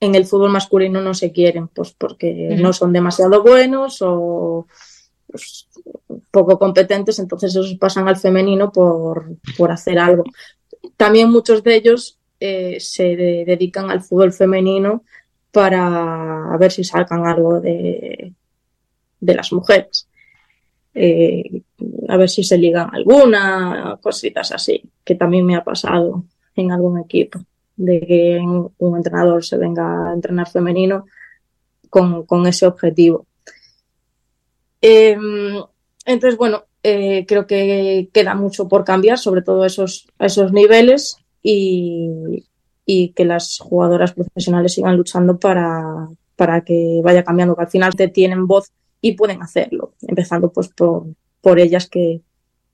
en 0.00 0.14
el 0.14 0.26
fútbol 0.26 0.50
masculino 0.50 1.00
no 1.00 1.14
se 1.14 1.32
quieren, 1.32 1.68
pues 1.68 1.92
porque 1.92 2.56
no 2.58 2.72
son 2.72 2.92
demasiado 2.92 3.42
buenos 3.42 3.98
o 4.00 4.66
pues, 5.26 5.68
poco 6.30 6.58
competentes, 6.58 7.18
entonces 7.18 7.52
esos 7.52 7.74
pasan 7.74 8.08
al 8.08 8.16
femenino 8.16 8.72
por, 8.72 9.36
por 9.56 9.70
hacer 9.70 9.98
algo. 9.98 10.24
También 10.96 11.30
muchos 11.30 11.62
de 11.62 11.76
ellos 11.76 12.18
eh, 12.40 12.78
se 12.80 13.16
dedican 13.16 13.90
al 13.90 14.02
fútbol 14.02 14.32
femenino 14.32 15.04
para 15.50 16.56
ver 16.58 16.72
si 16.72 16.82
salgan 16.82 17.26
algo 17.26 17.60
de, 17.60 18.32
de 19.20 19.34
las 19.34 19.52
mujeres. 19.52 20.08
Eh, 20.94 21.62
a 22.08 22.16
ver 22.16 22.28
si 22.28 22.44
se 22.44 22.58
ligan 22.58 22.90
alguna, 22.92 23.98
cositas 24.02 24.52
así, 24.52 24.82
que 25.04 25.14
también 25.14 25.46
me 25.46 25.56
ha 25.56 25.64
pasado 25.64 26.24
en 26.54 26.70
algún 26.70 26.98
equipo, 26.98 27.40
de 27.76 28.00
que 28.00 28.40
un 28.40 28.96
entrenador 28.96 29.44
se 29.44 29.56
venga 29.56 30.10
a 30.10 30.12
entrenar 30.12 30.50
femenino 30.50 31.06
con, 31.88 32.26
con 32.26 32.46
ese 32.46 32.66
objetivo. 32.66 33.26
Em, 34.80 35.62
entonces, 36.04 36.36
bueno, 36.36 36.64
eh, 36.82 37.24
creo 37.26 37.46
que 37.46 38.08
queda 38.12 38.34
mucho 38.34 38.68
por 38.68 38.84
cambiar, 38.84 39.18
sobre 39.18 39.42
todo 39.42 39.64
esos, 39.64 40.08
esos 40.18 40.52
niveles, 40.52 41.16
y, 41.42 42.44
y 42.86 43.10
que 43.10 43.24
las 43.24 43.58
jugadoras 43.58 44.12
profesionales 44.12 44.74
sigan 44.74 44.96
luchando 44.96 45.38
para, 45.38 46.08
para 46.36 46.62
que 46.62 47.00
vaya 47.02 47.24
cambiando, 47.24 47.56
que 47.56 47.62
al 47.62 47.70
final 47.70 47.94
te 47.94 48.08
tienen 48.08 48.46
voz 48.46 48.72
y 49.00 49.12
pueden 49.12 49.42
hacerlo, 49.42 49.94
empezando 50.02 50.52
pues 50.52 50.68
por, 50.68 51.06
por 51.40 51.58
ellas 51.58 51.88
que, 51.88 52.22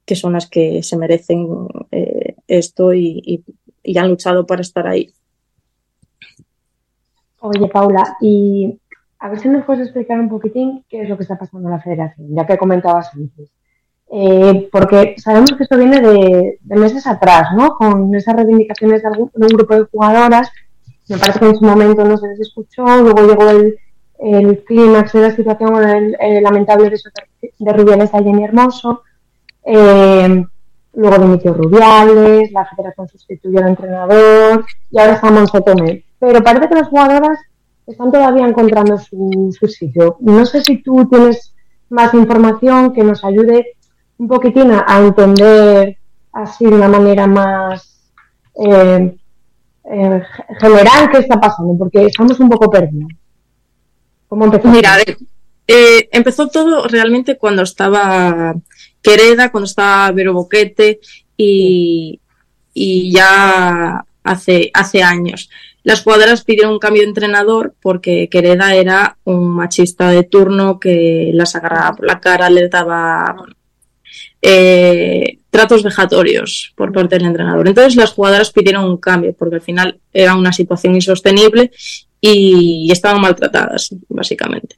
que 0.05 0.15
son 0.15 0.35
las 0.35 0.49
que 0.49 0.83
se 0.83 0.97
merecen 0.97 1.49
eh, 1.91 2.37
esto 2.47 2.95
y, 2.95 3.45
y, 3.83 3.99
han 3.99 4.09
luchado 4.09 4.47
para 4.47 4.61
estar 4.61 4.87
ahí. 4.87 5.11
Oye, 7.41 7.69
Paula, 7.69 8.17
y 8.21 8.79
a 9.19 9.29
ver 9.29 9.39
si 9.39 9.49
nos 9.49 9.65
puedes 9.65 9.85
explicar 9.85 10.21
un 10.21 10.29
poquitín 10.29 10.85
qué 10.89 11.03
es 11.03 11.09
lo 11.09 11.17
que 11.17 11.23
está 11.23 11.39
pasando 11.39 11.69
en 11.69 11.75
la 11.75 11.81
federación, 11.81 12.35
ya 12.35 12.47
que 12.47 12.59
comentabas 12.59 13.13
antes. 13.15 13.51
Eh, 14.11 14.69
porque 14.73 15.17
sabemos 15.19 15.53
que 15.53 15.65
esto 15.65 15.77
viene 15.77 16.01
de, 16.01 16.59
meses 16.65 17.07
atrás, 17.07 17.49
¿no? 17.55 17.75
Con 17.75 18.15
esas 18.15 18.37
reivindicaciones 18.37 19.03
de, 19.03 19.09
algún, 19.09 19.31
de, 19.35 19.47
un 19.47 19.53
grupo 19.53 19.75
de 19.75 19.85
jugadoras. 19.85 20.51
Me 21.09 21.19
parece 21.19 21.39
que 21.39 21.47
en 21.47 21.57
su 21.57 21.65
momento 21.65 22.05
no 22.05 22.17
se 22.17 22.29
les 22.29 22.41
escuchó, 22.41 22.85
luego 22.85 23.27
llegó 23.27 23.51
el, 23.51 23.79
clímax 24.67 25.13
de 25.13 25.21
la 25.21 25.37
situación 25.37 25.71
con 25.71 25.89
el, 25.89 26.43
lamentable 26.43 26.91
beso 26.91 27.09
de 27.59 27.73
Rubiales 27.73 28.13
a 28.15 28.23
Jenny 28.23 28.45
Hermoso. 28.45 29.03
Eh, 29.65 30.45
luego 30.95 31.19
dimitió 31.19 31.53
Rubiales, 31.53 32.51
la 32.53 32.65
federación 32.65 33.09
sustituyó 33.09 33.61
al 33.61 33.69
entrenador 33.69 34.65
y 34.91 34.99
ahora 34.99 35.15
está 35.15 35.31
Monse 35.31 36.05
Pero 36.19 36.43
parece 36.43 36.69
que 36.69 36.75
las 36.75 36.89
jugadoras 36.89 37.39
están 37.87 38.11
todavía 38.11 38.47
encontrando 38.47 38.99
su, 38.99 39.55
su 39.59 39.69
sitio. 39.69 40.17
No 40.21 40.45
sé 40.45 40.63
si 40.63 40.83
tú 40.83 41.07
tienes 41.09 41.55
más 41.91 42.13
información 42.13 42.93
que 42.93 43.05
nos 43.05 43.25
ayude 43.25 43.78
un 44.19 44.29
poquitín 44.29 44.73
a, 44.73 44.99
entender 44.99 45.97
así 46.33 46.65
de 46.65 46.75
una 46.75 46.89
manera 46.89 47.27
más 47.27 48.11
eh, 48.55 49.17
eh, 49.85 50.23
general 50.61 51.11
qué 51.11 51.19
está 51.19 51.41
pasando, 51.41 51.77
porque 51.79 52.07
estamos 52.07 52.39
un 52.41 52.49
poco 52.49 52.71
perdidos. 52.71 53.13
¿Cómo 54.29 54.45
empezó? 54.45 54.69
Mira, 54.69 54.97
eh, 55.67 56.09
empezó 56.13 56.49
todo 56.49 56.87
realmente 56.89 57.39
cuando 57.39 57.63
estaba 57.63 58.55
Quereda, 59.01 59.51
cuando 59.51 59.67
estaba 59.67 60.11
Vero 60.13 60.35
Boquete 60.35 61.01
y, 61.37 62.21
y 62.75 63.13
ya 63.13 64.05
hace, 64.25 64.71
hace 64.75 65.03
años. 65.03 65.49
Las 65.85 66.03
jugadoras 66.03 66.45
pidieron 66.45 66.73
un 66.73 66.79
cambio 66.79 67.03
de 67.03 67.09
entrenador 67.09 67.75
porque 67.81 68.29
Quereda 68.29 68.75
era 68.75 69.17
un 69.25 69.49
machista 69.49 70.11
de 70.11 70.25
turno 70.25 70.79
que 70.79 71.31
las 71.33 71.55
agarraba 71.57 71.97
por 71.97 72.07
la 72.07 72.21
cara, 72.21 72.51
le 72.51 72.69
daba 72.69 73.37
eh, 74.41 75.39
tratos 75.51 75.83
vejatorios 75.83 76.73
por 76.77 76.93
parte 76.93 77.17
del 77.17 77.27
entrenador. 77.27 77.67
Entonces 77.67 77.97
las 77.97 78.13
jugadoras 78.13 78.53
pidieron 78.53 78.85
un 78.85 78.99
cambio 78.99 79.33
porque 79.33 79.57
al 79.57 79.63
final 79.63 80.01
era 80.13 80.35
una 80.35 80.53
situación 80.53 80.95
insostenible 80.95 81.71
y 82.21 82.89
estaban 82.93 83.21
maltratadas, 83.21 83.95
básicamente. 84.09 84.77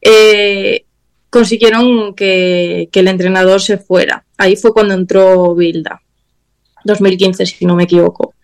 Eh, 0.00 0.84
consiguieron 1.30 2.14
que, 2.14 2.88
el 2.92 3.08
entrenador 3.08 3.60
se 3.60 3.78
fuera. 3.78 4.24
Ahí 4.36 4.56
fue 4.56 4.72
cuando 4.72 4.94
entró 4.94 5.54
Bilda, 5.54 6.02
2015 6.84 7.46
si 7.46 7.64
no 7.66 7.76
me 7.76 7.84
equivoco. 7.84 8.34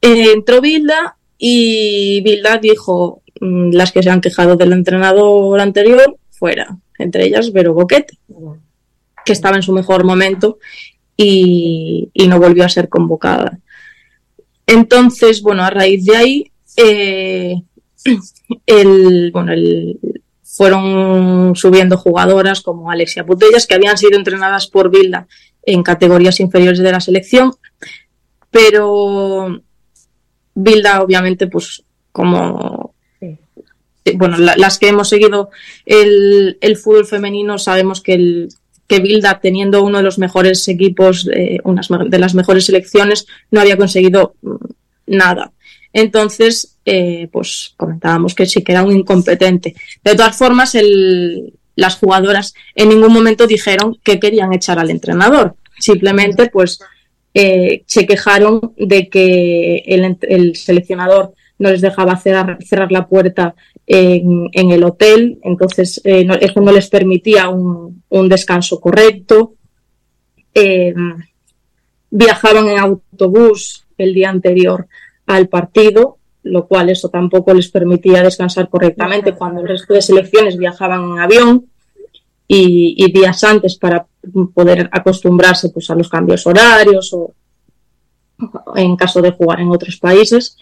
Eh, 0.00 0.32
entró 0.32 0.60
Bilda 0.60 1.16
y 1.38 2.20
Bilda 2.22 2.58
dijo, 2.58 3.22
mm, 3.40 3.72
las 3.72 3.92
que 3.92 4.02
se 4.02 4.10
han 4.10 4.20
quejado 4.20 4.56
del 4.56 4.72
entrenador 4.72 5.58
anterior, 5.60 6.16
fuera, 6.30 6.76
entre 6.98 7.26
ellas 7.26 7.52
Vero 7.52 7.74
Boquete 7.74 8.18
que 9.24 9.32
estaba 9.32 9.56
en 9.56 9.62
su 9.62 9.72
mejor 9.72 10.04
momento 10.04 10.58
y, 11.16 12.10
no 12.28 12.38
volvió 12.38 12.64
a 12.64 12.68
ser 12.68 12.88
convocada. 12.88 13.58
Entonces, 14.66 15.42
bueno, 15.42 15.62
a 15.62 15.70
raíz 15.70 16.04
de 16.04 16.16
ahí, 16.16 16.52
eh, 16.76 17.54
el, 18.66 19.30
bueno, 19.32 19.52
el, 19.52 19.98
fueron 20.42 21.54
subiendo 21.56 21.96
jugadoras 21.96 22.60
como 22.60 22.90
Alexia 22.90 23.22
Butellas, 23.22 23.66
que 23.66 23.74
habían 23.74 23.98
sido 23.98 24.16
entrenadas 24.16 24.68
por 24.68 24.90
Vilda 24.90 25.26
en 25.62 25.82
categorías 25.82 26.40
inferiores 26.40 26.78
de 26.78 26.92
la 26.92 27.00
selección, 27.00 27.52
pero 28.50 29.60
Vilda, 30.54 31.02
obviamente, 31.02 31.46
pues 31.48 31.82
como 32.12 32.94
bueno, 34.16 34.36
las 34.36 34.78
que 34.78 34.88
hemos 34.88 35.08
seguido 35.08 35.50
el, 35.86 36.58
el, 36.60 36.76
fútbol 36.76 37.06
femenino 37.06 37.58
sabemos 37.58 38.02
que 38.02 38.12
el, 38.12 38.48
que 38.86 39.00
Bilda, 39.00 39.40
teniendo 39.40 39.82
uno 39.82 39.98
de 39.98 40.04
los 40.04 40.18
mejores 40.18 40.66
equipos, 40.68 41.28
eh, 41.32 41.58
unas 41.64 41.88
de 41.88 42.18
las 42.18 42.34
mejores 42.34 42.66
selecciones, 42.66 43.26
no 43.50 43.60
había 43.60 43.76
conseguido 43.76 44.34
mm, 44.42 44.54
nada. 45.06 45.52
Entonces, 45.92 46.76
eh, 46.84 47.28
pues 47.32 47.74
comentábamos 47.76 48.34
que 48.34 48.46
sí 48.46 48.62
que 48.62 48.72
era 48.72 48.82
un 48.82 48.92
incompetente. 48.92 49.74
De 50.02 50.14
todas 50.14 50.36
formas, 50.36 50.76
las 51.76 51.96
jugadoras 51.96 52.54
en 52.74 52.88
ningún 52.88 53.12
momento 53.12 53.46
dijeron 53.46 53.96
que 54.02 54.18
querían 54.18 54.52
echar 54.52 54.78
al 54.78 54.90
entrenador. 54.90 55.54
Simplemente, 55.78 56.50
pues, 56.50 56.80
eh, 57.32 57.84
se 57.86 58.06
quejaron 58.06 58.74
de 58.76 59.08
que 59.08 59.84
el 59.86 60.56
seleccionador 60.56 61.34
no 61.58 61.70
les 61.70 61.80
dejaba 61.80 62.16
cerrar, 62.16 62.58
cerrar 62.64 62.90
la 62.90 63.06
puerta 63.06 63.54
en, 63.86 64.50
el 64.52 64.82
hotel, 64.82 65.38
entonces 65.42 66.00
eh, 66.04 66.26
eso 66.40 66.60
no 66.60 66.72
les 66.72 66.88
permitía 66.88 67.48
un, 67.48 68.02
descanso 68.28 68.80
correcto. 68.80 69.54
Eh, 70.54 70.94
viajaban 72.10 72.68
en 72.68 72.78
autobús 72.78 73.86
el 73.98 74.14
día 74.14 74.30
anterior 74.30 74.86
al 75.26 75.48
partido, 75.48 76.18
lo 76.44 76.66
cual 76.66 76.90
eso 76.90 77.08
tampoco 77.08 77.54
les 77.54 77.68
permitía 77.68 78.22
descansar 78.22 78.68
correctamente 78.68 79.32
cuando 79.32 79.60
el 79.60 79.68
resto 79.68 79.94
de 79.94 80.02
selecciones 80.02 80.56
viajaban 80.56 81.02
en 81.12 81.18
avión 81.18 81.66
y, 82.46 83.10
días 83.12 83.42
antes 83.44 83.76
para 83.76 84.06
poder 84.54 84.88
acostumbrarse 84.92 85.70
pues, 85.70 85.90
a 85.90 85.94
los 85.94 86.08
cambios 86.08 86.46
horarios 86.46 87.12
o 87.14 87.32
en 88.74 88.96
caso 88.96 89.22
de 89.22 89.30
jugar 89.30 89.60
en 89.60 89.70
otros 89.70 89.96
países. 89.96 90.56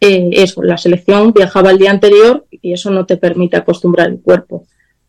Eh, 0.00 0.30
eso, 0.32 0.62
la 0.62 0.76
selección 0.76 1.32
viajaba 1.32 1.70
el 1.70 1.78
día 1.78 1.90
anterior 1.90 2.46
y 2.50 2.72
eso 2.72 2.90
no 2.90 3.04
te 3.04 3.16
permite 3.16 3.56
acostumbrar 3.56 4.08
el 4.08 4.20
cuerpo 4.20 4.66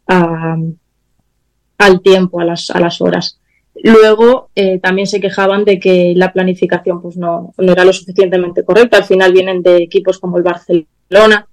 al 0.07 2.01
tiempo, 2.01 2.39
a 2.39 2.45
las, 2.45 2.71
a 2.71 2.79
las 2.79 2.99
horas. 2.99 3.39
Luego 3.83 4.49
eh, 4.55 4.79
también 4.79 5.07
se 5.07 5.21
quejaban 5.21 5.63
de 5.63 5.79
que 5.79 6.13
la 6.15 6.33
planificación 6.33 7.01
pues 7.01 7.15
no, 7.15 7.53
no, 7.57 7.71
era 7.71 7.85
lo 7.85 7.93
suficientemente 7.93 8.63
correcta. 8.63 8.97
Al 8.97 9.05
final 9.05 9.31
vienen 9.31 9.61
de 9.61 9.77
equipos 9.77 10.19
como 10.19 10.37
el 10.37 10.43
Barcelona, 10.43 11.47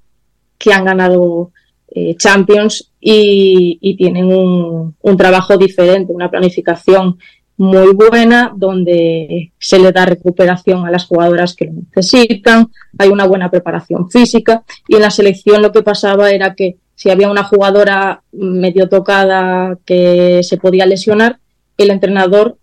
que 0.58 0.72
han 0.72 0.84
ganado 0.84 1.52
eh, 1.88 2.16
Champions 2.16 2.92
y, 3.00 3.96
tienen 3.96 4.26
un, 4.26 4.96
un, 5.00 5.16
trabajo 5.16 5.56
diferente, 5.56 6.12
una 6.12 6.30
planificación 6.30 7.18
muy 7.56 7.94
buena, 7.94 8.52
donde 8.54 9.52
se 9.58 9.78
le 9.78 9.92
da 9.92 10.04
recuperación 10.04 10.86
a 10.86 10.90
las 10.90 11.06
jugadoras 11.06 11.54
que 11.54 11.66
lo 11.66 11.72
necesitan, 11.72 12.68
hay 12.98 13.08
una 13.08 13.26
buena 13.26 13.50
preparación 13.50 14.10
física 14.10 14.62
y 14.88 14.96
en 14.96 15.02
la 15.02 15.10
selección 15.10 15.62
lo 15.62 15.72
que 15.72 15.82
pasaba 15.82 16.30
era 16.30 16.54
que 16.54 16.76
si 16.94 17.10
había 17.10 17.30
una 17.30 17.44
jugadora 17.44 18.22
medio 18.32 18.88
tocada 18.88 19.78
que 19.84 20.42
se 20.42 20.56
podía 20.56 20.86
lesionar, 20.86 21.38
el 21.76 21.90
entrenador 21.90 22.56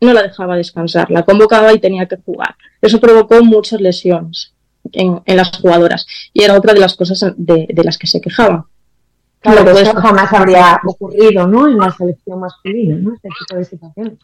no 0.00 0.12
la 0.12 0.22
dejaba 0.22 0.56
descansar, 0.56 1.10
la 1.10 1.24
convocaba 1.24 1.72
y 1.72 1.78
tenía 1.78 2.06
que 2.06 2.16
jugar. 2.16 2.56
Eso 2.80 3.00
provocó 3.00 3.42
muchas 3.44 3.80
lesiones 3.80 4.54
en, 4.92 5.22
las 5.26 5.56
jugadoras 5.58 6.06
y 6.32 6.42
era 6.42 6.56
otra 6.56 6.74
de 6.74 6.80
las 6.80 6.94
cosas 6.94 7.32
de, 7.36 7.68
las 7.84 7.98
que 7.98 8.06
se 8.06 8.20
quejaban. 8.20 8.64
Claro, 9.40 9.70
eso 9.78 9.94
jamás 9.94 10.32
habría 10.32 10.80
ocurrido, 10.84 11.46
¿no? 11.46 11.66
En 11.66 11.78
la 11.78 11.90
selección 11.90 12.40
masculina, 12.40 12.96
¿no? 12.96 13.14
Este 13.14 13.28
tipo 13.38 13.56
de 13.56 13.64
situaciones. 13.64 14.18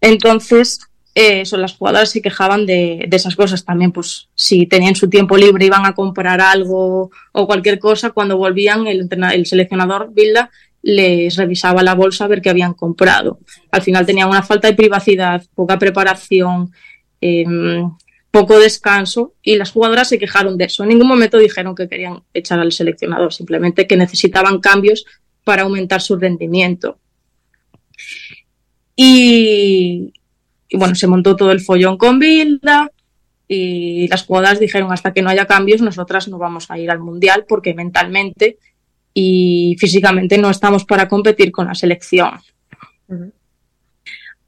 Entonces, 0.00 0.80
eh, 1.14 1.44
las 1.52 1.74
jugadoras 1.76 2.10
se 2.10 2.22
quejaban 2.22 2.66
de, 2.66 3.08
esas 3.12 3.36
cosas 3.36 3.64
también, 3.64 3.92
pues 3.92 4.28
si 4.34 4.66
tenían 4.66 4.94
su 4.94 5.08
tiempo 5.08 5.36
libre 5.36 5.66
iban 5.66 5.86
a 5.86 5.94
comprar 5.94 6.40
algo 6.40 7.10
o 7.32 7.46
cualquier 7.46 7.78
cosa, 7.78 8.10
cuando 8.10 8.36
volvían 8.36 8.86
el, 8.86 9.08
el 9.32 9.46
seleccionador 9.46 10.12
Bilda 10.12 10.50
les 10.82 11.36
revisaba 11.36 11.82
la 11.82 11.94
bolsa 11.94 12.24
a 12.24 12.28
ver 12.28 12.40
qué 12.40 12.50
habían 12.50 12.74
comprado. 12.74 13.40
Al 13.70 13.82
final 13.82 14.06
tenían 14.06 14.28
una 14.28 14.42
falta 14.42 14.68
de 14.68 14.74
privacidad, 14.74 15.42
poca 15.54 15.78
preparación, 15.78 16.70
em, 17.20 17.90
poco 18.36 18.58
descanso 18.58 19.32
y 19.42 19.56
las 19.56 19.70
jugadoras 19.70 20.10
se 20.10 20.18
quejaron 20.18 20.58
de 20.58 20.66
eso. 20.66 20.82
En 20.82 20.90
ningún 20.90 21.08
momento 21.08 21.38
dijeron 21.38 21.74
que 21.74 21.88
querían 21.88 22.22
echar 22.34 22.60
al 22.60 22.70
seleccionador, 22.70 23.32
simplemente 23.32 23.86
que 23.86 23.96
necesitaban 23.96 24.60
cambios 24.60 25.06
para 25.42 25.62
aumentar 25.62 26.02
su 26.02 26.16
rendimiento. 26.16 26.98
Y, 28.94 30.12
bueno, 30.70 30.94
se 30.94 31.06
montó 31.06 31.34
todo 31.34 31.50
el 31.50 31.60
follón 31.60 31.96
con 31.96 32.18
Bilda 32.18 32.92
y 33.48 34.06
las 34.08 34.24
jugadoras 34.24 34.60
dijeron 34.60 34.92
hasta 34.92 35.14
que 35.14 35.22
no 35.22 35.30
haya 35.30 35.46
cambios 35.46 35.80
nosotras 35.80 36.28
no 36.28 36.36
vamos 36.36 36.70
a 36.70 36.78
ir 36.78 36.90
al 36.90 36.98
mundial 36.98 37.46
porque 37.48 37.72
mentalmente 37.72 38.58
y 39.14 39.76
físicamente 39.78 40.36
no 40.36 40.50
estamos 40.50 40.84
para 40.84 41.08
competir 41.08 41.52
con 41.52 41.68
la 41.68 41.74
selección 41.74 42.32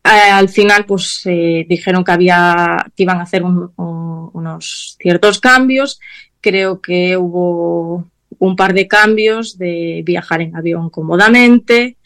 al 0.03 0.49
final, 0.49 0.86
pues 0.86 1.22
eh, 1.26 1.66
dijeron 1.68 2.05
que 2.05 2.12
había, 2.12 2.86
que 2.96 3.03
iban 3.03 3.18
a 3.18 3.24
hacer 3.24 3.42
unos 3.44 4.96
ciertos 5.01 5.40
cambios. 5.40 6.01
Creo 6.40 6.80
que 6.80 7.16
hubo 7.16 8.07
un 8.38 8.57
par 8.57 8.72
de 8.72 8.86
cambios 8.86 9.59
de 9.59 10.03
viajar 10.05 10.40
en 10.42 10.57
avión 10.57 10.90
cómodamente, 10.90 11.96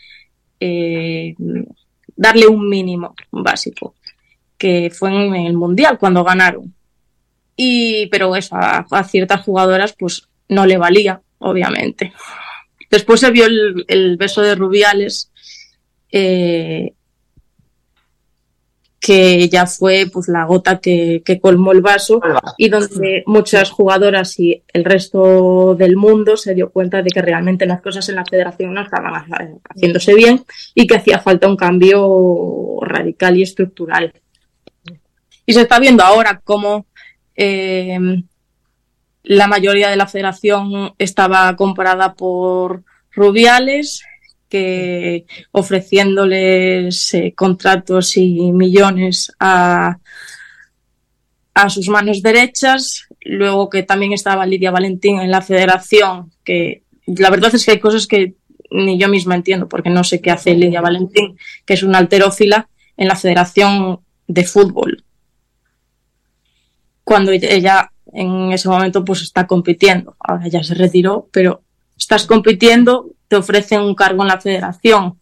eh, 0.58 1.34
darle 2.16 2.46
un 2.46 2.68
mínimo 2.68 3.14
básico, 3.30 3.94
que 4.56 4.90
fue 4.90 5.10
en 5.10 5.34
el 5.34 5.54
mundial 5.54 5.98
cuando 5.98 6.24
ganaron. 6.24 6.74
Y, 7.56 8.06
pero 8.06 8.34
eso, 8.34 8.56
a, 8.56 9.04
ciertas 9.04 9.42
jugadoras, 9.42 9.94
pues 9.98 10.28
no 10.48 10.66
le 10.66 10.78
valía, 10.78 11.20
obviamente. 11.38 12.12
Después 12.90 13.20
se 13.20 13.30
vio 13.30 13.46
el, 13.46 14.16
beso 14.16 14.42
de 14.42 14.54
Rubiales. 14.54 15.30
Eh, 16.10 16.92
que 19.02 19.48
ya 19.48 19.66
fue 19.66 20.06
pues 20.10 20.28
la 20.28 20.44
gota 20.44 20.78
que, 20.78 21.24
colmó 21.42 21.72
el 21.72 21.80
vaso 21.80 22.20
y 22.56 22.68
donde 22.68 23.24
muchas 23.26 23.68
jugadoras 23.68 24.38
y 24.38 24.62
el 24.72 24.84
resto 24.84 25.74
del 25.74 25.96
mundo 25.96 26.36
se 26.36 26.54
dio 26.54 26.70
cuenta 26.70 27.02
de 27.02 27.10
que 27.10 27.20
realmente 27.20 27.66
las 27.66 27.82
cosas 27.82 28.08
en 28.08 28.14
la 28.14 28.24
federación 28.24 28.72
no 28.72 28.82
estaban 28.82 29.26
haciéndose 29.68 30.14
bien 30.14 30.44
y 30.76 30.86
que 30.86 30.94
hacía 30.94 31.18
falta 31.18 31.48
un 31.48 31.56
cambio 31.56 32.78
radical 32.80 33.36
y 33.36 33.42
estructural. 33.42 34.12
Y 35.46 35.52
se 35.52 35.62
está 35.62 35.80
viendo 35.80 36.04
ahora 36.04 36.40
cómo 36.44 36.86
eh, 37.34 37.98
la 39.24 39.48
mayoría 39.48 39.90
de 39.90 39.96
la 39.96 40.06
federación 40.06 40.94
estaba 40.96 41.56
comprada 41.56 42.14
por 42.14 42.84
Rubiales, 43.10 44.04
que 44.52 45.24
ofreciéndoles 45.50 47.14
eh, 47.14 47.32
contratos 47.34 48.18
y 48.18 48.52
millones 48.52 49.32
a, 49.40 49.96
a 51.54 51.70
sus 51.70 51.88
manos 51.88 52.20
derechas. 52.20 53.06
Luego 53.22 53.70
que 53.70 53.82
también 53.82 54.12
estaba 54.12 54.44
Lidia 54.44 54.70
Valentín 54.70 55.20
en 55.20 55.30
la 55.30 55.40
federación, 55.40 56.32
que 56.44 56.82
la 57.06 57.30
verdad 57.30 57.54
es 57.54 57.64
que 57.64 57.70
hay 57.70 57.80
cosas 57.80 58.06
que 58.06 58.34
ni 58.70 58.98
yo 58.98 59.08
misma 59.08 59.36
entiendo, 59.36 59.68
porque 59.70 59.88
no 59.88 60.04
sé 60.04 60.20
qué 60.20 60.30
hace 60.30 60.54
Lidia 60.54 60.82
Valentín, 60.82 61.38
que 61.64 61.72
es 61.72 61.82
una 61.82 61.96
alterófila 61.96 62.68
en 62.98 63.08
la 63.08 63.16
Federación 63.16 64.00
de 64.26 64.44
Fútbol. 64.44 65.02
Cuando 67.04 67.32
ella 67.32 67.90
en 68.12 68.52
ese 68.52 68.68
momento 68.68 69.02
pues 69.02 69.22
está 69.22 69.46
compitiendo. 69.46 70.14
Ahora 70.20 70.46
ya 70.48 70.62
se 70.62 70.74
retiró, 70.74 71.28
pero 71.32 71.62
estás 71.96 72.26
compitiendo, 72.26 73.14
te 73.32 73.36
ofrecen 73.36 73.80
un 73.80 73.94
cargo 73.94 74.20
en 74.20 74.28
la 74.28 74.38
federación 74.38 75.18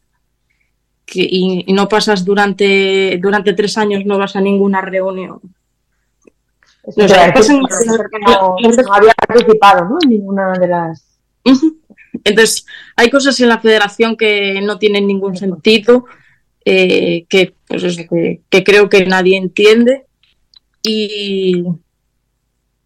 que, 1.07 1.25
y, 1.31 1.73
no 1.73 1.89
pasas 1.89 2.25
durante, 2.25 3.17
durante 3.23 3.53
tres 3.53 3.79
años, 3.79 4.05
no 4.05 4.19
vas 4.19 4.35
a 4.35 4.41
ninguna 4.41 4.81
reunión. 4.81 5.39
no, 6.97 7.05
había 8.93 9.15
participado 9.15 9.85
¿no? 9.85 9.99
en 10.03 10.11
ninguna 10.11 10.55
de 10.55 10.67
las. 10.67 11.07
Entonces, 12.25 12.67
hay 12.97 13.11
cosas 13.11 13.39
en 13.39 13.49
la 13.49 13.61
federación 13.61 14.17
que 14.17 14.61
no 14.61 14.77
tienen 14.77 15.07
ningún 15.07 15.37
sentido, 15.37 16.07
eh, 16.65 17.27
que, 17.29 17.55
pues 17.69 17.97
que, 17.97 18.41
que 18.51 18.65
creo 18.65 18.89
que 18.89 19.07
nadie 19.07 19.37
entiende. 19.37 20.07
Y, 20.83 21.65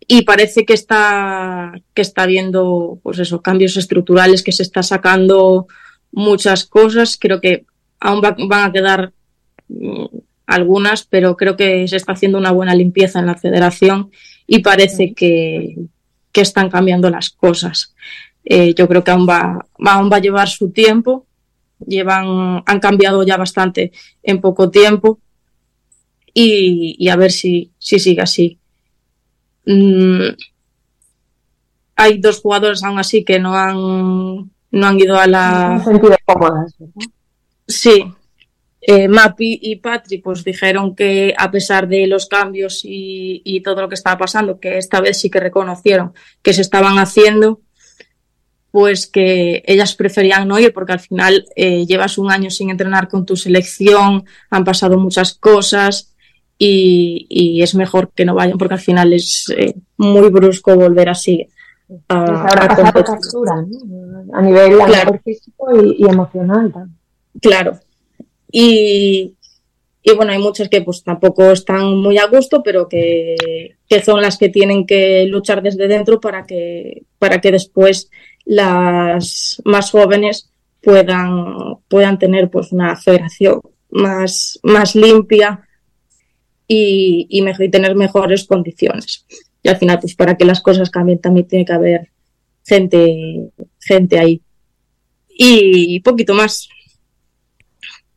y 0.06 0.22
parece 0.22 0.64
que 0.64 0.74
está, 0.74 1.72
que 1.94 2.02
está 2.02 2.26
viendo 2.26 2.98
pues 3.02 3.18
eso, 3.18 3.40
cambios 3.40 3.76
estructurales, 3.76 4.42
que 4.42 4.52
se 4.52 4.62
está 4.62 4.82
sacando 4.82 5.66
muchas 6.12 6.64
cosas. 6.64 7.16
Creo 7.20 7.40
que 7.40 7.64
aún 8.00 8.20
van 8.20 8.68
a 8.68 8.72
quedar 8.72 9.12
mm, 9.68 10.06
algunas, 10.46 11.04
pero 11.04 11.36
creo 11.36 11.56
que 11.56 11.88
se 11.88 11.96
está 11.96 12.12
haciendo 12.12 12.38
una 12.38 12.52
buena 12.52 12.74
limpieza 12.74 13.18
en 13.18 13.26
la 13.26 13.36
federación 13.36 14.10
y 14.46 14.58
parece 14.60 15.14
que, 15.14 15.76
que 16.32 16.40
están 16.40 16.70
cambiando 16.70 17.08
las 17.10 17.30
cosas. 17.30 17.94
Eh, 18.44 18.74
yo 18.74 18.86
creo 18.88 19.02
que 19.02 19.10
aún 19.10 19.26
va, 19.28 19.66
aún 19.78 20.10
va 20.12 20.16
a 20.16 20.20
llevar 20.20 20.48
su 20.48 20.70
tiempo. 20.70 21.26
Llevan, 21.86 22.62
han 22.64 22.80
cambiado 22.80 23.22
ya 23.24 23.36
bastante 23.36 23.92
en 24.22 24.40
poco 24.40 24.70
tiempo 24.70 25.18
y, 26.32 26.96
y 26.98 27.08
a 27.08 27.16
ver 27.16 27.32
si, 27.32 27.72
si 27.78 27.98
sigue 27.98 28.22
así. 28.22 28.58
Mm, 29.66 30.34
hay 31.96 32.18
dos 32.18 32.40
jugadores 32.40 32.82
aún 32.82 32.98
así 32.98 33.24
que 33.24 33.38
no 33.38 33.54
han, 33.54 34.50
no 34.70 34.86
han 34.86 34.98
ido 34.98 35.16
a 35.16 35.26
la... 35.26 35.80
sentido 35.84 36.16
cómodas, 36.24 36.74
Sí. 37.66 38.04
Eh, 38.86 39.08
Mapi 39.08 39.60
y 39.62 39.76
Patri 39.76 40.18
pues 40.18 40.44
dijeron 40.44 40.94
que 40.94 41.34
a 41.38 41.50
pesar 41.50 41.88
de 41.88 42.06
los 42.06 42.26
cambios 42.26 42.80
y, 42.84 43.62
todo 43.64 43.80
lo 43.80 43.88
que 43.88 43.94
estaba 43.94 44.18
pasando, 44.18 44.60
que 44.60 44.76
esta 44.76 45.00
vez 45.00 45.18
sí 45.18 45.30
que 45.30 45.40
reconocieron 45.40 46.12
que 46.42 46.52
se 46.52 46.60
estaban 46.60 46.98
haciendo, 46.98 47.62
pues 48.70 49.06
que 49.06 49.62
ellas 49.66 49.94
preferían 49.94 50.46
no 50.46 50.58
ir 50.58 50.74
porque 50.74 50.92
al 50.92 51.00
final 51.00 51.46
eh, 51.56 51.86
llevas 51.86 52.18
un 52.18 52.30
año 52.30 52.50
sin 52.50 52.68
entrenar 52.68 53.08
con 53.08 53.24
tu 53.24 53.36
selección, 53.36 54.26
han 54.50 54.64
pasado 54.64 54.98
muchas 54.98 55.32
cosas, 55.32 56.13
y, 56.58 57.62
es 57.62 57.74
mejor 57.74 58.10
que 58.14 58.24
no 58.24 58.34
vayan 58.34 58.58
porque 58.58 58.74
al 58.74 58.80
final 58.80 59.12
es 59.12 59.52
eh, 59.56 59.74
muy 59.96 60.28
brusco 60.30 60.76
volver 60.76 61.08
así 61.08 61.48
a, 62.08 62.46
a, 64.32 64.42
nivel 64.42 64.78
físico 65.24 65.82
y, 65.82 66.06
emocional 66.08 66.72
Claro. 67.40 67.78
Y, 68.50 69.34
y, 70.02 70.14
bueno, 70.14 70.32
hay 70.32 70.38
muchas 70.38 70.68
que 70.68 70.82
pues 70.82 71.02
tampoco 71.02 71.50
están 71.50 71.96
muy 71.96 72.18
a 72.18 72.26
gusto, 72.26 72.62
pero 72.62 72.88
que, 72.88 73.34
que, 73.88 74.02
son 74.02 74.22
las 74.22 74.38
que 74.38 74.48
tienen 74.48 74.86
que 74.86 75.26
luchar 75.26 75.60
desde 75.60 75.88
dentro 75.88 76.20
para 76.20 76.46
que, 76.46 77.02
para 77.18 77.40
que 77.40 77.50
después 77.50 78.08
las 78.44 79.60
más 79.64 79.90
jóvenes 79.90 80.48
puedan, 80.80 81.56
puedan 81.88 82.18
tener 82.18 82.50
pues 82.50 82.70
una 82.70 82.94
federación 82.94 83.60
más, 83.90 84.60
más 84.62 84.94
limpia 84.94 85.66
y, 86.66 87.42
mejor, 87.42 87.64
y 87.64 87.70
tener 87.70 87.94
mejores 87.94 88.46
condiciones. 88.46 89.26
Y 89.62 89.68
al 89.68 89.76
final, 89.76 89.98
pues 90.00 90.14
para 90.14 90.36
que 90.36 90.44
las 90.44 90.60
cosas 90.60 90.90
cambien 90.90 91.20
también 91.20 91.46
tiene 91.46 91.64
que 91.64 91.72
haber 91.72 92.10
gente, 92.64 93.50
gente 93.80 94.18
ahí. 94.18 94.42
Y 95.28 96.00
poquito 96.00 96.34
más. 96.34 96.68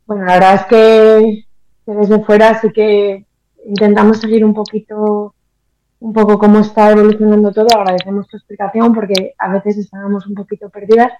Bueno, 0.06 0.24
la 0.24 0.34
verdad 0.34 0.54
es 0.54 0.66
que, 0.66 1.46
desde 1.86 2.24
fuera 2.24 2.60
sí 2.60 2.70
que 2.72 3.24
intentamos 3.66 4.18
seguir 4.18 4.44
un 4.44 4.54
poquito, 4.54 5.34
un 6.00 6.12
poco 6.12 6.38
cómo 6.38 6.60
está 6.60 6.92
evolucionando 6.92 7.52
todo. 7.52 7.68
Agradecemos 7.74 8.28
tu 8.28 8.36
explicación 8.36 8.94
porque 8.94 9.34
a 9.38 9.52
veces 9.52 9.78
estábamos 9.78 10.26
un 10.26 10.34
poquito 10.34 10.70
perdidas. 10.70 11.12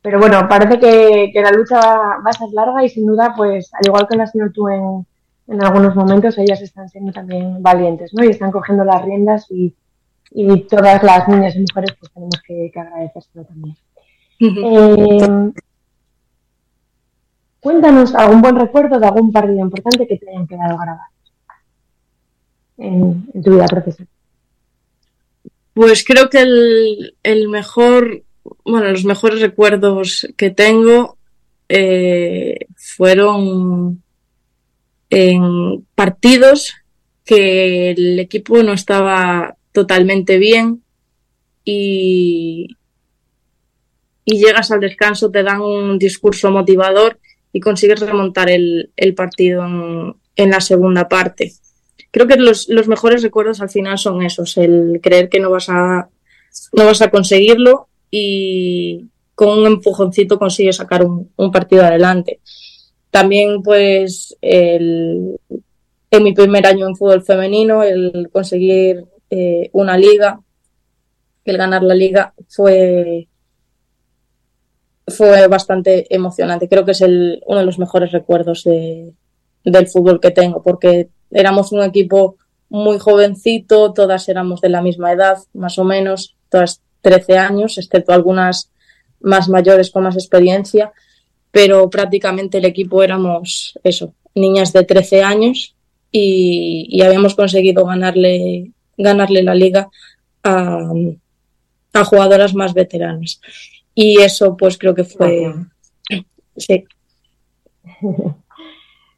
Pero 0.00 0.18
bueno, 0.18 0.48
parece 0.48 0.80
que, 0.80 1.30
que 1.32 1.42
la 1.42 1.52
lucha 1.52 1.78
va 1.78 2.30
a 2.30 2.32
ser 2.32 2.48
larga 2.52 2.84
y 2.84 2.88
sin 2.88 3.06
duda, 3.06 3.34
pues 3.36 3.72
al 3.74 3.86
igual 3.86 4.08
que 4.08 4.16
lo 4.16 4.24
has 4.24 4.32
sido 4.32 4.50
tú 4.50 4.68
en, 4.68 5.06
en 5.48 5.62
algunos 5.62 5.94
momentos 5.94 6.38
ellas 6.38 6.60
están 6.62 6.88
siendo 6.88 7.12
también 7.12 7.62
valientes, 7.62 8.12
¿no? 8.14 8.24
Y 8.24 8.28
están 8.28 8.50
cogiendo 8.50 8.84
las 8.84 9.04
riendas 9.04 9.46
y, 9.50 9.74
todas 10.70 11.02
las 11.02 11.28
niñas 11.28 11.54
y 11.56 11.60
mujeres 11.60 11.94
pues 12.00 12.10
tenemos 12.10 12.40
que, 12.46 12.70
que 12.72 12.80
agradecérselo 12.80 13.44
también. 13.44 13.76
Eh, 14.40 15.52
cuéntanos 17.60 18.14
algún 18.14 18.40
buen 18.40 18.56
recuerdo 18.56 18.98
de 18.98 19.06
algún 19.06 19.30
partido 19.30 19.60
importante 19.60 20.06
que 20.06 20.16
te 20.16 20.30
hayan 20.30 20.46
quedado 20.46 20.78
grabado 20.78 21.12
en, 22.78 23.26
tu 23.42 23.52
vida 23.52 23.66
profesional. 23.66 24.08
Pues 25.74 26.04
creo 26.04 26.30
que 26.30 26.40
el, 26.40 27.14
el, 27.22 27.48
mejor, 27.48 28.22
bueno, 28.64 28.88
los 28.88 29.04
mejores 29.04 29.40
recuerdos 29.40 30.26
que 30.36 30.50
tengo 30.50 31.16
eh, 31.68 32.66
fueron 32.76 34.02
en 35.14 35.86
partidos 35.94 36.72
que 37.26 37.90
el 37.90 38.18
equipo 38.18 38.62
no 38.62 38.72
estaba 38.72 39.56
totalmente 39.72 40.38
bien 40.38 40.82
y, 41.66 42.78
y 44.24 44.38
llegas 44.38 44.70
al 44.70 44.80
descanso, 44.80 45.30
te 45.30 45.42
dan 45.42 45.60
un 45.60 45.98
discurso 45.98 46.50
motivador 46.50 47.20
y 47.52 47.60
consigues 47.60 48.00
remontar 48.00 48.48
el, 48.48 48.90
el 48.96 49.14
partido 49.14 49.66
en, 49.66 50.14
en, 50.34 50.50
la 50.50 50.62
segunda 50.62 51.10
parte. 51.10 51.52
Creo 52.10 52.26
que 52.26 52.36
los, 52.36 52.70
los, 52.70 52.88
mejores 52.88 53.22
recuerdos 53.22 53.60
al 53.60 53.68
final 53.68 53.98
son 53.98 54.22
esos, 54.22 54.56
el 54.56 54.98
creer 55.02 55.28
que 55.28 55.40
no 55.40 55.50
vas 55.50 55.68
a, 55.68 56.08
no 56.72 56.86
vas 56.86 57.02
a 57.02 57.10
conseguirlo 57.10 57.88
y 58.10 59.10
con 59.34 59.58
un 59.58 59.66
empujoncito 59.66 60.38
consigues 60.38 60.76
sacar 60.76 61.04
un, 61.04 61.30
un 61.36 61.50
partido 61.52 61.84
adelante. 61.84 62.40
También, 63.12 63.62
pues, 63.62 64.34
el, 64.40 65.38
en 66.10 66.22
mi 66.22 66.32
primer 66.32 66.66
año 66.66 66.88
en 66.88 66.96
fútbol 66.96 67.22
femenino, 67.22 67.82
el 67.82 68.30
conseguir 68.32 69.04
eh, 69.28 69.68
una 69.72 69.98
liga, 69.98 70.40
el 71.44 71.58
ganar 71.58 71.82
la 71.82 71.94
liga, 71.94 72.32
fue, 72.48 73.28
fue 75.06 75.46
bastante 75.46 76.06
emocionante. 76.08 76.70
Creo 76.70 76.86
que 76.86 76.92
es 76.92 77.02
el, 77.02 77.42
uno 77.46 77.58
de 77.58 77.66
los 77.66 77.78
mejores 77.78 78.12
recuerdos 78.12 78.64
de, 78.64 79.12
del 79.62 79.88
fútbol 79.88 80.18
que 80.18 80.30
tengo, 80.30 80.62
porque 80.62 81.10
éramos 81.30 81.70
un 81.72 81.82
equipo 81.82 82.36
muy 82.70 82.98
jovencito, 82.98 83.92
todas 83.92 84.26
éramos 84.30 84.62
de 84.62 84.70
la 84.70 84.80
misma 84.80 85.12
edad, 85.12 85.36
más 85.52 85.78
o 85.78 85.84
menos, 85.84 86.34
todas 86.48 86.80
13 87.02 87.36
años, 87.36 87.76
excepto 87.76 88.14
algunas 88.14 88.70
más 89.20 89.50
mayores 89.50 89.90
con 89.90 90.02
más 90.02 90.16
experiencia 90.16 90.94
pero 91.52 91.88
prácticamente 91.90 92.58
el 92.58 92.64
equipo 92.64 93.02
éramos 93.02 93.78
eso, 93.84 94.14
niñas 94.34 94.72
de 94.72 94.82
13 94.84 95.22
años 95.22 95.76
y, 96.10 97.00
habíamos 97.02 97.34
conseguido 97.34 97.84
ganarle, 97.84 98.72
ganarle 98.96 99.42
la 99.42 99.54
liga 99.54 99.88
a, 100.42 100.90
a, 101.92 102.04
jugadoras 102.04 102.54
más 102.54 102.74
veteranas. 102.74 103.40
Y 103.94 104.20
eso 104.20 104.56
pues 104.56 104.76
creo 104.76 104.94
que 104.94 105.04
fue... 105.04 105.54
Sí. 106.54 106.84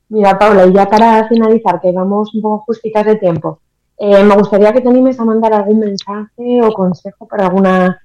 Mira, 0.09 0.39
Paula, 0.39 0.67
y 0.67 0.73
ya 0.73 0.89
para 0.89 1.27
finalizar, 1.29 1.81
que 1.81 1.91
vamos 1.91 2.33
un 2.33 2.43
poco 2.43 2.59
justitas 2.67 3.05
de 3.05 3.17
tiempo, 3.17 3.61
eh, 3.99 4.23
me 4.23 4.37
gustaría 4.37 4.73
que 4.73 4.81
te 4.81 4.89
animes 4.89 5.19
a 5.19 5.25
mandar 5.25 5.53
algún 5.53 5.81
mensaje 5.81 6.63
o 6.63 6.73
consejo 6.73 7.27
para 7.27 7.47
alguna 7.47 8.01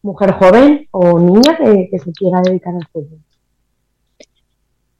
mujer 0.00 0.32
joven 0.32 0.88
o 0.90 1.20
niña 1.20 1.58
que, 1.58 1.88
que 1.90 1.98
se 1.98 2.12
quiera 2.12 2.40
dedicar 2.40 2.74
al 2.74 2.86
fútbol. 2.90 3.20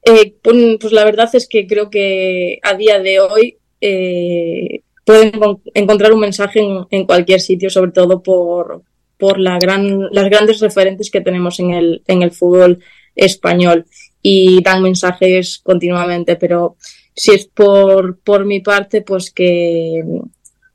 Eh, 0.05 0.35
pues 0.41 0.91
la 0.91 1.05
verdad 1.05 1.29
es 1.33 1.47
que 1.47 1.65
creo 1.65 1.89
que 1.89 2.59
a 2.61 2.75
día 2.75 2.99
de 2.99 3.21
hoy 3.21 3.57
eh, 3.79 4.81
pueden 5.05 5.31
encontrar 5.73 6.11
un 6.13 6.19
mensaje 6.19 6.61
en, 6.89 7.05
cualquier 7.05 7.39
sitio, 7.39 7.69
sobre 7.69 7.91
todo 7.91 8.21
por, 8.21 8.83
por 9.17 9.39
las 9.39 9.59
grandes 9.59 10.59
referentes 10.59 11.09
que 11.09 11.21
tenemos 11.21 11.59
en 11.59 11.71
el, 11.71 12.03
en 12.07 12.21
el 12.21 12.31
fútbol 12.31 12.79
español. 13.15 13.85
Y 14.21 14.61
dan 14.61 14.81
mensajes 14.81 15.59
continuamente, 15.63 16.37
pero 16.37 16.77
si 17.13 17.31
es 17.31 17.45
por, 17.45 18.19
por 18.19 18.45
mi 18.45 18.61
parte, 18.61 19.01
pues 19.01 19.31
que, 19.31 20.03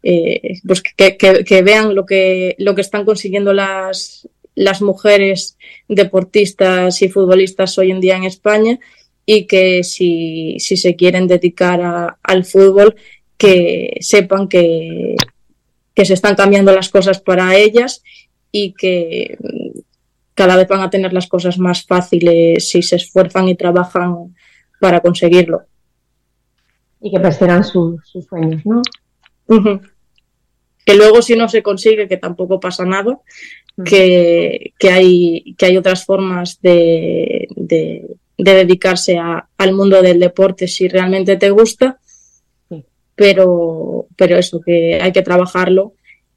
eh, 0.03 0.59
pues 0.67 0.83
que, 0.83 1.63
vean 1.63 1.95
lo 1.95 2.05
que, 2.05 2.55
lo 2.59 2.75
que 2.75 2.83
están 2.83 3.05
consiguiendo 3.07 3.53
las, 3.55 4.29
las 4.55 4.83
mujeres 4.83 5.57
deportistas 5.89 7.01
y 7.01 7.09
futbolistas 7.09 7.79
hoy 7.79 7.91
en 7.91 8.01
día 8.01 8.17
en 8.17 8.25
España 8.25 8.79
y 9.31 9.47
que 9.47 9.85
si, 9.85 10.57
si 10.59 10.79
se 10.79 10.97
quieren 10.97 11.27
dedicar 11.27 12.17
al 12.23 12.45
fútbol, 12.47 12.97
que 13.37 13.99
sepan 14.01 14.49
que, 14.49 15.17
que 15.93 16.05
se 16.07 16.15
están 16.15 16.35
cambiando 16.35 16.73
las 16.75 16.89
cosas 16.89 17.21
para 17.21 17.55
ellas 17.55 18.03
y 18.51 18.73
que 18.73 19.37
cada 20.33 20.57
vez 20.57 20.67
van 20.67 20.81
a 20.81 20.89
tener 20.89 21.13
las 21.13 21.27
cosas 21.27 21.59
más 21.59 21.85
fáciles 21.85 22.71
si 22.71 22.81
se 22.81 22.97
esfuerzan 22.97 23.49
y 23.49 23.55
trabajan 23.55 24.35
para 24.81 25.01
conseguirlo. 25.01 25.61
Y 26.99 27.11
que 27.11 27.21
persiegan 27.21 27.65
sus 27.65 28.01
sueños, 28.27 28.63
¿no? 28.65 28.81
Que 30.87 30.95
luego 30.95 31.21
si 31.21 31.37
no 31.37 31.51
se 31.51 31.63
consigue, 31.63 32.09
que 32.09 32.17
tampoco 32.17 32.59
pasa 32.61 32.87
nada, 32.87 33.19
que, 33.85 34.73
hay, 34.91 35.55
que 35.59 35.67
hay 35.67 35.77
otras 35.77 36.07
formas 36.07 36.63
de, 36.63 37.47
de, 37.55 38.17
dedicarse 38.39 39.19
al 39.19 39.73
mundo 39.75 40.01
del 40.01 40.21
deporte 40.21 40.69
si 40.69 40.89
realmente 40.89 41.37
te 41.37 41.51
gusta, 41.51 41.99
pero, 43.15 44.07
pero 44.17 44.37
eso, 44.37 44.61
que 44.61 45.01
hay 45.03 45.11
que 45.11 45.23
trabajarlo 45.23 45.95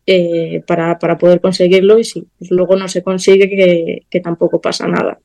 eh, 0.07 0.63
para, 0.65 0.97
para, 0.97 1.17
poder 1.17 1.39
conseguirlo 1.39 1.99
y 1.99 2.03
si 2.03 2.27
luego 2.49 2.75
no 2.75 2.87
se 2.87 3.03
consigue, 3.03 3.47
que, 3.47 4.07
que 4.09 4.19
tampoco 4.19 4.59
pasa 4.59 4.87
nada. 4.87 5.19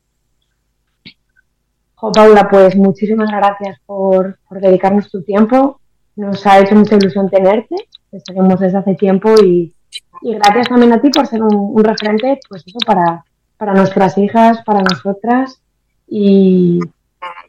Paula, 2.13 2.47
pues 2.47 2.75
muchísimas 2.75 3.31
gracias 3.31 3.79
por, 3.87 4.37
por, 4.47 4.61
dedicarnos 4.61 5.09
tu 5.09 5.23
tiempo. 5.23 5.81
Nos 6.15 6.45
ha 6.45 6.59
hecho 6.59 6.75
mucha 6.75 6.95
ilusión 6.95 7.27
tenerte. 7.27 7.75
Te 8.11 8.19
seguimos 8.19 8.59
desde 8.59 8.77
hace 8.77 8.93
tiempo 8.93 9.33
y, 9.43 9.73
y 10.21 10.35
gracias 10.35 10.69
también 10.69 10.93
a 10.93 11.01
ti 11.01 11.09
por 11.09 11.25
ser 11.25 11.41
un, 11.41 11.83
referente, 11.83 12.39
pues 12.47 12.63
eso, 12.67 12.77
para, 12.85 13.25
para 13.57 13.73
nuestras 13.73 14.15
hijas, 14.19 14.61
para 14.63 14.81
nosotras 14.83 15.59
y, 16.07 16.79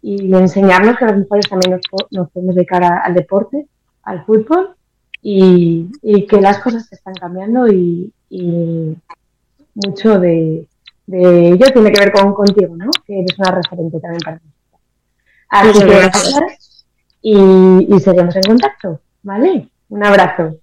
y 0.03 0.35
enseñarnos 0.35 0.97
que 0.97 1.05
las 1.05 1.17
mujeres 1.17 1.49
también 1.49 1.73
nos, 1.73 1.83
nos 2.11 2.31
podemos 2.31 2.55
dedicar 2.55 2.85
al 2.85 3.15
deporte, 3.15 3.67
al 4.03 4.25
fútbol 4.25 4.75
y, 5.23 5.87
y, 6.03 6.27
que 6.27 6.41
las 6.41 6.59
cosas 6.59 6.91
están 6.93 7.15
cambiando 7.15 7.69
y, 7.69 8.13
y 8.31 8.97
mucho 9.75 10.19
de, 10.19 10.67
de, 11.07 11.49
ello 11.49 11.67
tiene 11.73 11.93
que 11.93 12.01
ver 12.01 12.13
con 12.13 12.33
contigo, 12.35 12.77
¿no? 12.77 12.91
Que 13.07 13.21
eres 13.21 13.39
una 13.39 13.51
referente 13.51 14.01
también 14.01 14.21
para 14.23 14.37
nosotros. 14.37 14.55
Así 15.49 15.79
que 15.81 15.87
gracias 15.87 16.87
y, 17.23 17.95
y 17.95 18.01
seguimos 18.01 18.37
en 18.37 18.43
contacto, 18.43 19.01
¿vale? 19.23 19.69
Un 19.89 20.05
abrazo. 20.05 20.57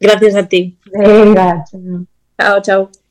Gracias 0.00 0.34
a 0.34 0.46
ti. 0.46 0.78
Venga, 0.92 1.64
chao. 1.70 2.06
Chao, 2.38 2.62
chao. 2.62 3.03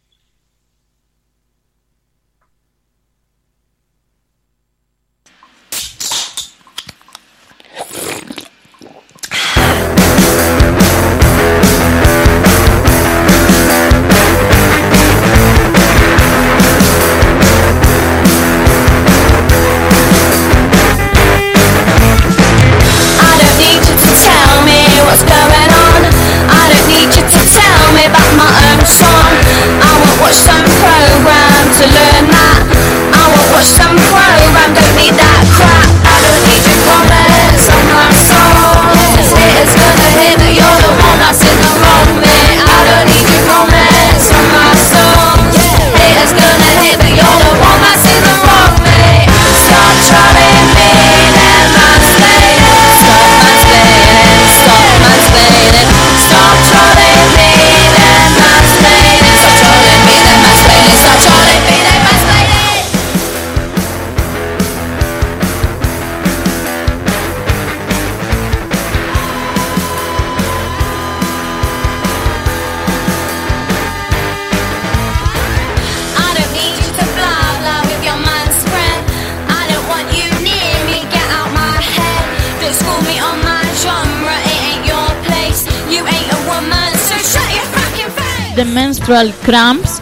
Cramps, 89.44 90.00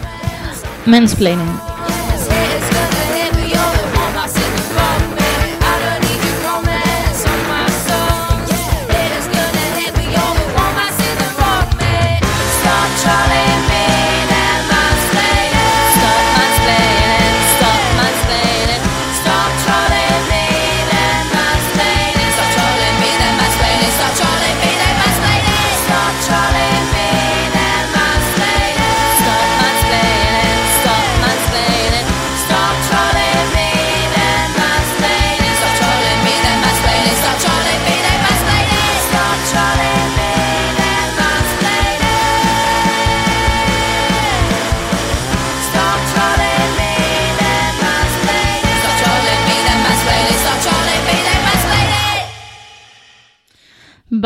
mansplaining. 0.86 1.71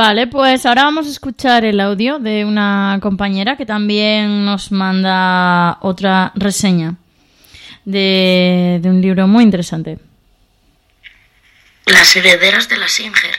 Vale, 0.08 0.28
pues 0.28 0.68
ahora 0.68 0.84
vamos 0.84 1.08
a 1.08 1.10
escuchar 1.10 1.66
el 1.66 1.80
audio 1.80 2.20
de 2.20 2.46
una 2.46 3.00
compañera 3.02 3.58
que 3.58 3.66
también 3.66 4.46
nos 4.46 4.72
manda 4.72 5.80
otra 5.82 6.32
reseña 6.36 6.94
de, 7.86 8.80
un 8.84 9.02
libro 9.02 9.26
muy 9.26 9.44
interesante. 9.44 9.98
Las 11.88 12.16
herederas 12.16 12.70
de 12.70 12.78
la 12.78 12.88
Singer 12.88 13.36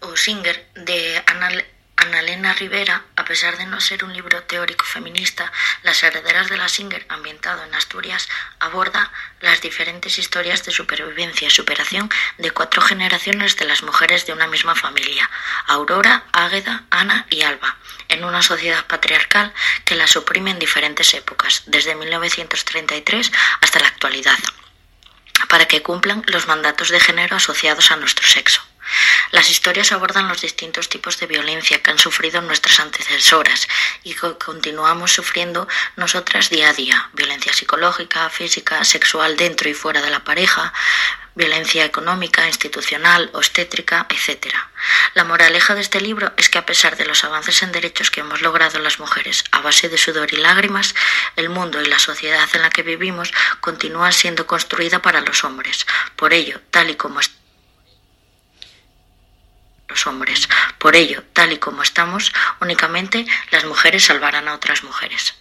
o 0.00 0.16
Singer 0.16 0.66
de 0.84 1.22
Anna 1.26 1.50
Annalena 1.94 2.54
Rivera, 2.54 3.04
pesar 3.32 3.56
de 3.56 3.64
no 3.64 3.80
ser 3.80 4.04
un 4.04 4.12
libro 4.12 4.42
teórico 4.42 4.84
feminista, 4.84 5.50
Las 5.84 6.02
herederas 6.02 6.50
de 6.50 6.58
la 6.58 6.68
Singer, 6.68 7.06
ambientado 7.08 7.64
en 7.64 7.74
Asturias, 7.74 8.28
aborda 8.60 9.10
las 9.40 9.62
diferentes 9.62 10.18
historias 10.18 10.66
de 10.66 10.70
supervivencia 10.70 11.48
y 11.48 11.50
superación 11.50 12.10
de 12.36 12.50
cuatro 12.50 12.82
generaciones 12.82 13.56
de 13.56 13.64
las 13.64 13.82
mujeres 13.82 14.26
de 14.26 14.34
una 14.34 14.48
misma 14.48 14.74
familia, 14.74 15.30
Aurora, 15.66 16.24
Águeda, 16.32 16.84
Ana 16.90 17.26
y 17.30 17.40
Alba, 17.40 17.78
en 18.10 18.22
una 18.22 18.42
sociedad 18.42 18.84
patriarcal 18.86 19.54
que 19.86 19.96
las 19.96 20.10
suprime 20.10 20.50
en 20.50 20.58
diferentes 20.58 21.14
épocas, 21.14 21.62
desde 21.64 21.94
1933 21.94 23.32
hasta 23.62 23.80
la 23.80 23.88
actualidad, 23.88 24.38
para 25.48 25.64
que 25.64 25.82
cumplan 25.82 26.22
los 26.26 26.46
mandatos 26.48 26.90
de 26.90 27.00
género 27.00 27.36
asociados 27.36 27.90
a 27.92 27.96
nuestro 27.96 28.28
sexo. 28.28 28.60
Las 29.30 29.50
historias 29.50 29.92
abordan 29.92 30.28
los 30.28 30.42
distintos 30.42 30.88
tipos 30.88 31.18
de 31.18 31.26
violencia 31.26 31.82
que 31.82 31.90
han 31.90 31.98
sufrido 31.98 32.40
nuestras 32.40 32.80
antecesoras 32.80 33.68
y 34.02 34.14
que 34.14 34.36
continuamos 34.38 35.12
sufriendo 35.12 35.68
nosotras 35.96 36.50
día 36.50 36.70
a 36.70 36.72
día. 36.72 37.10
Violencia 37.14 37.52
psicológica, 37.52 38.28
física, 38.28 38.84
sexual 38.84 39.36
dentro 39.36 39.68
y 39.68 39.74
fuera 39.74 40.02
de 40.02 40.10
la 40.10 40.24
pareja, 40.24 40.72
violencia 41.34 41.84
económica, 41.84 42.46
institucional, 42.46 43.30
obstétrica, 43.32 44.06
etc. 44.10 44.54
La 45.14 45.24
moraleja 45.24 45.74
de 45.74 45.80
este 45.80 46.00
libro 46.00 46.32
es 46.36 46.48
que 46.48 46.58
a 46.58 46.66
pesar 46.66 46.96
de 46.96 47.06
los 47.06 47.24
avances 47.24 47.62
en 47.62 47.72
derechos 47.72 48.10
que 48.10 48.20
hemos 48.20 48.42
logrado 48.42 48.78
las 48.80 48.98
mujeres 48.98 49.44
a 49.50 49.60
base 49.60 49.88
de 49.88 49.98
sudor 49.98 50.32
y 50.32 50.36
lágrimas, 50.36 50.94
el 51.36 51.48
mundo 51.48 51.80
y 51.80 51.86
la 51.86 51.98
sociedad 51.98 52.48
en 52.52 52.62
la 52.62 52.70
que 52.70 52.82
vivimos 52.82 53.32
continúan 53.60 54.12
siendo 54.12 54.46
construida 54.46 55.00
para 55.00 55.20
los 55.20 55.44
hombres. 55.44 55.86
Por 56.16 56.32
ello, 56.32 56.60
tal 56.70 56.90
y 56.90 56.96
como 56.96 57.20
los 59.92 60.06
hombres. 60.06 60.48
Por 60.78 60.96
ello, 60.96 61.22
tal 61.34 61.52
y 61.52 61.58
como 61.58 61.82
estamos, 61.82 62.32
únicamente 62.60 63.26
las 63.50 63.64
mujeres 63.64 64.06
salvarán 64.06 64.48
a 64.48 64.54
otras 64.54 64.82
mujeres. 64.82 65.34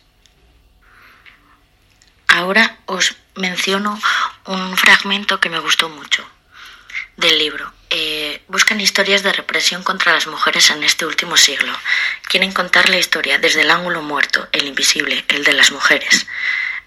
Ahora 2.28 2.78
os 2.86 3.16
menciono 3.36 4.00
un 4.46 4.78
fragmento 4.78 5.40
que 5.40 5.50
me 5.50 5.60
gustó 5.60 5.90
mucho 5.90 6.28
del 7.18 7.38
libro. 7.38 7.72
Eh, 7.90 8.44
buscan 8.48 8.82
historias 8.82 9.24
de 9.24 9.34
represión 9.34 9.84
contra 9.84 10.14
las 10.14 10.28
mujeres 10.28 10.70
en 10.70 10.84
este 10.84 11.06
último 11.06 11.38
siglo. 11.38 11.74
Quieren 12.24 12.52
contar 12.52 12.90
la 12.90 12.98
historia 12.98 13.38
desde 13.38 13.62
el 13.62 13.72
ángulo 13.72 14.02
muerto, 14.02 14.48
el 14.52 14.68
invisible, 14.68 15.24
el 15.30 15.44
de 15.44 15.54
las 15.54 15.72
mujeres. 15.72 16.28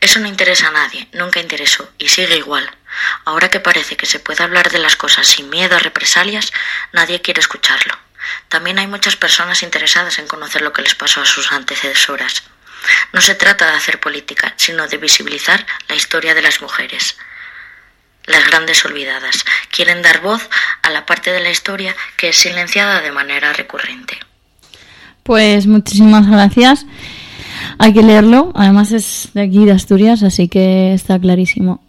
Eso 0.00 0.20
no 0.20 0.28
interesa 0.28 0.68
a 0.68 0.72
nadie, 0.72 1.08
nunca 1.12 1.40
interesó, 1.40 1.90
y 1.98 2.08
sigue 2.08 2.36
igual. 2.36 2.70
Ahora 3.24 3.48
que 3.50 3.60
parece 3.60 3.96
que 3.96 4.06
se 4.06 4.20
puede 4.20 4.42
hablar 4.42 4.70
de 4.70 4.78
las 4.78 4.96
cosas 4.96 5.26
sin 5.26 5.50
miedo 5.50 5.76
a 5.76 5.80
represalias, 5.80 6.52
nadie 6.92 7.20
quiere 7.20 7.40
escucharlo. 7.40 7.94
También 8.48 8.78
hay 8.78 8.86
muchas 8.86 9.16
personas 9.16 9.62
interesadas 9.62 10.18
en 10.18 10.26
conocer 10.26 10.62
lo 10.62 10.72
que 10.72 10.82
les 10.82 10.94
pasó 10.94 11.20
a 11.20 11.26
sus 11.26 11.52
antecesoras. 11.52 12.44
No 13.12 13.20
se 13.20 13.34
trata 13.34 13.70
de 13.70 13.76
hacer 13.76 14.00
política, 14.00 14.54
sino 14.56 14.86
de 14.86 14.96
visibilizar 14.96 15.66
la 15.88 15.94
historia 15.94 16.34
de 16.34 16.42
las 16.42 16.60
mujeres. 16.60 17.16
Las 18.26 18.46
grandes 18.46 18.84
olvidadas 18.84 19.44
quieren 19.70 20.02
dar 20.02 20.22
voz 20.22 20.48
a 20.82 20.90
la 20.90 21.04
parte 21.04 21.30
de 21.30 21.40
la 21.40 21.50
historia 21.50 21.94
que 22.16 22.30
es 22.30 22.36
silenciada 22.36 23.00
de 23.00 23.12
manera 23.12 23.52
recurrente. 23.52 24.18
Pues 25.22 25.66
muchísimas 25.66 26.28
gracias. 26.28 26.86
Hay 27.78 27.92
que 27.92 28.02
leerlo, 28.02 28.52
además 28.54 28.92
es 28.92 29.30
de 29.34 29.42
aquí 29.42 29.64
de 29.64 29.72
Asturias, 29.72 30.22
así 30.22 30.48
que 30.48 30.94
está 30.94 31.18
clarísimo. 31.18 31.83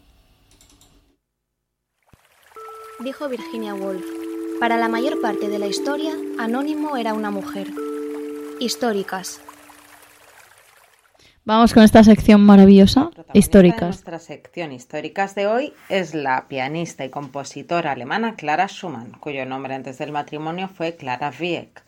Dijo 3.05 3.29
Virginia 3.29 3.75
Woolf, 3.75 4.03
para 4.59 4.77
la 4.77 4.89
mayor 4.89 5.21
parte 5.21 5.47
de 5.47 5.59
la 5.59 5.67
historia, 5.67 6.11
Anónimo 6.39 6.97
era 6.97 7.13
una 7.13 7.29
mujer. 7.29 7.67
Históricas, 8.59 9.41
Vamos 11.43 11.75
con 11.75 11.83
esta 11.83 12.03
sección 12.03 12.41
maravillosa, 12.41 13.11
históricas. 13.33 13.89
Nuestra 13.89 14.17
sección 14.17 14.71
históricas 14.71 15.35
de 15.35 15.45
hoy 15.45 15.73
es 15.87 16.15
la 16.15 16.47
pianista 16.47 17.05
y 17.05 17.11
compositora 17.11 17.91
alemana 17.91 18.33
Clara 18.33 18.67
Schumann, 18.67 19.11
cuyo 19.19 19.45
nombre 19.45 19.75
antes 19.75 19.99
del 19.99 20.11
matrimonio 20.11 20.67
fue 20.67 20.95
Clara 20.95 21.31
Wieck, 21.39 21.83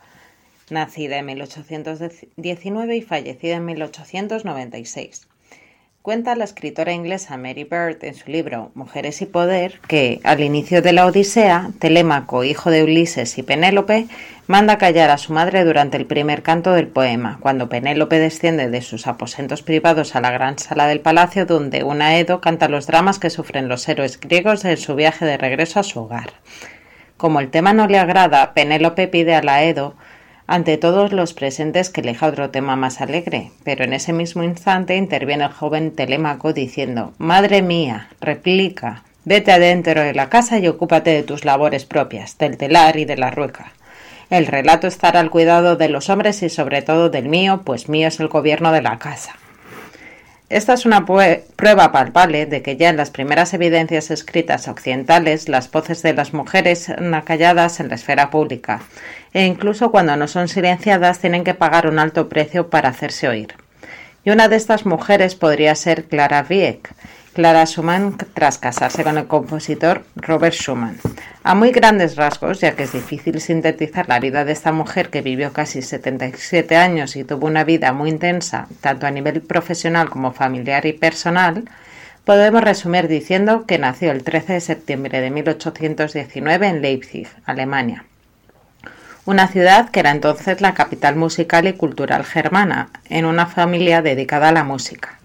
nacida 0.70 1.18
en 1.18 1.26
1819 1.26 2.96
y 2.96 3.02
fallecida 3.02 3.56
en 3.56 3.64
1896. 3.64 5.26
Cuenta 6.08 6.34
la 6.36 6.44
escritora 6.44 6.94
inglesa 6.94 7.36
Mary 7.36 7.64
Bird 7.64 8.02
en 8.02 8.14
su 8.14 8.30
libro 8.30 8.70
Mujeres 8.72 9.20
y 9.20 9.26
Poder 9.26 9.78
que, 9.86 10.20
al 10.24 10.40
inicio 10.40 10.80
de 10.80 10.94
la 10.94 11.04
Odisea, 11.04 11.68
Telémaco, 11.80 12.44
hijo 12.44 12.70
de 12.70 12.82
Ulises 12.82 13.36
y 13.36 13.42
Penélope, 13.42 14.06
manda 14.46 14.78
callar 14.78 15.10
a 15.10 15.18
su 15.18 15.34
madre 15.34 15.64
durante 15.64 15.98
el 15.98 16.06
primer 16.06 16.42
canto 16.42 16.72
del 16.72 16.88
poema, 16.88 17.36
cuando 17.42 17.68
Penélope 17.68 18.18
desciende 18.18 18.70
de 18.70 18.80
sus 18.80 19.06
aposentos 19.06 19.60
privados 19.60 20.16
a 20.16 20.22
la 20.22 20.30
gran 20.30 20.58
sala 20.58 20.86
del 20.86 21.00
palacio 21.00 21.44
donde 21.44 21.84
un 21.84 22.00
Aedo 22.00 22.40
canta 22.40 22.70
los 22.70 22.86
dramas 22.86 23.18
que 23.18 23.28
sufren 23.28 23.68
los 23.68 23.86
héroes 23.86 24.18
griegos 24.18 24.64
en 24.64 24.78
su 24.78 24.94
viaje 24.94 25.26
de 25.26 25.36
regreso 25.36 25.78
a 25.78 25.82
su 25.82 26.00
hogar. 26.00 26.30
Como 27.18 27.40
el 27.40 27.50
tema 27.50 27.74
no 27.74 27.86
le 27.86 27.98
agrada, 27.98 28.54
Penélope 28.54 29.08
pide 29.08 29.34
a 29.34 29.40
Aedo 29.40 29.94
ante 30.48 30.78
todos 30.78 31.12
los 31.12 31.34
presentes 31.34 31.90
que 31.90 32.00
elija 32.00 32.26
otro 32.26 32.48
tema 32.48 32.74
más 32.74 33.02
alegre, 33.02 33.52
pero 33.64 33.84
en 33.84 33.92
ese 33.92 34.14
mismo 34.14 34.42
instante 34.42 34.96
interviene 34.96 35.44
el 35.44 35.52
joven 35.52 35.94
Telémaco 35.94 36.54
diciendo 36.54 37.12
Madre 37.18 37.60
mía, 37.60 38.08
replica, 38.20 39.04
vete 39.26 39.52
adentro 39.52 40.00
de 40.00 40.14
la 40.14 40.30
casa 40.30 40.58
y 40.58 40.66
ocúpate 40.66 41.10
de 41.10 41.22
tus 41.22 41.44
labores 41.44 41.84
propias, 41.84 42.38
del 42.38 42.56
telar 42.56 42.96
y 42.96 43.04
de 43.04 43.18
la 43.18 43.30
rueca. 43.30 43.72
El 44.30 44.46
relato 44.46 44.86
estará 44.86 45.20
al 45.20 45.30
cuidado 45.30 45.76
de 45.76 45.90
los 45.90 46.08
hombres 46.08 46.42
y 46.42 46.48
sobre 46.48 46.80
todo 46.80 47.10
del 47.10 47.28
mío, 47.28 47.60
pues 47.64 47.90
mío 47.90 48.08
es 48.08 48.18
el 48.18 48.28
gobierno 48.28 48.72
de 48.72 48.82
la 48.82 48.98
casa. 48.98 49.34
Esta 50.50 50.72
es 50.72 50.86
una 50.86 51.04
prueba 51.04 51.92
palpable 51.92 52.46
de 52.46 52.62
que 52.62 52.78
ya 52.78 52.88
en 52.88 52.96
las 52.96 53.10
primeras 53.10 53.52
evidencias 53.52 54.10
escritas 54.10 54.66
occidentales 54.66 55.46
las 55.46 55.70
voces 55.70 56.00
de 56.00 56.14
las 56.14 56.32
mujeres 56.32 56.84
son 56.84 57.12
acalladas 57.14 57.80
en 57.80 57.88
la 57.88 57.96
esfera 57.96 58.30
pública, 58.30 58.80
e 59.34 59.44
incluso 59.44 59.90
cuando 59.90 60.16
no 60.16 60.26
son 60.26 60.48
silenciadas 60.48 61.18
tienen 61.18 61.44
que 61.44 61.52
pagar 61.52 61.86
un 61.86 61.98
alto 61.98 62.30
precio 62.30 62.70
para 62.70 62.88
hacerse 62.88 63.28
oír. 63.28 63.56
Y 64.24 64.30
una 64.30 64.48
de 64.48 64.56
estas 64.56 64.86
mujeres 64.86 65.34
podría 65.34 65.74
ser 65.74 66.04
Clara 66.04 66.46
Wieck, 66.48 66.94
Clara 67.38 67.66
Schumann 67.66 68.16
tras 68.34 68.58
casarse 68.58 69.04
con 69.04 69.16
el 69.16 69.28
compositor 69.28 70.02
Robert 70.16 70.56
Schumann. 70.56 70.98
A 71.44 71.54
muy 71.54 71.70
grandes 71.70 72.16
rasgos, 72.16 72.60
ya 72.60 72.74
que 72.74 72.82
es 72.82 72.92
difícil 72.92 73.40
sintetizar 73.40 74.08
la 74.08 74.18
vida 74.18 74.44
de 74.44 74.50
esta 74.50 74.72
mujer 74.72 75.08
que 75.08 75.22
vivió 75.22 75.52
casi 75.52 75.80
77 75.80 76.74
años 76.74 77.14
y 77.14 77.22
tuvo 77.22 77.46
una 77.46 77.62
vida 77.62 77.92
muy 77.92 78.10
intensa, 78.10 78.66
tanto 78.80 79.06
a 79.06 79.12
nivel 79.12 79.40
profesional 79.40 80.10
como 80.10 80.32
familiar 80.32 80.84
y 80.84 80.94
personal, 80.94 81.70
podemos 82.24 82.60
resumir 82.60 83.06
diciendo 83.06 83.66
que 83.66 83.78
nació 83.78 84.10
el 84.10 84.24
13 84.24 84.54
de 84.54 84.60
septiembre 84.60 85.20
de 85.20 85.30
1819 85.30 86.66
en 86.66 86.82
Leipzig, 86.82 87.28
Alemania 87.44 88.04
una 89.26 89.46
ciudad 89.46 89.90
que 89.90 90.00
era 90.00 90.10
entonces 90.10 90.62
la 90.62 90.72
capital 90.72 91.14
musical 91.14 91.68
y 91.68 91.74
cultural 91.74 92.24
germana, 92.24 92.88
en 93.10 93.26
una 93.26 93.44
familia 93.44 94.00
dedicada 94.00 94.48
a 94.48 94.52
la 94.52 94.64
música. 94.64 95.17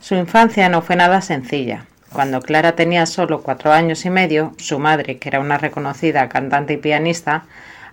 Su 0.00 0.14
infancia 0.14 0.70
no 0.70 0.80
fue 0.80 0.96
nada 0.96 1.20
sencilla. 1.20 1.84
Cuando 2.10 2.40
Clara 2.40 2.72
tenía 2.72 3.04
solo 3.04 3.42
cuatro 3.42 3.70
años 3.70 4.06
y 4.06 4.10
medio, 4.10 4.54
su 4.56 4.78
madre, 4.78 5.18
que 5.18 5.28
era 5.28 5.40
una 5.40 5.58
reconocida 5.58 6.28
cantante 6.30 6.72
y 6.72 6.76
pianista, 6.78 7.44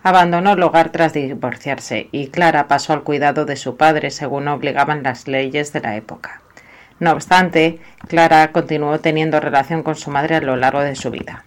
abandonó 0.04 0.54
el 0.54 0.64
hogar 0.64 0.90
tras 0.90 1.12
divorciarse 1.12 2.08
y 2.14 2.28
Clara 2.28 2.70
pasó 2.70 2.94
al 2.94 3.04
cuidado 3.04 3.46
de 3.46 3.58
su 3.58 3.76
padre 3.76 4.10
según 4.10 4.48
obligaban 4.48 5.04
las 5.04 5.28
leyes 5.28 5.74
de 5.74 5.82
la 5.82 5.98
época. 5.98 6.42
No 7.00 7.12
obstante, 7.12 7.80
Clara 8.08 8.54
continuó 8.54 9.00
teniendo 9.00 9.42
relación 9.42 9.84
con 9.84 9.96
su 9.96 10.10
madre 10.10 10.38
a 10.38 10.42
lo 10.42 10.56
largo 10.56 10.80
de 10.80 10.96
su 10.96 11.12
vida. 11.12 11.44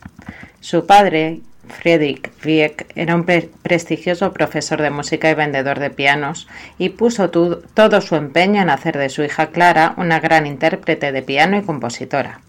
Su 0.60 0.86
padre, 0.86 1.40
Friedrich 1.70 2.30
Wieck 2.44 2.86
era 2.94 3.14
un 3.14 3.24
prestigioso 3.24 4.32
profesor 4.32 4.82
de 4.82 4.90
música 4.90 5.30
y 5.30 5.34
vendedor 5.34 5.78
de 5.78 5.90
pianos 5.90 6.48
y 6.78 6.90
puso 6.90 7.30
todo 7.30 8.00
su 8.00 8.16
empeño 8.16 8.60
en 8.60 8.70
hacer 8.70 8.98
de 8.98 9.08
su 9.08 9.22
hija 9.22 9.46
Clara 9.46 9.94
una 9.96 10.20
gran 10.20 10.46
intérprete 10.46 11.12
de 11.12 11.22
piano 11.22 11.56
y 11.56 11.62
compositora. 11.62 12.40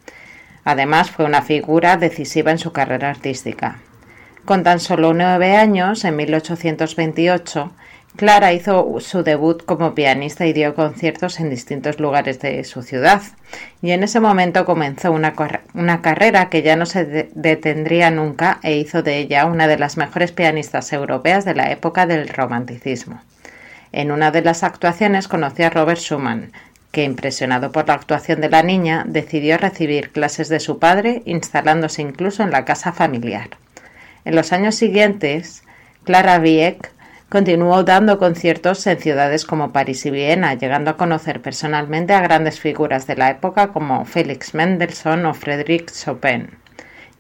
Además, 0.64 1.10
fue 1.10 1.26
una 1.26 1.42
figura 1.42 1.98
decisiva 1.98 2.52
en 2.52 2.60
su 2.60 2.72
carrera 2.72 3.10
artística. 3.10 3.80
Con 4.46 4.64
tan 4.64 4.80
solo 4.80 5.14
nueve 5.14 5.56
años, 5.56 6.04
en 6.04 6.16
1828, 6.16 7.72
Clara 8.16 8.52
hizo 8.52 9.00
su 9.00 9.24
debut 9.24 9.64
como 9.66 9.96
pianista 9.96 10.46
y 10.46 10.54
dio 10.54 10.76
conciertos 10.76 11.40
en 11.40 11.50
distintos 11.50 12.00
lugares 12.00 12.40
de 12.40 12.64
su 12.66 12.84
ciudad, 12.84 13.22
y 13.82 13.92
en 13.92 14.04
ese 14.04 14.20
momento 14.20 14.66
comenzó 14.66 15.12
una, 15.12 15.34
una, 15.74 16.02
carrera 16.02 16.50
que 16.50 16.62
ya 16.62 16.76
no 16.76 16.86
se 16.86 17.30
detendría 17.34 18.12
nunca 18.12 18.60
e 18.64 18.76
hizo 18.76 19.02
de 19.02 19.18
ella 19.18 19.46
una 19.46 19.68
de 19.68 19.78
las 19.78 19.96
mejores 19.96 20.34
pianistas 20.34 20.92
europeas 20.92 21.46
de 21.46 21.56
la 21.56 21.72
época 21.72 22.06
del 22.06 22.28
romanticismo. 22.28 23.22
En 23.94 24.12
una 24.12 24.32
de 24.32 24.42
las 24.42 24.64
actuaciones 24.64 25.28
conoció 25.28 25.68
a 25.68 25.70
Robert 25.70 26.00
Schumann, 26.00 26.52
que, 26.92 27.04
impresionado 27.06 27.72
por 27.72 27.88
la 27.88 27.94
actuación 27.94 28.42
de 28.42 28.50
la 28.50 28.62
niña, 28.62 29.06
decidió 29.08 29.58
recibir 29.58 30.12
clases 30.12 30.50
de 30.50 30.60
su 30.60 30.80
padre, 30.80 31.24
instalándose 31.26 32.02
incluso 32.02 32.44
en 32.44 32.52
la 32.52 32.66
casa 32.66 32.92
familiar. 32.92 33.50
En 34.26 34.36
los 34.36 34.52
años 34.52 34.76
siguientes, 34.76 35.64
Clara 36.04 36.40
Wieck 36.40 36.92
Continuó 37.32 37.82
dando 37.86 38.20
conciertos 38.20 38.86
en 38.88 39.00
ciudades 39.00 39.46
como 39.46 39.72
París 39.72 40.06
y 40.06 40.12
Viena, 40.12 40.54
llegando 40.56 40.92
a 40.92 40.98
conocer 40.98 41.42
personalmente 41.42 42.14
a 42.14 42.20
grandes 42.20 42.60
figuras 42.60 43.08
de 43.08 43.16
la 43.16 43.30
época 43.30 43.70
como 43.70 44.04
Félix 44.04 44.54
Mendelssohn 44.54 45.26
o 45.26 45.34
Frédéric 45.34 45.94
Chopin. 45.94 46.50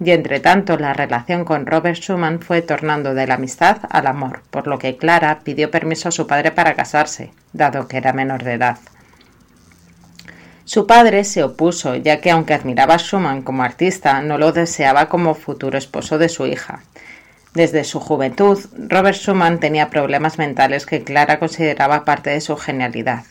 Y 0.03 0.11
entre 0.11 0.41
tanto, 0.41 0.75
la 0.75 0.91
relación 0.91 1.45
con 1.45 1.65
Robert 1.65 1.97
Schumann 1.97 2.41
fue 2.41 2.61
tornando 2.61 3.13
de 3.13 3.25
la 3.25 3.35
amistad 3.35 3.77
al 3.89 4.05
amor, 4.05 4.41
por 4.49 4.67
lo 4.67 4.79
que 4.79 4.97
Clara 4.97 5.39
pidió 5.45 5.71
permiso 5.71 6.09
a 6.09 6.11
su 6.11 6.27
padre 6.27 6.51
para 6.51 6.73
casarse, 6.73 7.31
dado 7.53 7.87
que 7.87 7.95
era 7.95 8.11
menor 8.11 8.43
de 8.43 8.55
edad. 8.55 8.79
Su 10.65 10.87
padre 10.87 11.23
se 11.23 11.41
opuso, 11.41 11.95
ya 11.95 12.19
que 12.19 12.31
aunque 12.31 12.53
admiraba 12.53 12.95
a 12.95 12.99
Schumann 12.99 13.43
como 13.43 13.63
artista, 13.63 14.21
no 14.21 14.37
lo 14.37 14.51
deseaba 14.51 15.07
como 15.07 15.35
futuro 15.35 15.77
esposo 15.77 16.17
de 16.17 16.27
su 16.27 16.47
hija. 16.47 16.81
Desde 17.53 17.83
su 17.83 17.99
juventud, 17.99 18.59
Robert 18.77 19.17
Schumann 19.17 19.59
tenía 19.59 19.89
problemas 19.89 20.37
mentales 20.37 20.85
que 20.85 21.03
Clara 21.03 21.37
consideraba 21.37 22.05
parte 22.05 22.29
de 22.29 22.39
su 22.39 22.55
genialidad. 22.55 23.23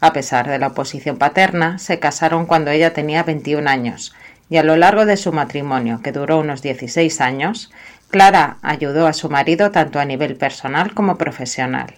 A 0.00 0.12
pesar 0.12 0.48
de 0.48 0.58
la 0.58 0.68
oposición 0.68 1.16
paterna, 1.16 1.78
se 1.78 1.98
casaron 1.98 2.46
cuando 2.46 2.70
ella 2.70 2.92
tenía 2.92 3.24
21 3.24 3.68
años 3.68 4.14
y 4.48 4.58
a 4.58 4.62
lo 4.62 4.76
largo 4.76 5.06
de 5.06 5.16
su 5.16 5.32
matrimonio, 5.32 6.00
que 6.02 6.12
duró 6.12 6.38
unos 6.38 6.62
16 6.62 7.20
años, 7.20 7.72
Clara 8.08 8.58
ayudó 8.62 9.08
a 9.08 9.12
su 9.12 9.28
marido 9.28 9.72
tanto 9.72 9.98
a 9.98 10.04
nivel 10.04 10.36
personal 10.36 10.94
como 10.94 11.18
profesional. 11.18 11.94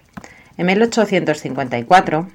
En 0.57 0.67
1854, 0.67 2.29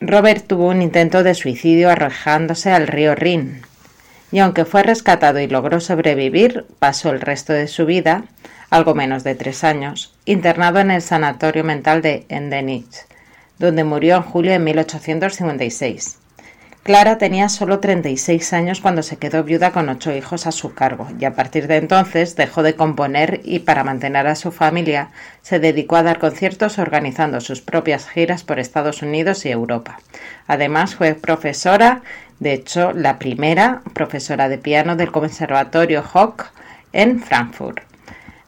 Robert 0.00 0.46
tuvo 0.46 0.68
un 0.68 0.80
intento 0.80 1.22
de 1.22 1.34
suicidio 1.34 1.90
arrojándose 1.90 2.72
al 2.72 2.86
río 2.86 3.14
Rin, 3.14 3.62
y 4.30 4.40
aunque 4.40 4.64
fue 4.64 4.82
rescatado 4.82 5.40
y 5.40 5.46
logró 5.46 5.80
sobrevivir, 5.80 6.66
pasó 6.78 7.10
el 7.10 7.20
resto 7.20 7.52
de 7.52 7.68
su 7.68 7.86
vida, 7.86 8.24
algo 8.70 8.94
menos 8.94 9.24
de 9.24 9.34
tres 9.34 9.64
años, 9.64 10.14
internado 10.24 10.80
en 10.80 10.90
el 10.90 11.02
sanatorio 11.02 11.64
mental 11.64 12.02
de 12.02 12.26
Endenich, 12.28 13.06
donde 13.58 13.84
murió 13.84 14.16
en 14.16 14.22
julio 14.22 14.52
de 14.52 14.58
1856. 14.58 16.18
Clara 16.88 17.18
tenía 17.18 17.50
solo 17.50 17.80
36 17.80 18.54
años 18.54 18.80
cuando 18.80 19.02
se 19.02 19.18
quedó 19.18 19.44
viuda 19.44 19.72
con 19.72 19.90
ocho 19.90 20.10
hijos 20.10 20.46
a 20.46 20.52
su 20.52 20.72
cargo 20.72 21.06
y 21.20 21.26
a 21.26 21.34
partir 21.34 21.66
de 21.66 21.76
entonces 21.76 22.34
dejó 22.34 22.62
de 22.62 22.76
componer 22.76 23.42
y 23.44 23.58
para 23.58 23.84
mantener 23.84 24.26
a 24.26 24.34
su 24.34 24.52
familia 24.52 25.10
se 25.42 25.58
dedicó 25.58 25.96
a 25.96 26.02
dar 26.02 26.18
conciertos 26.18 26.78
organizando 26.78 27.42
sus 27.42 27.60
propias 27.60 28.08
giras 28.08 28.42
por 28.42 28.58
Estados 28.58 29.02
Unidos 29.02 29.44
y 29.44 29.50
Europa. 29.50 30.00
Además 30.46 30.94
fue 30.94 31.12
profesora, 31.12 32.00
de 32.40 32.52
hecho 32.52 32.92
la 32.92 33.18
primera 33.18 33.82
profesora 33.94 34.48
de 34.48 34.58
piano 34.58 34.96
del 34.96 35.12
Conservatorio 35.12 36.04
Hoch 36.12 36.46
en 36.92 37.20
Frankfurt. 37.20 37.80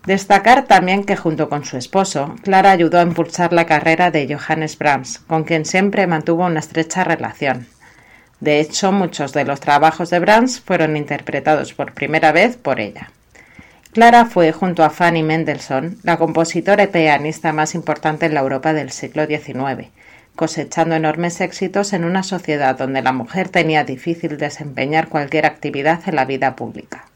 Destacar 0.06 0.64
también 0.64 1.04
que 1.04 1.16
junto 1.16 1.48
con 1.48 1.64
su 1.64 1.76
esposo, 1.76 2.34
Clara 2.42 2.70
ayudó 2.70 2.98
a 2.98 3.02
impulsar 3.02 3.52
la 3.52 3.66
carrera 3.66 4.10
de 4.10 4.34
Johannes 4.34 4.78
Brahms, 4.78 5.18
con 5.18 5.44
quien 5.44 5.66
siempre 5.66 6.06
mantuvo 6.06 6.46
una 6.46 6.60
estrecha 6.60 7.04
relación. 7.04 7.66
De 8.40 8.60
hecho, 8.60 8.92
muchos 8.92 9.34
de 9.34 9.44
los 9.44 9.60
trabajos 9.60 10.08
de 10.08 10.18
Brahms 10.18 10.60
fueron 10.60 10.96
interpretados 10.96 11.74
por 11.74 11.92
primera 11.92 12.32
vez 12.32 12.56
por 12.56 12.80
ella. 12.80 13.10
Clara 13.92 14.24
fue, 14.24 14.52
junto 14.52 14.84
a 14.84 14.90
Fanny 14.90 15.22
Mendelssohn, 15.22 15.98
la 16.02 16.16
compositora 16.16 16.84
y 16.84 16.86
pianista 16.86 17.52
más 17.52 17.74
importante 17.74 18.24
en 18.24 18.34
la 18.34 18.40
Europa 18.40 18.72
del 18.72 18.92
siglo 18.92 19.26
XIX, 19.26 19.90
cosechando 20.36 20.94
enormes 20.94 21.40
éxitos 21.40 21.92
en 21.92 22.04
una 22.04 22.22
sociedad 22.22 22.76
donde 22.76 23.02
la 23.02 23.12
mujer 23.12 23.48
tenía 23.48 23.84
difícil 23.84 24.38
desempeñar 24.38 25.08
cualquier 25.08 25.46
actividad 25.46 26.00
en 26.06 26.16
la 26.16 26.24
vida 26.24 26.56
pública. 26.56 27.06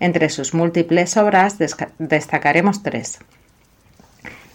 Entre 0.00 0.28
sus 0.30 0.54
múltiples 0.54 1.16
obras 1.16 1.56
destacaremos 1.98 2.82
tres 2.82 3.18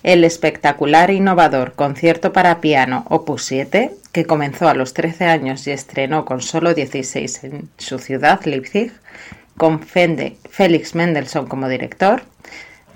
el 0.05 0.23
espectacular 0.23 1.09
e 1.09 1.15
innovador 1.15 1.73
concierto 1.73 2.31
para 2.31 2.61
piano 2.61 3.05
Opus 3.09 3.43
7, 3.45 3.89
que 4.11 4.25
comenzó 4.25 4.69
a 4.69 4.75
los 4.75 4.93
13 4.93 5.25
años 5.25 5.65
y 5.65 5.71
estrenó 5.71 6.25
con 6.25 6.41
solo 6.41 6.75
16 6.75 7.43
en 7.43 7.69
su 7.79 7.97
ciudad, 7.97 8.39
Leipzig, 8.45 8.91
con 9.57 9.79
Fende, 9.79 10.37
Félix 10.47 10.93
Mendelssohn 10.93 11.47
como 11.47 11.67
director, 11.67 12.21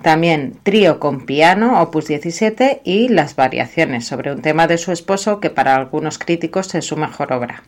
también 0.02 0.58
Trío 0.64 1.00
con 1.00 1.26
piano, 1.26 1.82
opus 1.82 2.08
17, 2.08 2.82
y 2.84 3.10
Las 3.10 3.36
variaciones 3.36 4.06
sobre 4.06 4.32
un 4.32 4.42
tema 4.42 4.68
de 4.68 4.78
su 4.78 4.92
esposo 4.92 5.40
que 5.40 5.50
para 5.50 5.76
algunos 5.76 6.18
críticos 6.18 6.74
es 6.76 6.86
su 6.86 6.98
mejor 6.98 7.34
obra. 7.34 7.64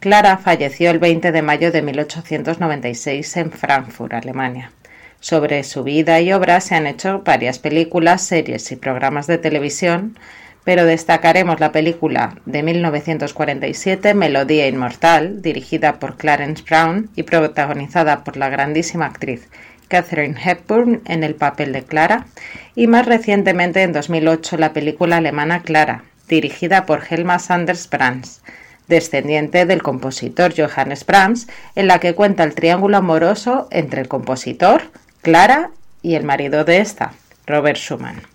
Clara 0.00 0.38
falleció 0.38 0.90
el 0.90 0.98
20 0.98 1.30
de 1.30 1.42
mayo 1.42 1.70
de 1.72 1.82
1896 1.82 3.36
en 3.36 3.50
Frankfurt, 3.50 4.14
Alemania. 4.14 4.72
Sobre 5.20 5.62
su 5.64 5.84
vida 5.84 6.20
y 6.20 6.32
obra 6.32 6.62
se 6.62 6.74
han 6.74 6.86
hecho 6.86 7.22
varias 7.22 7.58
películas, 7.58 8.22
series 8.22 8.72
y 8.72 8.76
programas 8.76 9.26
de 9.26 9.36
televisión, 9.36 10.18
pero 10.64 10.86
destacaremos 10.86 11.60
la 11.60 11.72
película 11.72 12.36
de 12.46 12.62
1947 12.62 14.14
Melodía 14.14 14.68
Inmortal, 14.68 15.42
dirigida 15.42 15.98
por 15.98 16.16
Clarence 16.16 16.62
Brown 16.62 17.10
y 17.16 17.24
protagonizada 17.24 18.24
por 18.24 18.38
la 18.38 18.48
grandísima 18.48 19.06
actriz 19.06 19.48
Catherine 19.90 20.38
Hepburn 20.42 21.02
en 21.04 21.24
el 21.24 21.34
papel 21.34 21.72
de 21.72 21.82
Clara, 21.82 22.26
y 22.74 22.86
más 22.86 23.04
recientemente 23.04 23.82
en 23.82 23.92
2008 23.92 24.56
la 24.56 24.72
película 24.72 25.18
alemana 25.18 25.62
Clara, 25.62 26.04
dirigida 26.28 26.86
por 26.86 27.02
Helma 27.10 27.38
Sanders 27.38 27.90
Brahms, 27.90 28.40
descendiente 28.86 29.66
del 29.66 29.82
compositor 29.82 30.54
Johannes 30.56 31.04
Brahms, 31.04 31.48
en 31.74 31.88
la 31.88 31.98
que 31.98 32.14
cuenta 32.14 32.44
el 32.44 32.54
triángulo 32.54 32.96
amoroso 32.96 33.68
entre 33.70 34.00
el 34.00 34.08
compositor, 34.08 34.82
Clara 35.22 35.70
y 36.02 36.14
el 36.14 36.24
marido 36.24 36.64
de 36.64 36.78
esta, 36.78 37.12
Robert 37.46 37.76
Schumann. 37.76 38.29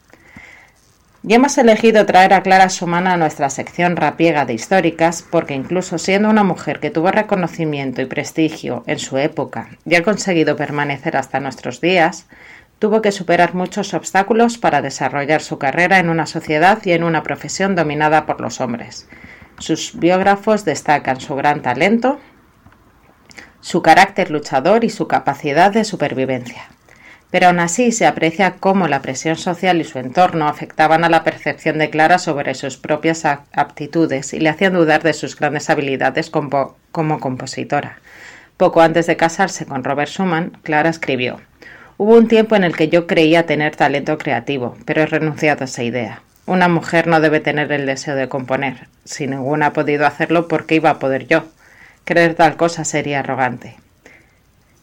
Y 1.28 1.34
hemos 1.34 1.58
elegido 1.58 2.06
traer 2.06 2.36
a 2.36 2.44
Clara 2.44 2.70
Schumann 2.70 3.08
a 3.08 3.18
nuestra 3.18 3.50
sección 3.50 3.96
rapiega 3.96 4.46
de 4.46 4.54
históricas 4.54 5.26
porque 5.28 5.56
incluso 5.56 5.98
siendo 5.98 6.30
una 6.30 6.44
mujer 6.44 6.80
que 6.80 6.92
tuvo 6.92 7.10
reconocimiento 7.10 8.04
y 8.04 8.06
prestigio 8.06 8.84
en 8.86 9.00
su 9.00 9.18
época 9.18 9.70
y 9.86 9.96
ha 9.96 10.04
conseguido 10.04 10.56
permanecer 10.56 11.18
hasta 11.18 11.40
nuestros 11.40 11.82
días, 11.82 12.28
tuvo 12.78 13.02
que 13.02 13.12
superar 13.12 13.56
muchos 13.56 13.96
obstáculos 13.96 14.60
para 14.60 14.84
desarrollar 14.84 15.42
su 15.42 15.58
carrera 15.58 15.98
en 15.98 16.10
una 16.10 16.28
sociedad 16.28 16.78
y 16.86 16.92
en 16.92 17.04
una 17.04 17.24
profesión 17.24 17.76
dominada 17.76 18.28
por 18.28 18.40
los 18.40 18.62
hombres. 18.62 19.10
Sus 19.58 19.98
biógrafos 19.98 20.64
destacan 20.64 21.20
su 21.20 21.36
gran 21.36 21.64
talento, 21.64 22.20
su 23.62 23.82
carácter 23.82 24.30
luchador 24.30 24.84
y 24.84 24.92
su 24.92 25.08
capacidad 25.08 25.72
de 25.72 25.86
supervivencia 25.86 26.70
pero 27.32 27.48
aún 27.48 27.60
así 27.60 27.92
se 27.92 28.06
aprecia 28.06 28.56
cómo 28.60 28.88
la 28.88 29.02
presión 29.02 29.36
social 29.36 29.82
y 29.82 29.84
su 29.84 30.00
entorno 30.00 30.48
afectaban 30.48 31.04
a 31.04 31.10
la 31.10 31.24
percepción 31.24 31.78
de 31.78 31.90
Clara 31.90 32.18
sobre 32.18 32.56
sus 32.56 32.78
propias 32.78 33.26
aptitudes 33.26 34.34
y 34.34 34.40
le 34.40 34.50
hacían 34.50 34.74
dudar 34.74 35.04
de 35.04 35.14
sus 35.14 35.36
grandes 35.36 35.70
habilidades 35.70 36.30
como, 36.30 36.78
compositora. 36.92 38.00
Poco 38.58 38.82
antes 38.82 39.08
de 39.08 39.18
casarse 39.18 39.66
con 39.66 39.84
Robert 39.84 40.10
Schumann, 40.10 40.58
Clara 40.64 40.90
escribió 40.90 41.42
Hubo 41.98 42.16
un 42.16 42.28
tiempo 42.28 42.56
en 42.56 42.64
el 42.64 42.76
que 42.76 42.90
yo 42.90 43.08
creía 43.08 43.46
tener 43.46 43.76
talento 43.76 44.18
creativo, 44.18 44.78
pero 44.86 45.02
he 45.02 45.06
renunciado 45.06 45.62
a 45.62 45.66
esa 45.66 45.84
idea. 45.84 46.22
Una 46.46 46.68
mujer 46.68 47.08
no 47.08 47.22
debe 47.22 47.40
tener 47.40 47.72
el 47.72 47.86
deseo 47.86 48.16
de 48.16 48.30
componer. 48.30 48.88
Si 49.04 49.28
ninguna 49.28 49.68
ha 49.68 49.74
podido 49.74 50.06
hacerlo, 50.06 50.48
¿por 50.48 50.66
qué 50.66 50.76
iba 50.76 50.90
a 50.90 51.00
poder 51.00 51.26
yo? 51.28 51.46
Creer 52.04 52.36
tal 52.36 52.56
cosa 52.56 52.86
sería 52.86 53.20
arrogante. 53.22 53.78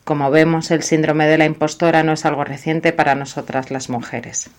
Como 0.05 0.31
vemos, 0.31 0.71
el 0.73 0.83
síndrome 0.83 1.27
de 1.27 1.39
la 1.39 1.45
impostora 1.45 2.03
no 2.03 2.13
es 2.13 2.25
algo 2.27 2.43
reciente 2.43 2.93
para 2.93 3.15
nosotras 3.15 3.71
las 3.71 3.89
mujeres. 3.89 4.51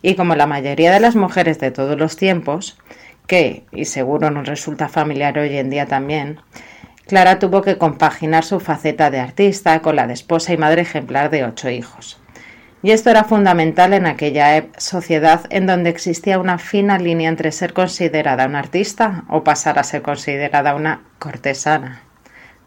Y 0.00 0.14
como 0.14 0.34
la 0.34 0.46
mayoría 0.46 0.92
de 0.92 1.00
las 1.00 1.14
mujeres 1.14 1.58
de 1.58 1.70
todos 1.70 1.98
los 1.98 2.16
tiempos, 2.16 2.78
que, 3.26 3.64
y 3.70 3.84
seguro 3.84 4.30
nos 4.30 4.48
resulta 4.48 4.88
familiar 4.88 5.38
hoy 5.38 5.56
en 5.58 5.68
día 5.68 5.86
también, 5.86 6.40
Clara 7.06 7.38
tuvo 7.38 7.62
que 7.62 7.78
compaginar 7.78 8.44
su 8.44 8.60
faceta 8.60 9.10
de 9.10 9.20
artista 9.20 9.80
con 9.80 9.96
la 9.96 10.06
de 10.06 10.14
esposa 10.14 10.52
y 10.52 10.56
madre 10.56 10.82
ejemplar 10.82 11.30
de 11.30 11.44
ocho 11.44 11.68
hijos. 11.68 12.18
Y 12.82 12.92
esto 12.92 13.10
era 13.10 13.24
fundamental 13.24 13.92
en 13.92 14.06
aquella 14.06 14.66
sociedad 14.78 15.42
en 15.50 15.66
donde 15.66 15.90
existía 15.90 16.38
una 16.38 16.58
fina 16.58 16.98
línea 16.98 17.28
entre 17.28 17.50
ser 17.52 17.72
considerada 17.72 18.46
una 18.46 18.60
artista 18.60 19.24
o 19.28 19.42
pasar 19.42 19.78
a 19.78 19.84
ser 19.84 20.00
considerada 20.02 20.74
una 20.74 21.02
cortesana. 21.18 22.07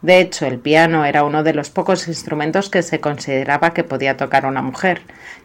De 0.02 0.20
hecho, 0.20 0.48
el 0.48 0.58
piano 0.58 1.06
era 1.06 1.24
uno 1.24 1.44
de 1.44 1.54
los 1.54 1.70
pocos 1.70 2.08
instrumentos 2.08 2.70
que 2.70 2.82
se 2.82 3.00
consideraba 3.00 3.74
que 3.74 3.84
podía 3.84 4.18
tocar 4.18 4.46
una 4.46 4.62
mujer, 4.62 5.02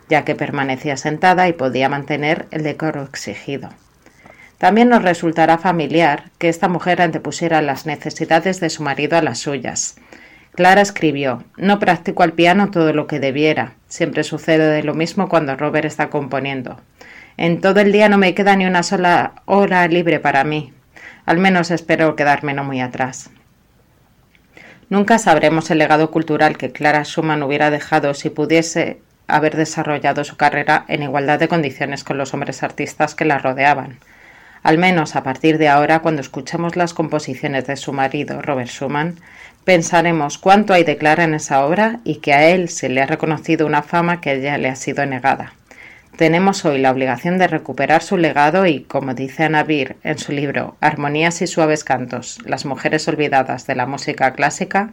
ya 0.08 0.24
que 0.24 0.34
permanecía 0.34 0.96
sentada 0.96 1.48
y 1.48 1.52
podía 1.52 1.88
mantener 1.88 2.46
el 2.50 2.62
decoro 2.62 3.02
exigido. 3.02 3.70
También 4.58 4.88
nos 4.88 5.02
resultará 5.02 5.58
familiar 5.58 6.30
que 6.38 6.48
esta 6.48 6.68
mujer 6.68 7.02
antepusiera 7.02 7.60
las 7.60 7.84
necesidades 7.84 8.58
de 8.60 8.70
su 8.70 8.82
marido 8.82 9.18
a 9.18 9.22
las 9.22 9.40
suyas. 9.40 9.96
Clara 10.54 10.80
escribió 10.80 11.44
No 11.58 11.78
practico 11.78 12.22
al 12.22 12.32
piano 12.32 12.70
todo 12.70 12.94
lo 12.94 13.06
que 13.06 13.20
debiera. 13.20 13.74
Siempre 13.88 14.24
sucede 14.24 14.70
de 14.70 14.82
lo 14.82 14.94
mismo 14.94 15.28
cuando 15.28 15.54
Robert 15.56 15.84
está 15.84 16.08
componiendo. 16.08 16.80
En 17.36 17.60
todo 17.60 17.80
el 17.80 17.92
día 17.92 18.08
no 18.08 18.16
me 18.16 18.34
queda 18.34 18.56
ni 18.56 18.64
una 18.64 18.82
sola 18.82 19.34
hora 19.44 19.86
libre 19.88 20.18
para 20.18 20.44
mí. 20.44 20.72
Al 21.26 21.36
menos 21.36 21.70
espero 21.70 22.16
quedarme 22.16 22.54
no 22.54 22.64
muy 22.64 22.80
atrás. 22.80 23.28
Nunca 24.88 25.18
sabremos 25.18 25.70
el 25.70 25.78
legado 25.78 26.12
cultural 26.12 26.56
que 26.56 26.70
Clara 26.70 27.02
Schumann 27.02 27.42
hubiera 27.42 27.70
dejado 27.70 28.14
si 28.14 28.30
pudiese 28.30 29.00
haber 29.26 29.56
desarrollado 29.56 30.22
su 30.22 30.36
carrera 30.36 30.84
en 30.86 31.02
igualdad 31.02 31.40
de 31.40 31.48
condiciones 31.48 32.04
con 32.04 32.18
los 32.18 32.32
hombres 32.34 32.62
artistas 32.62 33.16
que 33.16 33.24
la 33.24 33.38
rodeaban. 33.38 33.98
Al 34.62 34.78
menos 34.78 35.16
a 35.16 35.22
partir 35.22 35.58
de 35.58 35.68
ahora, 35.68 36.00
cuando 36.00 36.20
escuchemos 36.20 36.76
las 36.76 36.94
composiciones 36.94 37.66
de 37.66 37.76
su 37.76 37.92
marido, 37.92 38.42
Robert 38.42 38.68
Schumann, 38.68 39.16
pensaremos 39.64 40.38
cuánto 40.38 40.72
hay 40.72 40.84
de 40.84 40.96
Clara 40.96 41.24
en 41.24 41.34
esa 41.34 41.64
obra 41.64 41.98
y 42.04 42.16
que 42.16 42.32
a 42.34 42.48
él 42.48 42.68
se 42.68 42.88
le 42.88 43.02
ha 43.02 43.06
reconocido 43.06 43.66
una 43.66 43.82
fama 43.82 44.20
que 44.20 44.30
a 44.30 44.32
ella 44.34 44.58
le 44.58 44.68
ha 44.68 44.76
sido 44.76 45.04
negada. 45.04 45.52
Tenemos 46.16 46.64
hoy 46.64 46.78
la 46.78 46.92
obligación 46.92 47.36
de 47.36 47.46
recuperar 47.46 48.02
su 48.02 48.16
legado 48.16 48.64
y, 48.64 48.80
como 48.84 49.12
dice 49.12 49.44
Anna 49.44 49.66
en 49.68 50.18
su 50.18 50.32
libro 50.32 50.74
Armonías 50.80 51.42
y 51.42 51.46
suaves 51.46 51.84
cantos, 51.84 52.38
las 52.46 52.64
mujeres 52.64 53.06
olvidadas 53.06 53.66
de 53.66 53.74
la 53.74 53.84
música 53.84 54.32
clásica, 54.32 54.92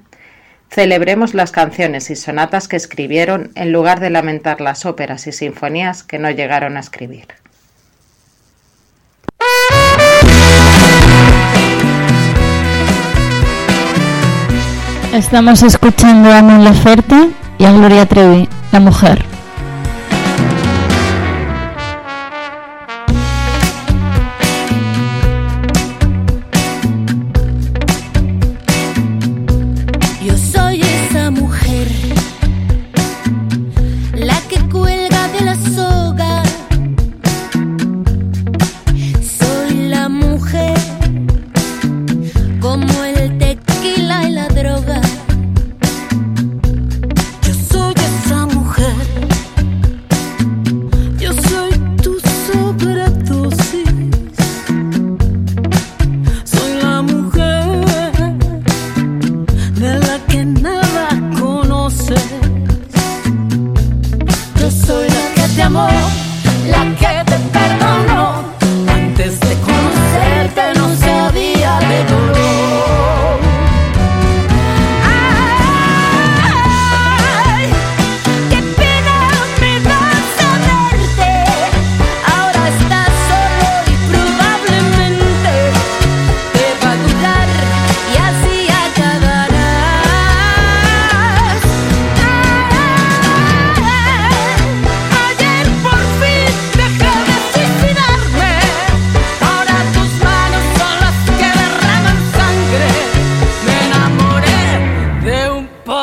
celebremos 0.70 1.34
las 1.34 1.54
canciones 1.54 2.10
y 2.10 2.18
sonatas 2.18 2.68
que 2.68 2.76
escribieron 2.76 3.52
en 3.56 3.72
lugar 3.72 4.02
de 4.02 4.10
lamentar 4.10 4.60
las 4.60 4.86
óperas 4.86 5.26
y 5.28 5.32
sinfonías 5.32 6.04
que 6.04 6.20
no 6.20 6.30
llegaron 6.30 6.76
a 6.76 6.82
escribir. 6.82 7.28
Estamos 15.14 15.64
escuchando 15.64 16.34
a 16.34 16.42
Mon 16.42 16.66
Laferte 16.66 17.30
y 17.60 17.64
a 17.64 17.72
Gloria 17.72 18.06
Trevi, 18.08 18.50
la 18.74 18.82
mujer. 18.82 19.33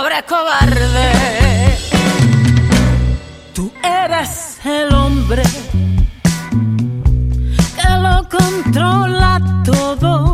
Pobre 0.00 0.22
cobarde. 0.22 1.12
Tú 3.54 3.70
eres 3.82 4.58
el 4.64 4.94
hombre 4.94 5.42
que 7.76 7.88
lo 8.04 8.26
controla 8.28 9.62
todo. 9.64 10.29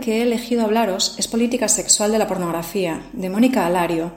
Que 0.00 0.18
he 0.18 0.22
elegido 0.22 0.64
hablaros 0.64 1.14
es 1.18 1.28
Política 1.28 1.68
Sexual 1.68 2.10
de 2.10 2.18
la 2.18 2.26
Pornografía, 2.26 3.02
de 3.12 3.30
Mónica 3.30 3.66
Alario, 3.66 4.12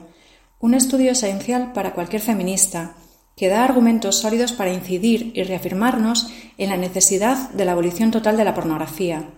un 0.59 0.73
estudio 0.73 1.11
esencial 1.11 1.73
para 1.73 1.93
cualquier 1.93 2.21
feminista 2.21 2.95
que 3.35 3.49
da 3.49 3.63
argumentos 3.63 4.19
sólidos 4.19 4.53
para 4.53 4.73
incidir 4.73 5.31
y 5.35 5.43
reafirmarnos 5.43 6.29
en 6.57 6.69
la 6.69 6.77
necesidad 6.77 7.49
de 7.49 7.65
la 7.65 7.73
abolición 7.73 8.11
total 8.11 8.37
de 8.37 8.45
la 8.45 8.53
pornografía, 8.53 9.29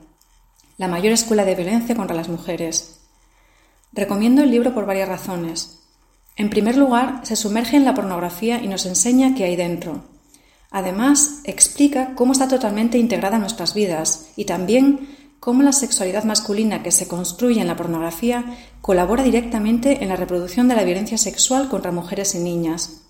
la 0.77 0.87
mayor 0.87 1.13
escuela 1.13 1.45
de 1.45 1.55
violencia 1.55 1.95
contra 1.95 2.15
las 2.15 2.29
mujeres. 2.29 2.99
Recomiendo 3.93 4.43
el 4.43 4.51
libro 4.51 4.73
por 4.73 4.85
varias 4.85 5.09
razones. 5.09 5.79
En 6.35 6.49
primer 6.49 6.75
lugar, 6.75 7.21
se 7.23 7.37
sumerge 7.37 7.77
en 7.77 7.85
la 7.85 7.95
pornografía 7.95 8.61
y 8.61 8.67
nos 8.67 8.85
enseña 8.85 9.33
qué 9.35 9.45
hay 9.45 9.55
dentro. 9.55 10.03
Además, 10.69 11.39
explica 11.45 12.13
cómo 12.15 12.33
está 12.33 12.49
totalmente 12.49 12.97
integrada 12.97 13.37
en 13.37 13.41
nuestras 13.41 13.73
vidas 13.73 14.31
y 14.35 14.43
también 14.43 15.14
cómo 15.45 15.61
la 15.61 15.73
sexualidad 15.73 16.23
masculina 16.23 16.81
que 16.81 16.89
se 16.89 17.07
construye 17.07 17.61
en 17.61 17.67
la 17.67 17.75
pornografía 17.75 18.57
colabora 18.81 19.21
directamente 19.21 20.01
en 20.01 20.09
la 20.09 20.15
reproducción 20.15 20.67
de 20.67 20.73
la 20.73 20.83
violencia 20.83 21.19
sexual 21.19 21.69
contra 21.69 21.91
mujeres 21.91 22.33
y 22.33 22.39
niñas. 22.39 23.03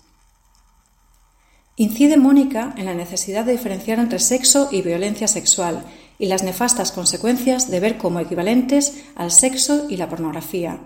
Incide 1.76 2.18
Mónica 2.18 2.74
en 2.76 2.84
la 2.84 2.92
necesidad 2.92 3.46
de 3.46 3.52
diferenciar 3.52 4.00
entre 4.00 4.18
sexo 4.18 4.68
y 4.70 4.82
violencia 4.82 5.28
sexual 5.28 5.84
y 6.18 6.26
las 6.26 6.42
nefastas 6.42 6.92
consecuencias 6.92 7.70
de 7.70 7.80
ver 7.80 7.96
como 7.96 8.20
equivalentes 8.20 9.02
al 9.14 9.30
sexo 9.30 9.86
y 9.88 9.96
la 9.96 10.10
pornografía. 10.10 10.78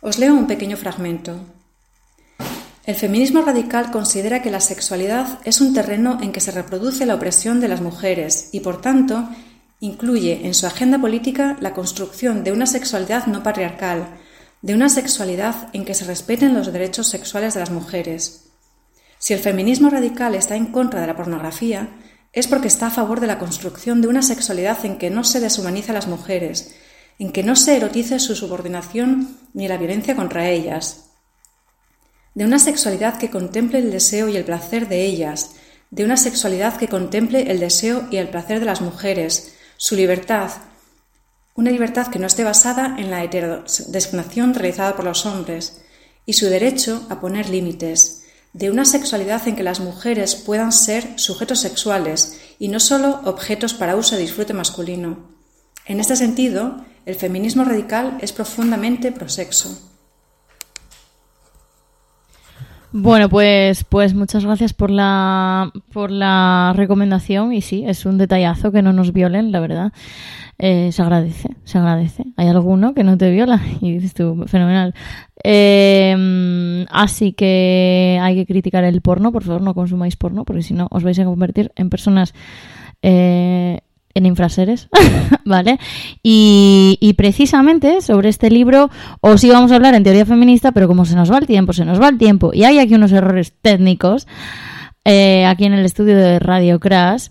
Os 0.00 0.18
leo 0.18 0.34
un 0.34 0.48
pequeño 0.48 0.76
fragmento. 0.76 1.38
El 2.86 2.96
feminismo 2.96 3.42
radical 3.42 3.92
considera 3.92 4.42
que 4.42 4.50
la 4.50 4.60
sexualidad 4.60 5.38
es 5.44 5.60
un 5.60 5.74
terreno 5.74 6.18
en 6.20 6.32
que 6.32 6.40
se 6.40 6.50
reproduce 6.50 7.06
la 7.06 7.14
opresión 7.14 7.60
de 7.60 7.68
las 7.68 7.82
mujeres 7.82 8.48
y, 8.50 8.60
por 8.60 8.80
tanto, 8.80 9.28
incluye 9.80 10.46
en 10.46 10.54
su 10.54 10.66
agenda 10.66 10.98
política 10.98 11.56
la 11.60 11.74
construcción 11.74 12.44
de 12.44 12.52
una 12.52 12.66
sexualidad 12.66 13.26
no 13.26 13.42
patriarcal, 13.42 14.08
de 14.62 14.74
una 14.74 14.88
sexualidad 14.88 15.68
en 15.72 15.84
que 15.84 15.94
se 15.94 16.04
respeten 16.04 16.54
los 16.54 16.72
derechos 16.72 17.08
sexuales 17.08 17.54
de 17.54 17.60
las 17.60 17.70
mujeres. 17.70 18.50
Si 19.18 19.34
el 19.34 19.40
feminismo 19.40 19.90
radical 19.90 20.34
está 20.34 20.56
en 20.56 20.66
contra 20.66 21.00
de 21.00 21.06
la 21.06 21.16
pornografía, 21.16 21.90
es 22.32 22.46
porque 22.46 22.68
está 22.68 22.88
a 22.88 22.90
favor 22.90 23.20
de 23.20 23.26
la 23.26 23.38
construcción 23.38 24.00
de 24.00 24.08
una 24.08 24.22
sexualidad 24.22 24.84
en 24.84 24.98
que 24.98 25.10
no 25.10 25.24
se 25.24 25.40
deshumanice 25.40 25.92
a 25.92 25.94
las 25.94 26.08
mujeres, 26.08 26.74
en 27.18 27.32
que 27.32 27.42
no 27.42 27.56
se 27.56 27.76
erotice 27.76 28.18
su 28.18 28.36
subordinación 28.36 29.36
ni 29.54 29.66
la 29.68 29.76
violencia 29.76 30.14
contra 30.14 30.48
ellas, 30.48 31.08
de 32.34 32.44
una 32.44 32.58
sexualidad 32.58 33.18
que 33.18 33.30
contemple 33.30 33.80
el 33.80 33.90
deseo 33.90 34.28
y 34.28 34.36
el 34.36 34.44
placer 34.44 34.88
de 34.88 35.04
ellas, 35.04 35.56
de 35.90 36.04
una 36.04 36.16
sexualidad 36.16 36.76
que 36.76 36.88
contemple 36.88 37.50
el 37.50 37.58
deseo 37.58 38.06
y 38.10 38.18
el 38.18 38.28
placer 38.28 38.60
de 38.60 38.66
las 38.66 38.80
mujeres, 38.80 39.56
su 39.78 39.94
libertad, 39.94 40.50
una 41.54 41.70
libertad 41.70 42.08
que 42.08 42.18
no 42.18 42.26
esté 42.26 42.42
basada 42.42 42.96
en 42.98 43.12
la 43.12 43.22
heterodesignación 43.22 44.52
realizada 44.52 44.96
por 44.96 45.04
los 45.04 45.24
hombres, 45.24 45.80
y 46.26 46.32
su 46.32 46.46
derecho 46.46 47.06
a 47.08 47.20
poner 47.20 47.48
límites, 47.48 48.24
de 48.52 48.72
una 48.72 48.84
sexualidad 48.84 49.46
en 49.46 49.54
que 49.54 49.62
las 49.62 49.78
mujeres 49.78 50.34
puedan 50.34 50.72
ser 50.72 51.18
sujetos 51.18 51.60
sexuales 51.60 52.40
y 52.58 52.68
no 52.68 52.80
solo 52.80 53.20
objetos 53.24 53.72
para 53.72 53.94
uso 53.94 54.16
y 54.16 54.22
disfrute 54.22 54.52
masculino. 54.52 55.30
En 55.86 56.00
este 56.00 56.16
sentido, 56.16 56.84
el 57.06 57.14
feminismo 57.14 57.62
radical 57.62 58.18
es 58.20 58.32
profundamente 58.32 59.12
prosexo. 59.12 59.87
Bueno, 62.90 63.28
pues, 63.28 63.84
pues 63.84 64.14
muchas 64.14 64.44
gracias 64.46 64.72
por 64.72 64.90
la, 64.90 65.70
por 65.92 66.10
la 66.10 66.72
recomendación 66.74 67.52
y 67.52 67.60
sí, 67.60 67.84
es 67.86 68.06
un 68.06 68.16
detallazo 68.16 68.72
que 68.72 68.80
no 68.80 68.94
nos 68.94 69.12
violen, 69.12 69.52
la 69.52 69.60
verdad. 69.60 69.92
Eh, 70.58 70.90
se 70.90 71.02
agradece, 71.02 71.50
se 71.64 71.78
agradece. 71.78 72.24
Hay 72.36 72.48
alguno 72.48 72.94
que 72.94 73.04
no 73.04 73.18
te 73.18 73.30
viola 73.30 73.60
y 73.82 73.92
dices 73.92 74.14
tú, 74.14 74.44
fenomenal. 74.46 74.94
Eh, 75.44 76.86
así 76.90 77.32
que 77.32 78.18
hay 78.22 78.34
que 78.34 78.46
criticar 78.46 78.84
el 78.84 79.02
porno, 79.02 79.32
por 79.32 79.44
favor, 79.44 79.60
no 79.60 79.74
consumáis 79.74 80.16
porno, 80.16 80.44
porque 80.44 80.62
si 80.62 80.72
no 80.72 80.88
os 80.90 81.04
vais 81.04 81.18
a 81.18 81.24
convertir 81.24 81.72
en 81.76 81.90
personas 81.90 82.32
eh, 83.02 83.80
en 84.18 84.26
infraseres, 84.26 84.88
¿vale? 85.44 85.78
Y, 86.22 86.98
y, 87.00 87.14
precisamente 87.14 88.02
sobre 88.02 88.28
este 88.28 88.50
libro 88.50 88.90
os 89.20 89.42
íbamos 89.42 89.72
a 89.72 89.76
hablar 89.76 89.94
en 89.94 90.04
teoría 90.04 90.26
feminista, 90.26 90.72
pero 90.72 90.86
como 90.88 91.04
se 91.04 91.16
nos 91.16 91.32
va 91.32 91.38
el 91.38 91.46
tiempo, 91.46 91.72
se 91.72 91.84
nos 91.84 92.00
va 92.00 92.08
el 92.08 92.18
tiempo 92.18 92.50
y 92.52 92.64
hay 92.64 92.78
aquí 92.78 92.94
unos 92.94 93.12
errores 93.12 93.54
técnicos 93.62 94.26
eh, 95.04 95.46
aquí 95.46 95.64
en 95.64 95.72
el 95.72 95.86
estudio 95.86 96.16
de 96.16 96.38
Radio 96.38 96.78
Crash. 96.78 97.28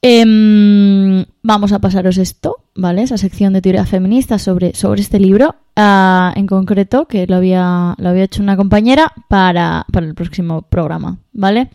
Eh, 0.00 1.26
vamos 1.42 1.72
a 1.72 1.78
pasaros 1.78 2.16
esto, 2.16 2.64
¿vale? 2.74 3.02
Esa 3.02 3.18
sección 3.18 3.52
de 3.52 3.60
teoría 3.60 3.84
feminista 3.84 4.38
sobre, 4.38 4.74
sobre 4.74 5.02
este 5.02 5.20
libro, 5.20 5.56
uh, 5.76 6.32
en 6.34 6.46
concreto, 6.46 7.06
que 7.06 7.26
lo 7.26 7.36
había, 7.36 7.94
lo 7.98 8.08
había 8.08 8.24
hecho 8.24 8.42
una 8.42 8.56
compañera 8.56 9.12
para, 9.28 9.84
para 9.92 10.06
el 10.06 10.14
próximo 10.14 10.62
programa, 10.62 11.18
¿vale? 11.34 11.68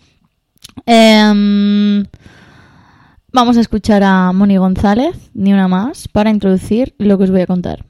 Eh, 0.87 2.03
vamos 3.35 3.57
a 3.57 3.61
escuchar 3.61 4.01
a 4.01 4.31
Moni 4.31 4.55
González, 4.55 5.29
ni 5.33 5.51
una 5.51 5.67
más, 5.67 6.07
para 6.07 6.29
introducir 6.29 6.95
lo 6.97 7.17
que 7.17 7.25
os 7.25 7.31
voy 7.31 7.41
a 7.41 7.47
contar. 7.47 7.85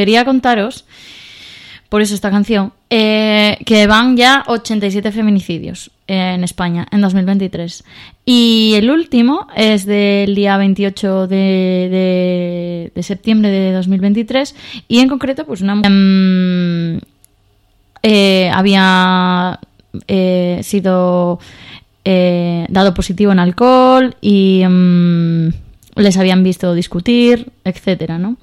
Quería 0.00 0.24
contaros, 0.24 0.84
por 1.90 2.00
eso 2.00 2.14
esta 2.14 2.30
canción, 2.30 2.72
eh, 2.88 3.58
que 3.66 3.86
van 3.86 4.16
ya 4.16 4.44
87 4.46 5.12
feminicidios 5.12 5.90
eh, 6.08 6.32
en 6.36 6.42
España 6.44 6.86
en 6.90 7.00
2023. 7.02 7.84
Y 8.24 8.72
el 8.76 8.90
último 8.90 9.46
es 9.56 9.84
del 9.86 10.34
día 10.34 10.56
28 10.56 11.26
de, 11.26 11.36
de- 11.36 12.92
de 12.94 13.02
septiembre 13.02 13.50
de 13.50 13.72
2023 13.72 14.54
y 14.88 15.00
en 15.00 15.08
concreto 15.08 15.44
pues 15.44 15.60
una... 15.62 15.74
eh, 18.02 18.50
había 18.54 19.58
sido 20.62 21.38
dado 22.04 22.94
positivo 22.94 23.30
en 23.32 23.38
alcohol 23.40 24.14
y 24.20 24.62
mm, 24.66 25.48
les 25.96 26.16
habían 26.16 26.42
visto 26.42 26.72
discutir, 26.74 27.50
etcétera, 27.64 28.16
¿no? 28.18 28.36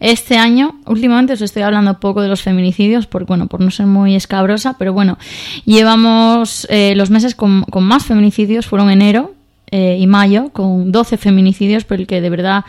Este 0.00 0.36
año, 0.36 0.80
últimamente 0.86 1.32
os 1.32 1.42
estoy 1.42 1.62
hablando 1.62 1.98
poco 2.00 2.22
de 2.22 2.28
los 2.28 2.42
feminicidios, 2.42 3.06
por, 3.06 3.24
bueno, 3.26 3.46
por 3.46 3.60
no 3.60 3.70
ser 3.70 3.86
muy 3.86 4.14
escabrosa, 4.14 4.76
pero 4.78 4.92
bueno, 4.92 5.18
llevamos 5.64 6.66
eh, 6.70 6.94
los 6.96 7.10
meses 7.10 7.34
con, 7.34 7.64
más 7.80 8.04
feminicidios, 8.04 8.66
fueron 8.66 8.90
enero 8.90 9.34
eh, 9.70 9.96
y 9.98 10.06
mayo, 10.06 10.50
con 10.50 10.92
12 10.92 11.16
feminicidios, 11.16 11.84
pero 11.84 12.00
el 12.02 12.06
que 12.06 12.20
de 12.20 12.30
verdad 12.30 12.64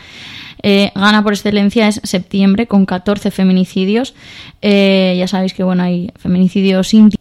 eh, 0.63 0.91
gana 0.95 1.23
por 1.23 1.33
excelencia 1.33 1.87
es 1.87 2.01
septiembre, 2.03 2.67
con 2.67 2.85
14 2.85 3.31
feminicidios. 3.31 4.15
Ya 4.61 5.27
sabéis 5.27 5.53
que 5.53 5.63
bueno, 5.63 5.83
hay 5.83 6.11
feminicidios 6.17 6.93
íntimos. 6.93 7.17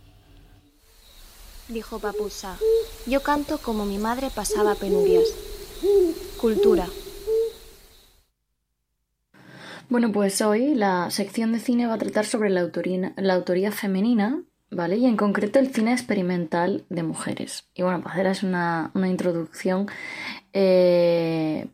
Dijo 1.69 1.99
Papusa, 1.99 2.57
yo 3.07 3.23
canto 3.23 3.59
como 3.59 3.85
mi 3.85 3.99
madre 3.99 4.29
pasaba 4.33 4.77
penurias. 4.77 5.25
Cultura. 6.41 6.87
Bueno, 9.89 10.11
pues 10.11 10.43
hoy 10.43 10.75
la 10.75 11.11
sección 11.11 11.53
de 11.53 11.61
cine 11.61 11.87
va 11.87 11.95
a 11.95 11.99
tratar 11.99 12.25
sobre 12.25 12.51
la 12.51 12.61
autoría, 12.61 13.13
la 13.17 13.35
autoría 13.35 13.71
femenina, 13.71 14.43
¿vale? 14.69 14.97
Y 14.97 15.07
en 15.07 15.17
concreto 15.17 15.61
el 15.61 15.73
cine 15.73 15.93
experimental 15.93 16.85
de 16.89 17.05
mujeres. 17.05 17.69
Y 17.73 17.83
bueno, 17.83 18.03
para 18.03 18.15
haceros 18.15 18.43
una, 18.43 18.91
una 18.95 19.09
introducción, 19.09 19.87
eh, 20.53 21.69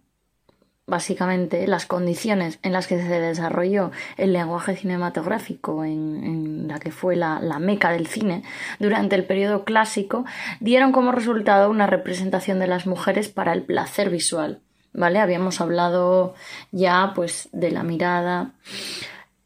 básicamente 0.87 1.67
las 1.67 1.87
condiciones 1.87 2.59
en 2.63 2.73
las 2.73 2.87
que 2.87 3.01
se 3.01 3.09
desarrolló 3.09 3.93
el 4.19 4.35
lenguaje 4.35 4.77
cinematográfico 4.77 5.83
en, 5.83 6.23
en 6.23 6.69
la 6.69 6.81
que 6.81 6.91
fue 6.91 7.17
la, 7.17 7.41
la, 7.41 7.59
meca 7.59 7.93
del 7.93 8.09
cine 8.09 8.43
durante 8.79 9.17
el 9.17 9.25
periodo 9.25 9.65
clásico 9.65 10.27
dieron 10.61 10.93
como 10.93 11.13
resultado 11.13 11.71
una 11.71 11.87
representación 11.87 12.59
de 12.59 12.67
las 12.67 12.87
mujeres 12.87 13.31
para 13.31 13.55
el 13.55 13.63
placer 13.63 14.11
visual. 14.11 14.61
¿Vale? 14.93 15.19
Habíamos 15.19 15.61
hablado 15.61 16.35
ya 16.71 17.13
pues 17.15 17.49
de 17.53 17.71
la 17.71 17.83
mirada 17.83 18.51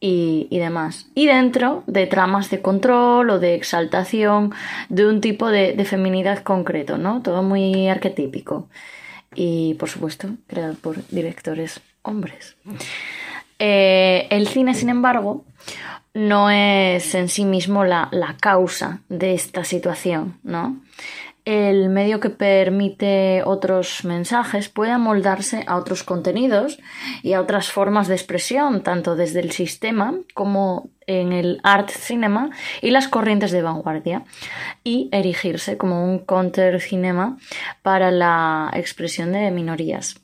y, 0.01 0.49
y, 0.51 0.59
demás. 0.59 1.09
Y 1.15 1.27
dentro 1.27 1.85
de 1.87 2.07
tramas 2.07 2.51
de 2.51 2.61
control 2.61 3.31
o 3.31 3.39
de 3.39 3.55
exaltación 3.55 4.53
de 4.89 5.07
un 5.07 5.21
tipo 5.21 5.49
de, 5.49 5.75
de 5.75 5.85
feminidad 5.85 6.43
concreto, 6.43 6.99
¿no? 6.99 7.23
Todo 7.23 7.43
muy 7.43 7.89
arquetípico 7.89 8.69
y 9.37 9.75
por 9.75 9.89
supuesto 9.89 10.31
creado 10.49 10.75
por 10.75 11.07
directores 11.09 11.81
hombres. 12.03 12.57
Eh, 13.59 14.27
el 14.31 14.49
cine, 14.49 14.75
sin 14.75 14.89
embargo, 14.89 15.45
no 16.15 16.51
es 16.51 17.15
en 17.15 17.29
sí 17.29 17.45
mismo 17.45 17.85
la, 17.85 18.09
la, 18.11 18.37
causa 18.39 19.01
de 19.09 19.35
esta 19.35 19.65
situación, 19.65 20.39
¿no? 20.43 20.77
El 21.47 21.91
medio 21.91 22.19
que 22.19 22.29
permite 22.29 23.45
otros 23.45 24.05
mensajes 24.05 24.69
puede 24.69 24.91
amoldarse 24.91 25.63
a 25.69 25.77
otros 25.77 26.03
contenidos 26.03 26.81
y 27.23 27.35
a 27.35 27.41
otras 27.41 27.71
formas 27.71 28.09
de 28.09 28.17
expresión, 28.17 28.83
tanto 28.83 29.15
desde 29.15 29.39
el 29.39 29.53
sistema 29.53 30.13
como 30.35 30.91
en 31.07 31.33
el 31.33 31.61
art 31.63 31.91
cinema 31.91 32.51
y 32.83 32.91
las 32.91 33.07
corrientes 33.07 33.53
de 33.53 33.63
vanguardia 33.63 34.25
y 34.83 35.09
erigirse 35.13 35.77
como 35.77 36.05
un 36.05 36.19
counter 36.19 36.81
cinema 36.81 37.39
para 37.83 38.11
la 38.11 38.73
expresión 38.75 39.31
de 39.31 39.49
minorías. 39.53 40.21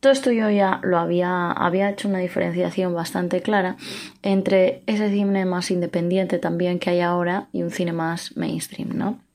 Todo 0.00 0.10
esto 0.10 0.32
yo 0.32 0.50
ya 0.50 0.80
lo 0.82 0.98
había, 0.98 1.52
había 1.52 1.90
hecho 1.90 2.08
una 2.08 2.18
diferenciación 2.18 2.92
bastante 2.92 3.40
clara 3.40 3.76
entre 4.24 4.82
ese 4.88 5.10
cine 5.10 5.44
más 5.44 5.70
independiente 5.70 6.40
también 6.40 6.80
que 6.80 6.90
hay 6.90 7.02
ahora 7.02 7.46
y 7.52 7.62
un 7.62 7.70
cine 7.70 7.92
más 7.92 8.36
mainstream, 8.36 8.98
¿no? 8.98 9.29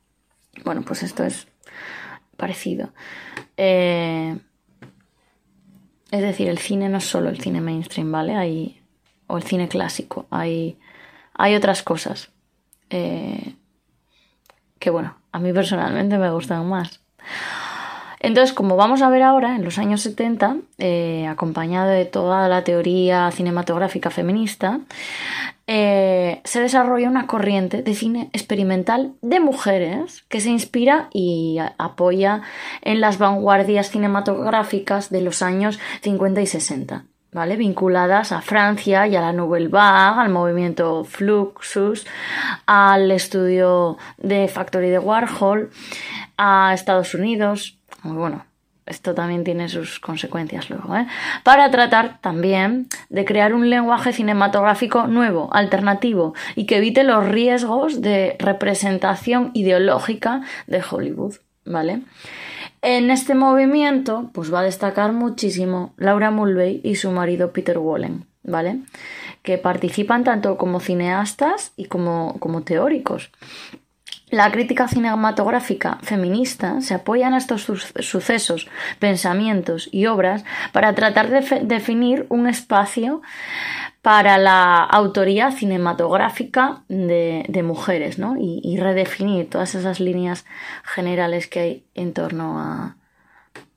Bueno, 0.64 0.82
pues 0.84 1.03
esto 1.03 1.23
es 1.23 1.48
parecido. 2.38 2.90
Eh, 3.57 4.38
es 6.11 6.22
decir, 6.22 6.48
el 6.48 6.60
cine 6.60 6.90
no 6.90 6.99
es 6.99 7.06
solo 7.06 7.30
el 7.30 7.40
cine 7.40 7.61
mainstream, 7.61 8.11
¿vale? 8.11 8.36
Hay, 8.36 8.82
o 9.27 9.38
el 9.38 9.44
cine 9.44 9.68
clásico. 9.68 10.27
Hay, 10.30 10.77
hay 11.34 11.56
otras 11.56 11.84
cosas 11.84 12.30
eh, 12.90 13.56
que, 14.80 14.90
bueno, 14.90 15.18
a 15.32 15.40
mí 15.40 15.52
personalmente 15.52 16.18
me 16.18 16.32
gustan 16.32 16.68
más. 16.69 17.02
Entonces, 18.19 18.53
como 18.53 18.76
vamos 18.76 19.02
a 19.02 19.10
ver 19.10 19.22
ahora, 19.22 19.56
en 19.56 19.64
los 19.64 19.77
años 19.77 20.02
70, 20.02 20.57
eh, 20.77 21.27
acompañado 21.27 21.90
de 21.90 22.06
toda 22.06 22.48
la 22.48 22.64
teoría 22.64 23.30
cinematográfica 23.32 24.10
feminista, 24.10 24.80
eh, 25.67 26.41
se 26.43 26.61
desarrolla 26.61 27.09
una 27.09 27.25
corriente 27.25 27.81
de 27.81 27.95
cine 27.95 28.29
experimental 28.33 29.13
de 29.21 29.39
mujeres 29.39 30.23
que 30.29 30.39
se 30.39 30.49
inspira 30.49 31.09
y 31.11 31.57
apoya 31.79 32.43
en 32.81 33.01
las 33.01 33.17
vanguardias 33.17 33.89
cinematográficas 33.89 35.09
de 35.09 35.21
los 35.21 35.41
años 35.41 35.79
50 36.01 36.41
y 36.41 36.47
60. 36.47 37.05
¿Vale? 37.31 37.57
vinculadas 37.57 38.31
a 38.31 38.39
Francia 38.39 39.07
y 39.07 39.17
a 39.17 39.21
la 39.21 39.33
Nouvelle 39.33 39.67
Vague, 39.67 40.21
al 40.21 40.29
movimiento 40.29 41.03
Fluxus, 41.03 42.07
al 42.65 43.11
estudio 43.11 43.97
de 44.15 44.47
Factory 44.47 44.89
de 44.89 44.99
Warhol, 44.99 45.69
a 46.37 46.73
Estados 46.73 47.13
Unidos, 47.13 47.77
bueno, 48.03 48.45
esto 48.86 49.16
también 49.16 49.44
tiene 49.44 49.68
sus 49.68 49.99
consecuencias 49.99 50.70
luego, 50.70 50.95
¿eh? 50.95 51.07
para 51.44 51.72
tratar 51.72 52.20
también 52.22 52.88
de 53.10 53.26
crear 53.26 53.53
un 53.53 53.70
lenguaje 53.70 54.14
cinematográfico 54.14 55.07
nuevo, 55.07 55.49
alternativo 55.53 56.34
y 56.56 56.66
que 56.66 56.78
evite 56.78 57.03
los 57.03 57.28
riesgos 57.28 58.02
de 58.02 58.36
representación 58.40 59.52
ideológica 59.53 60.41
de 60.68 60.84
Hollywood, 60.90 61.36
¿vale? 61.66 62.02
En 62.82 63.10
este 63.10 63.34
movimiento, 63.34 64.30
pues 64.32 64.53
va 64.53 64.60
a 64.60 64.64
destacar 64.64 65.12
muchísimo 65.12 65.94
Laura 65.98 66.30
Mulvey 66.30 66.82
y 66.84 66.95
su 66.95 67.10
marido 67.10 67.52
Peter 67.52 67.80
Wallen, 67.80 68.26
¿vale? 68.44 68.82
Que 69.41 69.57
participan 69.57 70.24
tanto 70.24 70.57
como 70.57 70.80
cineastas 70.80 71.74
y 71.76 71.86
como, 71.86 72.38
como 72.40 72.62
teóricos. 72.62 73.32
La 74.36 74.52
crítica 74.52 74.90
cinematográfica 74.90 75.98
feminista 76.02 76.82
se 76.82 76.94
apoya 76.94 77.30
en 77.30 77.36
estos 77.36 77.62
sucesos, 77.62 78.68
pensamientos 78.99 79.88
y 79.94 80.07
obras 80.07 80.44
para 80.74 80.94
tratar 80.94 81.30
de 81.30 81.62
definir 81.62 82.26
un 82.28 82.45
espacio 82.45 83.22
para 84.02 84.38
la 84.38 84.84
autoría 84.84 85.52
cinematográfica 85.52 86.84
de, 86.90 87.64
mujeres 87.64 88.20
¿no? 88.20 88.36
y, 88.38 88.76
redefinir 88.76 89.49
todas 89.49 89.74
esas 89.74 90.02
líneas 90.02 90.44
generales 90.84 91.48
que 91.48 91.60
hay 91.62 91.86
en 91.94 92.12
torno 92.12 92.60
a, 92.60 92.98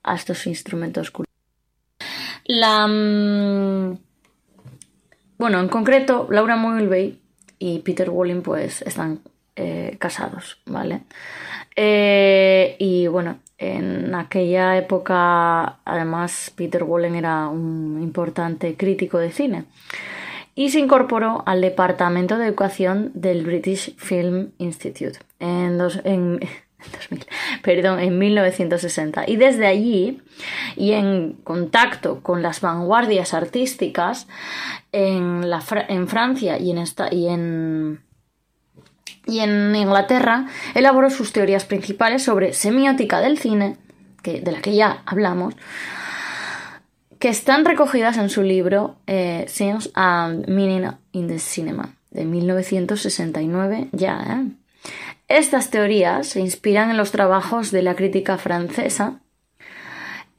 a 0.02 0.14
estos 0.16 0.44
instrumentos 0.48 1.12
culturales. 1.12 1.28
La, 2.46 2.84
bueno, 5.38 5.60
en 5.60 5.68
concreto, 5.68 6.26
Laura 6.28 6.56
Mulvey 6.56 7.20
y 7.60 7.78
Peter 7.78 8.10
Walling 8.10 8.42
pues 8.42 8.82
están 8.82 9.20
eh, 9.60 9.96
casados, 9.98 10.58
¿vale? 10.66 11.00
Eh, 11.74 12.76
y 12.78 13.08
bueno, 13.08 13.38
en 13.58 14.14
aquella 14.14 14.76
época, 14.76 15.80
además, 15.84 16.52
Peter 16.54 16.84
Wallen 16.84 17.16
era 17.16 17.48
un 17.48 17.98
importante 18.00 18.76
crítico 18.76 19.18
de 19.18 19.32
cine 19.32 19.64
y 20.54 20.70
se 20.70 20.78
incorporó 20.78 21.42
al 21.44 21.60
departamento 21.60 22.38
de 22.38 22.46
educación 22.46 23.10
del 23.14 23.44
British 23.44 23.96
Film 23.96 24.50
Institute 24.58 25.18
en, 25.40 25.76
dos, 25.76 26.00
en, 26.04 26.38
2000, 26.92 27.26
perdón, 27.62 27.98
en 27.98 28.16
1960. 28.16 29.24
Y 29.26 29.34
desde 29.34 29.66
allí, 29.66 30.22
y 30.76 30.92
en 30.92 31.32
contacto 31.42 32.20
con 32.22 32.42
las 32.42 32.60
vanguardias 32.60 33.34
artísticas 33.34 34.28
en, 34.92 35.50
la, 35.50 35.64
en 35.88 36.06
Francia 36.06 36.58
y 36.58 36.70
en, 36.70 36.78
esta, 36.78 37.12
y 37.12 37.26
en 37.26 38.06
y 39.28 39.40
en 39.40 39.76
Inglaterra 39.76 40.46
elaboró 40.74 41.10
sus 41.10 41.32
teorías 41.32 41.66
principales 41.66 42.22
sobre 42.22 42.54
semiótica 42.54 43.20
del 43.20 43.38
cine, 43.38 43.76
que, 44.22 44.40
de 44.40 44.50
la 44.50 44.60
que 44.60 44.74
ya 44.74 45.02
hablamos, 45.04 45.54
que 47.18 47.28
están 47.28 47.64
recogidas 47.64 48.16
en 48.16 48.30
su 48.30 48.42
libro 48.42 48.96
eh, 49.06 49.46
and 49.94 50.48
Meaning 50.48 50.90
in 51.12 51.28
the 51.28 51.38
Cinema, 51.38 51.94
de 52.10 52.24
1969 52.24 53.88
ya. 53.92 54.18
¿eh? 54.20 54.90
Estas 55.28 55.70
teorías 55.70 56.26
se 56.26 56.40
inspiran 56.40 56.90
en 56.90 56.96
los 56.96 57.10
trabajos 57.10 57.70
de 57.70 57.82
la 57.82 57.94
crítica 57.94 58.38
francesa 58.38 59.20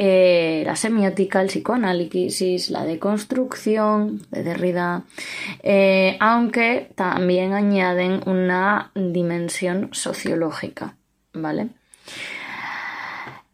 eh, 0.02 0.64
la 0.66 0.78
semiótica, 0.78 1.42
el 1.42 1.48
psicoanálisis, 1.48 2.70
la 2.70 2.86
deconstrucción 2.86 4.22
de 4.32 4.44
Derrida, 4.44 5.04
eh, 5.62 6.16
aunque 6.22 6.90
también 6.96 7.52
añaden 7.52 8.22
una 8.26 8.92
dimensión 8.96 9.90
sociológica, 9.92 10.96
¿vale? 11.34 11.68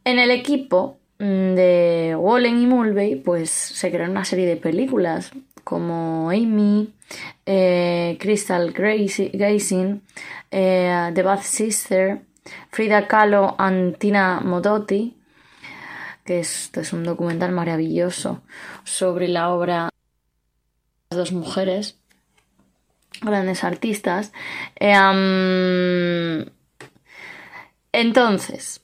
En 0.03 0.19
el 0.19 0.29
equipo 0.29 0.99
de 1.17 2.15
Wallen 2.15 2.61
y 2.61 2.67
Mulvey, 2.67 3.15
pues 3.15 3.49
se 3.49 3.89
crearon 3.89 4.11
una 4.11 4.23
serie 4.23 4.45
de 4.45 4.57
películas 4.57 5.31
como 5.63 6.29
Amy, 6.29 6.93
eh, 7.47 8.17
Crystal 8.19 8.71
Gazing, 8.71 9.99
The 10.51 11.23
Bath 11.23 11.41
Sister, 11.41 12.21
Frida 12.69 13.07
Kahlo 13.07 13.55
and 13.57 13.97
Tina 13.97 14.41
Modotti, 14.41 15.15
que 16.25 16.39
esto 16.39 16.81
es 16.81 16.91
un 16.91 17.03
documental 17.03 17.51
maravilloso 17.51 18.41
sobre 18.83 19.27
la 19.27 19.51
obra 19.51 19.85
de 19.85 19.89
las 21.11 21.17
dos 21.17 21.31
mujeres, 21.31 21.97
grandes 23.21 23.63
artistas. 23.63 24.33
Am, 24.81 26.47
entonces, 27.91 28.81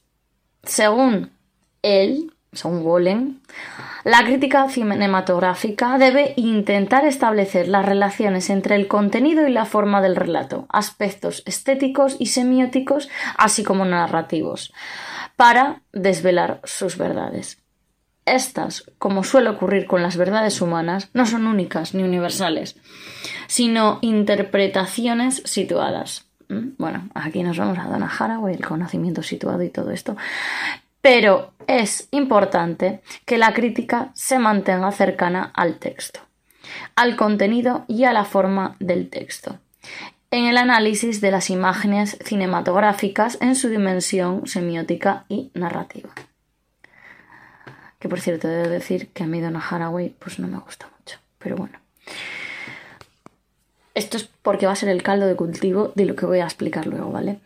según 0.63 1.31
él, 1.81 2.31
según 2.53 2.83
Golem, 2.83 3.39
la 4.03 4.23
crítica 4.23 4.69
cinematográfica 4.69 5.97
debe 5.97 6.33
intentar 6.35 7.05
establecer 7.05 7.67
las 7.67 7.85
relaciones 7.85 8.51
entre 8.51 8.75
el 8.75 8.87
contenido 8.87 9.47
y 9.47 9.51
la 9.51 9.65
forma 9.65 10.01
del 10.01 10.15
relato, 10.15 10.67
aspectos 10.69 11.41
estéticos 11.45 12.17
y 12.19 12.27
semióticos, 12.27 13.09
así 13.35 13.63
como 13.63 13.83
narrativos, 13.85 14.73
para 15.41 15.81
desvelar 15.91 16.61
sus 16.65 16.99
verdades. 16.99 17.57
Estas, 18.27 18.83
como 18.99 19.23
suele 19.23 19.49
ocurrir 19.49 19.87
con 19.87 20.03
las 20.03 20.15
verdades 20.15 20.61
humanas, 20.61 21.09
no 21.15 21.25
son 21.25 21.47
únicas 21.47 21.95
ni 21.95 22.03
universales, 22.03 22.77
sino 23.47 23.97
interpretaciones 24.03 25.41
situadas. 25.43 26.27
¿Mm? 26.47 26.75
Bueno, 26.77 27.09
aquí 27.15 27.41
nos 27.41 27.57
vamos 27.57 27.79
a 27.79 27.85
Donna 27.85 28.07
Haraway, 28.19 28.53
el 28.53 28.63
conocimiento 28.63 29.23
situado 29.23 29.63
y 29.63 29.69
todo 29.69 29.89
esto. 29.89 30.15
Pero 31.01 31.53
es 31.65 32.07
importante 32.11 33.01
que 33.25 33.39
la 33.39 33.51
crítica 33.51 34.11
se 34.13 34.37
mantenga 34.37 34.91
cercana 34.91 35.51
al 35.55 35.79
texto, 35.79 36.19
al 36.95 37.15
contenido 37.15 37.85
y 37.87 38.03
a 38.03 38.13
la 38.13 38.25
forma 38.25 38.75
del 38.79 39.09
texto, 39.09 39.57
en 40.31 40.45
el 40.45 40.57
análisis 40.57 41.19
de 41.19 41.29
las 41.29 41.49
imágenes 41.49 42.17
cinematográficas 42.23 43.37
en 43.41 43.55
su 43.55 43.67
dimensión 43.67 44.47
semiótica 44.47 45.25
y 45.27 45.51
narrativa. 45.53 46.09
Que 47.99 48.09
por 48.09 48.21
cierto, 48.21 48.47
debo 48.47 48.69
decir 48.69 49.09
que 49.09 49.23
a 49.23 49.27
mí 49.27 49.41
Donna 49.41 49.59
Haraway 49.59 50.15
pues 50.17 50.39
no 50.39 50.47
me 50.47 50.57
gusta 50.57 50.89
mucho, 50.97 51.19
pero 51.37 51.57
bueno. 51.57 51.77
Esto 53.93 54.15
es 54.15 54.29
porque 54.41 54.65
va 54.65 54.71
a 54.71 54.77
ser 54.77 54.87
el 54.87 55.03
caldo 55.03 55.27
de 55.27 55.35
cultivo 55.35 55.91
de 55.95 56.05
lo 56.05 56.15
que 56.15 56.25
voy 56.25 56.39
a 56.39 56.45
explicar 56.45 56.87
luego, 56.87 57.11
¿vale? 57.11 57.39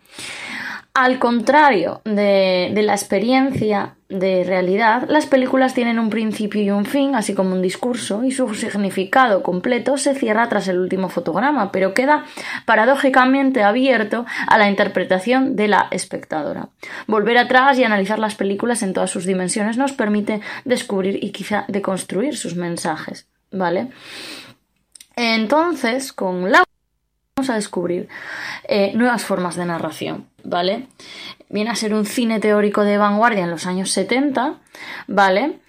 Al 0.96 1.20
contrario 1.20 2.00
de, 2.06 2.72
la 2.74 2.94
experiencia 2.94 3.98
de 4.08 4.46
realidad, 4.46 5.06
las 5.10 5.26
películas 5.26 5.74
tienen 5.74 6.00
un 6.00 6.10
principio 6.10 6.62
y 6.62 6.72
un 6.72 6.86
fin, 6.86 7.16
así 7.16 7.34
como 7.34 7.54
un 7.54 7.62
discurso, 7.62 8.24
y 8.24 8.32
su 8.32 8.56
significado 8.56 9.44
completo 9.44 9.98
se 9.98 10.16
cierra 10.16 10.48
tras 10.48 10.70
el 10.70 10.80
último 10.80 11.10
fotograma, 11.10 11.70
pero 11.74 11.94
queda 11.94 12.24
paradójicamente 12.66 13.62
abierto 13.62 14.26
a 14.48 14.58
la 14.58 14.70
interpretación 14.70 15.58
de 15.58 15.68
la 15.68 15.90
espectadora. 15.92 16.70
Volver 17.08 17.40
atrás 17.40 17.78
y 17.78 17.84
analizar 17.84 18.18
las 18.18 18.36
películas 18.36 18.82
en 18.82 18.94
todas 18.94 19.12
sus 19.12 19.26
dimensiones 19.26 19.76
nos 19.76 19.92
permite 19.92 20.40
descubrir 20.64 21.22
y 21.22 21.32
quizá 21.32 21.66
deconstruir 21.68 22.38
sus 22.38 22.56
mensajes, 22.56 23.28
¿vale? 23.52 23.90
Entonces, 25.18 26.14
con 26.14 26.50
la 26.54 26.64
vamos 27.38 27.50
a 27.50 27.56
descubrir 27.56 28.08
eh, 28.64 28.94
nuevas 28.96 29.26
formas 29.26 29.58
de 29.58 29.66
narración, 29.66 30.26
¿vale? 30.46 30.88
Viene 31.50 31.70
a 31.70 31.76
ser 31.76 31.94
un 31.94 32.06
cine 32.06 32.40
teórico 32.40 32.86
de 32.86 32.98
vanguardia 32.98 33.44
en 33.44 33.52
los 33.52 33.66
años 33.66 33.92
70, 33.92 34.56
¿vale? 35.08 35.60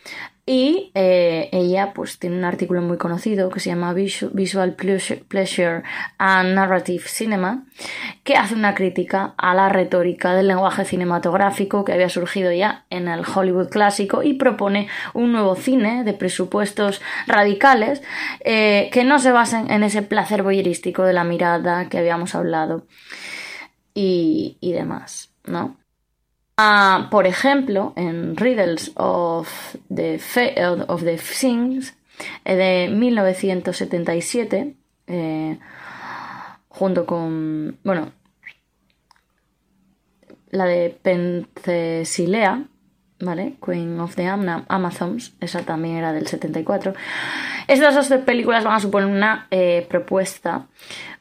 Y 0.48 0.92
eh, 0.94 1.48
ella 1.50 1.92
pues 1.92 2.20
tiene 2.20 2.36
un 2.36 2.44
artículo 2.44 2.80
muy 2.80 2.98
conocido 2.98 3.50
que 3.50 3.58
se 3.58 3.70
llama 3.70 3.92
Visual 3.92 4.76
Pleasure 4.76 5.82
and 6.18 6.54
Narrative 6.54 7.02
Cinema, 7.08 7.64
que 8.22 8.36
hace 8.36 8.54
una 8.54 8.76
crítica 8.76 9.34
a 9.38 9.56
la 9.56 9.68
retórica 9.68 10.34
del 10.34 10.46
lenguaje 10.46 10.84
cinematográfico 10.84 11.84
que 11.84 11.94
había 11.94 12.08
surgido 12.08 12.52
ya 12.52 12.84
en 12.90 13.08
el 13.08 13.24
Hollywood 13.26 13.70
clásico 13.70 14.22
y 14.22 14.34
propone 14.34 14.86
un 15.14 15.32
nuevo 15.32 15.56
cine 15.56 16.04
de 16.04 16.12
presupuestos 16.12 17.02
radicales 17.26 18.04
eh, 18.44 18.88
que 18.92 19.02
no 19.02 19.18
se 19.18 19.32
basen 19.32 19.68
en 19.72 19.82
ese 19.82 20.02
placer 20.02 20.44
voyeurístico 20.44 21.02
de 21.02 21.12
la 21.12 21.24
mirada 21.24 21.88
que 21.88 21.98
habíamos 21.98 22.36
hablado 22.36 22.86
y, 23.94 24.58
y 24.60 24.72
demás, 24.74 25.32
¿no? 25.44 25.76
Uh, 26.58 27.10
por 27.10 27.26
ejemplo, 27.26 27.92
en 27.96 28.34
Riddles 28.34 28.92
of 28.96 29.76
the, 29.94 30.18
of 30.88 31.04
the 31.04 31.18
Things 31.18 31.94
eh, 32.46 32.56
de 32.56 32.88
1977, 32.88 34.74
eh, 35.06 35.58
junto 36.68 37.04
con, 37.04 37.78
bueno, 37.84 38.10
la 40.48 40.64
de 40.64 40.98
Penthesilea, 41.02 42.64
¿vale? 43.20 43.56
Queen 43.62 44.00
of 44.00 44.16
the 44.16 44.26
Amazons, 44.26 45.34
esa 45.40 45.60
también 45.60 45.96
era 45.96 46.14
del 46.14 46.26
74. 46.26 46.94
Estas 47.68 47.94
dos 47.94 48.20
películas 48.22 48.64
van 48.64 48.76
a 48.76 48.80
suponer 48.80 49.10
una 49.10 49.46
eh, 49.50 49.86
propuesta, 49.90 50.68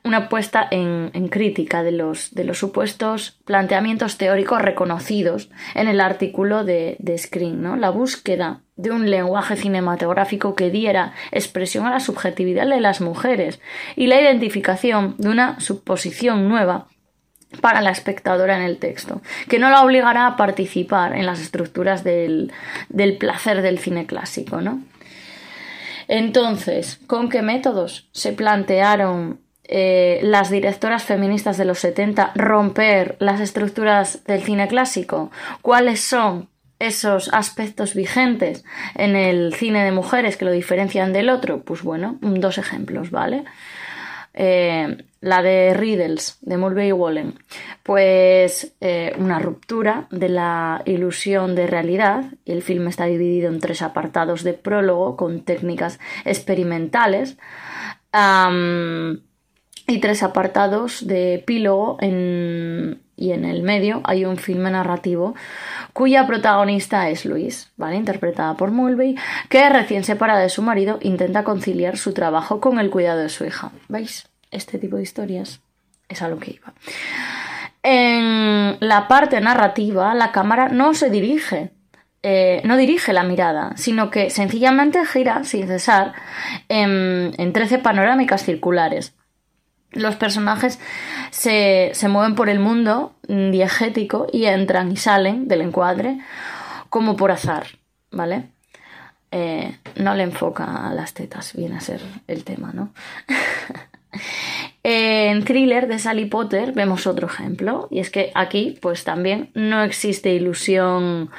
una 0.06 0.30
puesta 0.30 0.68
en, 0.70 1.10
en, 1.14 1.28
crítica 1.28 1.82
de 1.82 1.92
los, 1.92 2.34
de 2.34 2.44
los 2.44 2.60
supuestos 2.60 3.40
planteamientos 3.44 4.18
teóricos 4.18 4.62
reconocidos 4.62 5.50
en 5.74 5.88
el 5.88 6.00
artículo 6.00 6.64
de, 6.64 6.96
de 7.00 7.18
Screen, 7.18 7.62
¿no? 7.62 7.76
La 7.76 7.90
búsqueda 7.90 8.62
de 8.76 8.92
un 8.92 9.10
lenguaje 9.10 9.56
cinematográfico 9.56 10.56
que 10.56 10.70
diera 10.70 11.14
expresión 11.32 11.88
a 11.88 11.90
la 11.90 12.00
subjetividad 12.00 12.68
de 12.68 12.80
las 12.80 13.02
mujeres 13.02 13.60
y 13.96 14.06
la 14.06 14.22
identificación 14.22 15.16
de 15.18 15.30
una 15.30 15.60
suposición 15.60 16.48
nueva 16.48 16.88
para 17.62 17.82
la 17.82 17.90
espectadora 17.90 18.58
en 18.58 18.64
el 18.64 18.78
texto, 18.78 19.22
que 19.50 19.60
no 19.60 19.70
la 19.72 19.82
obligará 19.82 20.28
a 20.28 20.38
participar 20.38 21.16
en 21.16 21.26
las 21.26 21.42
estructuras 21.42 22.04
del, 22.04 22.52
del 22.90 23.18
placer 23.18 23.64
del 23.64 23.80
cine 23.80 24.06
clásico, 24.06 24.62
¿no? 24.62 24.84
Entonces, 26.08 27.00
¿con 27.08 27.30
qué 27.30 27.42
métodos 27.42 28.08
se 28.12 28.34
plantearon 28.34 29.40
eh, 29.68 30.20
las 30.24 30.50
directoras 30.50 31.04
feministas 31.04 31.58
de 31.58 31.66
los 31.66 31.80
70 31.80 32.32
romper 32.36 33.16
las 33.20 33.42
estructuras 33.42 34.24
del 34.26 34.44
cine 34.44 34.68
clásico? 34.68 35.32
¿Cuáles 35.62 36.02
son 36.02 36.50
esos 36.80 37.34
aspectos 37.34 37.96
vigentes 37.96 38.64
en 38.96 39.16
el 39.16 39.54
cine 39.54 39.84
de 39.84 39.92
mujeres 39.92 40.38
que 40.38 40.46
lo 40.46 40.52
diferencian 40.52 41.14
del 41.14 41.30
otro? 41.30 41.62
Pues 41.62 41.84
bueno, 41.84 42.18
dos 42.22 42.58
ejemplos, 42.58 43.12
¿vale? 43.12 43.44
Eh, 44.38 44.98
la 45.22 45.42
de 45.42 45.74
Riddles, 45.74 46.38
de 46.42 46.58
Mulvey 46.58 46.92
Wallen, 46.92 47.40
pues 47.84 48.76
eh, 48.82 49.14
una 49.18 49.40
ruptura 49.40 50.08
de 50.12 50.28
la 50.30 50.82
ilusión 50.86 51.56
de 51.56 51.68
realidad. 51.68 52.26
El 52.46 52.62
filme 52.62 52.90
está 52.90 53.06
dividido 53.06 53.50
en 53.50 53.62
tres 53.62 53.82
apartados 53.82 54.44
de 54.44 54.54
prólogo 54.54 55.16
con 55.16 55.42
técnicas 55.42 56.00
experimentales 56.26 57.38
y 59.88 60.00
tres 60.00 60.24
apartados 60.24 61.06
de 61.06 61.36
epílogo 61.36 61.98
y 62.02 63.32
en 63.32 63.46
el 63.46 63.64
medio 63.64 64.02
hay 64.04 64.26
un 64.26 64.38
filme 64.38 64.72
narrativo 64.72 65.36
cuya 65.94 66.28
protagonista 66.28 67.10
es 67.10 67.26
Louise, 67.26 67.68
¿vale? 67.78 67.96
interpretada 67.96 68.56
por 68.56 68.72
Mulvey, 68.72 69.16
que 69.50 69.70
recién 69.70 70.04
separada 70.04 70.42
de 70.42 70.50
su 70.50 70.62
marido 70.62 71.00
intenta 71.02 71.44
conciliar 71.44 71.98
su 71.98 72.14
trabajo 72.14 72.60
con 72.60 72.80
el 72.80 72.90
cuidado 72.90 73.20
de 73.20 73.30
su 73.30 73.46
hija. 73.46 73.72
¿Veis? 73.88 74.28
Este 74.52 74.78
tipo 74.78 74.98
de 74.98 75.04
historias 75.04 75.62
es 76.10 76.22
a 76.22 76.28
lo 76.28 76.40
que 76.40 76.52
iba. 76.52 76.74
En 77.84 78.78
la 78.80 79.08
parte 79.08 79.40
narrativa, 79.42 80.14
la 80.16 80.32
cámara 80.32 80.70
no 80.70 80.94
se 80.94 81.10
dirige, 81.10 81.72
eh, 82.24 82.62
no 82.66 82.78
dirige 82.78 83.14
la 83.14 83.24
mirada, 83.24 83.74
sino 83.76 84.10
que 84.10 84.32
sencillamente 84.32 85.06
gira 85.06 85.44
sin 85.44 85.68
cesar 85.68 86.14
en, 86.68 87.34
en 87.38 87.54
13 87.54 87.78
panorámicas 87.80 88.44
circulares. 88.44 89.14
Los 89.96 90.16
personajes 90.16 90.80
se, 91.32 91.90
se, 91.94 92.08
mueven 92.08 92.36
por 92.36 92.50
el 92.50 92.60
mundo 92.60 93.16
diegético 93.28 94.28
y 94.32 94.46
entran 94.46 94.92
y 94.92 94.98
salen 94.98 95.48
del 95.48 95.62
encuadre 95.62 96.20
como 96.90 97.16
por 97.16 97.32
azar, 97.32 97.66
¿vale? 98.12 98.50
Eh, 99.32 99.76
no 99.96 100.14
le 100.14 100.24
enfoca 100.24 100.88
a 100.88 100.94
las 100.94 101.14
tetas, 101.14 101.54
viene 101.56 101.76
a 101.76 101.82
ser 101.82 102.02
el 102.28 102.44
tema, 102.44 102.72
¿no? 102.74 102.94
En 104.88 105.44
Thriller 105.44 105.88
de 105.88 105.98
Sally 105.98 106.26
Potter 106.26 106.72
vemos 106.72 107.08
otro 107.08 107.28
ejemplo 107.28 107.88
y 107.90 108.00
es 108.00 108.12
que 108.12 108.32
aquí 108.36 108.78
pues 108.82 109.04
también 109.04 109.50
no 109.56 109.82
existe 109.82 110.32
ilusión 110.34 111.32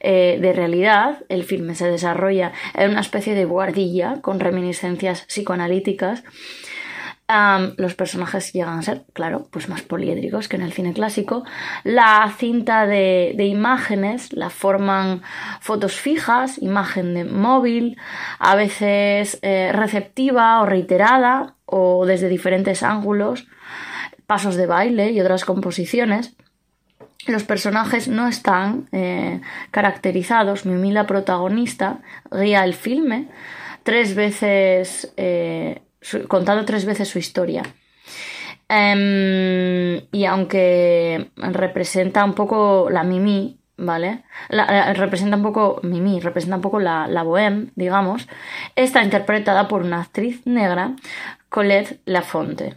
eh, 0.00 0.38
de 0.40 0.52
realidad, 0.52 1.24
el 1.30 1.44
filme 1.44 1.74
se 1.74 1.90
desarrolla 1.90 2.52
en 2.74 2.90
una 2.90 3.00
especie 3.00 3.34
de 3.34 3.46
guardilla 3.46 4.20
con 4.20 4.40
reminiscencias 4.40 5.22
psicoanalíticas 5.22 6.22
Los 7.76 7.94
personajes 7.94 8.52
llegan 8.52 8.78
a 8.78 8.82
ser, 8.82 9.04
claro, 9.12 9.48
pues 9.50 9.68
más 9.68 9.82
poliédricos 9.82 10.48
que 10.48 10.56
en 10.56 10.62
el 10.62 10.72
cine 10.72 10.92
clásico. 10.92 11.44
La 11.84 12.32
cinta 12.36 12.86
de, 12.86 13.32
de 13.36 13.46
imágenes 13.46 14.32
la 14.32 14.50
forman 14.50 15.22
fotos 15.60 15.94
fijas, 15.96 16.60
imagen 16.60 17.14
de 17.14 17.24
móvil, 17.24 17.96
a 18.38 18.54
veces 18.54 19.38
eh, 19.42 19.70
receptiva 19.72 20.60
o 20.60 20.66
reiterada 20.66 21.54
o 21.64 22.06
desde 22.06 22.28
diferentes 22.28 22.82
ángulos, 22.82 23.46
pasos 24.26 24.56
de 24.56 24.66
baile 24.66 25.12
y 25.12 25.20
otras 25.20 25.44
composiciones. 25.44 26.34
Los 27.26 27.44
personajes 27.44 28.08
no 28.08 28.26
están 28.26 28.88
eh, 28.92 29.40
caracterizados. 29.70 30.66
Mimi, 30.66 30.90
la 30.90 31.06
protagonista, 31.06 32.00
guía 32.30 32.64
el 32.64 32.74
filme 32.74 33.28
tres 33.82 34.14
veces, 34.14 35.12
eh, 35.16 35.82
contando 36.28 36.64
tres 36.64 36.84
veces 36.84 37.08
su 37.08 37.18
historia. 37.18 37.62
Em, 38.68 40.00
y 40.12 40.24
aunque 40.24 41.30
representa 41.36 42.24
un 42.24 42.32
poco 42.32 42.88
la 42.90 43.04
Mimi, 43.04 43.58
¿vale? 43.76 44.22
Representa 44.48 45.36
un 45.36 45.42
poco 45.42 45.80
Mimi, 45.82 46.20
representa 46.20 46.56
un 46.56 46.62
poco 46.62 46.80
la, 46.80 47.06
la 47.06 47.22
bohème, 47.22 47.70
digamos, 47.74 48.28
está 48.76 49.02
interpretada 49.02 49.68
por 49.68 49.82
una 49.82 50.00
actriz 50.00 50.46
negra, 50.46 50.94
Colette 51.48 52.00
Lafonte. 52.06 52.76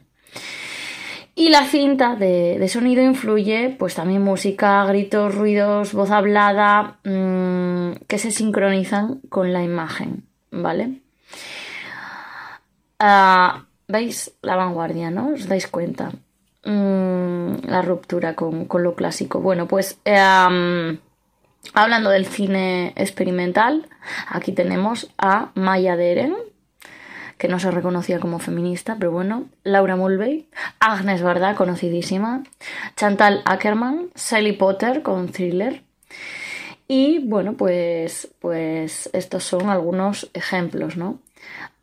Y 1.38 1.50
la 1.50 1.66
cinta 1.66 2.16
de, 2.16 2.58
de 2.60 2.68
sonido 2.70 3.04
influye, 3.04 3.76
pues 3.78 3.96
también 3.96 4.22
música, 4.22 4.86
gritos, 4.86 5.36
ruidos, 5.36 5.94
voz 5.94 6.12
hablada, 6.12 6.98
mm, 7.04 8.06
que 8.08 8.18
se 8.18 8.32
sincronizan 8.32 9.20
con 9.30 9.52
la 9.52 9.62
imagen, 9.62 10.24
¿vale? 10.52 11.02
Ah, 13.00 13.66
¿Veis 13.88 14.32
la 14.42 14.56
vanguardia, 14.56 15.12
no? 15.12 15.34
¿Os 15.34 15.48
dais 15.48 15.68
cuenta? 15.68 16.12
Mm, 16.64 17.68
la 17.68 17.82
ruptura 17.84 18.34
con, 18.36 18.66
con 18.66 18.82
lo 18.84 18.96
clásico. 18.96 19.40
Bueno, 19.40 19.68
pues 19.68 20.00
am, 20.06 21.00
hablando 21.74 22.10
del 22.10 22.26
cine 22.26 22.94
experimental, 22.96 23.88
aquí 24.28 24.52
tenemos 24.54 25.12
a 25.20 25.52
Maya 25.54 25.96
Deren, 25.96 26.36
que 27.38 27.48
no 27.48 27.60
se 27.60 27.70
reconocía 27.70 28.20
como 28.20 28.40
feminista, 28.40 28.96
pero 28.98 29.12
bueno, 29.12 29.46
Laura 29.64 29.96
Mulvey, 29.96 30.48
Agnes 30.80 31.22
Varda, 31.22 31.54
conocidísima, 31.54 32.44
Chantal 32.96 33.44
Ackerman, 33.46 34.10
Sally 34.16 34.54
Potter 34.54 35.04
con 35.04 35.30
Thriller. 35.30 35.84
Y 36.88 37.20
bueno, 37.28 37.54
pues, 37.54 38.30
pues 38.40 39.10
estos 39.14 39.44
son 39.44 39.70
algunos 39.70 40.30
ejemplos, 40.34 40.98
¿no? 40.98 41.20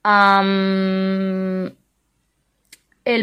El 0.05 1.77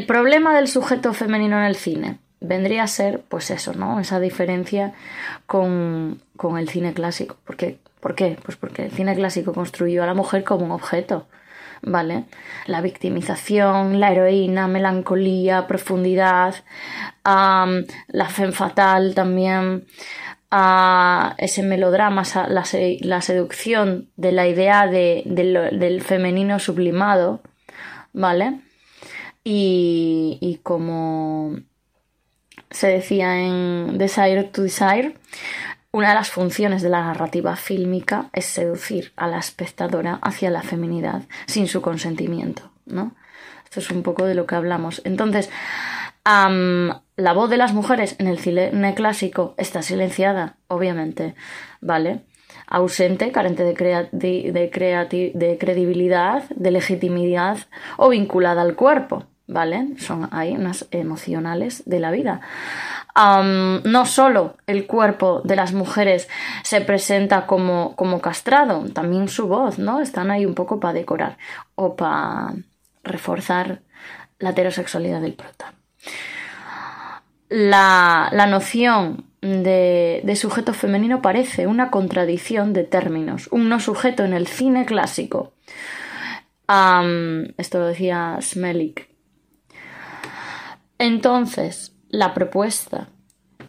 problema 0.06 0.56
del 0.56 0.68
sujeto 0.68 1.14
femenino 1.14 1.58
en 1.58 1.66
el 1.66 1.76
cine 1.76 2.20
vendría 2.42 2.84
a 2.84 2.88
ser, 2.88 3.22
pues 3.28 3.52
eso, 3.52 3.74
¿no? 3.74 4.00
Esa 4.00 4.20
diferencia 4.20 4.94
con, 5.46 6.22
con 6.38 6.58
el 6.58 6.70
cine 6.70 6.94
clásico. 6.94 7.38
¿Por 7.46 7.58
qué? 7.58 7.80
¿Por 8.00 8.16
qué? 8.16 8.38
Pues 8.44 8.58
porque 8.58 8.86
el 8.86 8.92
cine 8.92 9.16
clásico 9.16 9.54
construyó 9.54 10.04
a 10.04 10.08
la 10.08 10.14
mujer 10.14 10.44
como 10.44 10.66
un 10.66 10.72
objeto, 10.72 11.28
¿vale? 11.82 12.26
La 12.66 12.82
victimización, 12.82 14.00
la 14.00 14.12
heroína, 14.12 14.68
melancolía, 14.68 15.68
profundidad, 15.68 16.56
la 17.24 18.30
femme 18.30 18.54
fatal 18.54 19.14
también, 19.16 19.86
a 20.52 21.36
ese 21.38 21.64
melodrama, 21.64 22.24
esa- 22.24 22.48
la, 22.48 22.64
la 23.02 23.22
seducción 23.22 24.10
de 24.18 24.32
la 24.32 24.48
idea 24.48 24.88
de- 24.88 25.24
del 25.26 26.02
femenino 26.02 26.60
sublimado, 26.60 27.42
¿vale? 28.14 28.62
Y, 29.44 30.38
y 30.42 30.58
como 30.64 31.56
se 32.72 32.88
decía 32.88 33.40
en 33.42 33.98
Desire 33.98 34.44
to 34.44 34.64
Desire, 34.64 35.16
una 35.92 36.10
de 36.10 36.16
las 36.16 36.30
funciones 36.30 36.82
de 36.84 36.90
la 36.90 37.02
narrativa 37.02 37.56
fílmica 37.56 38.30
es 38.34 38.46
seducir 38.46 39.12
a 39.16 39.28
la 39.28 39.40
espectadora 39.40 40.20
hacia 40.22 40.52
la 40.52 40.62
feminidad 40.62 41.24
sin 41.48 41.68
su 41.68 41.82
consentimiento, 41.82 42.72
¿no? 42.86 43.16
Esto 43.64 43.80
es 43.80 43.90
un 43.92 44.04
poco 44.04 44.26
de 44.26 44.36
lo 44.36 44.46
que 44.46 44.56
hablamos. 44.56 45.02
Entonces, 45.06 45.50
la 47.20 47.34
voz 47.34 47.50
de 47.50 47.58
las 47.58 47.74
mujeres 47.74 48.16
en 48.20 48.28
el 48.28 48.40
cine 48.40 48.94
clásico 48.96 49.54
está 49.58 49.82
silenciada, 49.82 50.56
obviamente, 50.68 51.36
¿vale? 51.82 52.22
Ausente, 52.68 53.32
carente 53.32 53.64
de, 53.64 53.74
crea- 53.74 54.10
de, 54.12 54.72
creati- 54.72 55.34
de 55.34 55.58
credibilidad, 55.58 56.44
de 56.50 56.72
legitimidad 56.72 57.58
o 57.98 58.10
vinculada 58.10 58.62
al 58.62 58.76
cuerpo, 58.76 59.26
¿vale? 59.48 59.88
Son 59.98 60.30
ahí 60.32 60.56
unas 60.56 60.88
emocionales 60.92 61.84
de 61.86 62.00
la 62.00 62.12
vida. 62.12 62.42
No 63.16 64.06
solo 64.06 64.56
el 64.66 64.86
cuerpo 64.88 65.42
de 65.44 65.56
las 65.56 65.74
mujeres 65.74 66.30
se 66.64 66.80
presenta 66.82 67.48
como, 67.48 67.96
como 67.96 68.22
castrado, 68.22 68.86
también 68.94 69.28
su 69.28 69.48
voz, 69.48 69.78
¿no? 69.78 70.00
Están 70.00 70.32
ahí 70.32 70.46
un 70.46 70.56
poco 70.56 70.80
para 70.80 70.94
decorar 70.94 71.38
o 71.76 71.96
para 71.96 72.54
reforzar 73.04 73.82
la 74.38 74.52
heterosexualidad 74.52 75.22
del 75.22 75.34
prota. 75.34 75.74
La, 77.50 78.30
la 78.32 78.46
noción 78.48 79.26
de, 79.42 80.22
de 80.24 80.36
sujeto 80.36 80.74
femenino 80.74 81.22
parece 81.22 81.68
una 81.68 81.92
contradicción 81.92 82.74
de 82.74 82.84
términos. 82.84 83.48
Un 83.52 83.70
no 83.70 83.80
sujeto 83.80 84.24
en 84.24 84.34
el 84.34 84.48
cine 84.48 84.86
clásico. 84.86 85.54
Esto 87.58 87.80
lo 87.80 87.88
decía 87.88 88.38
Smelik. 88.42 89.10
Entonces, 91.00 91.96
la 92.10 92.34
propuesta 92.34 93.08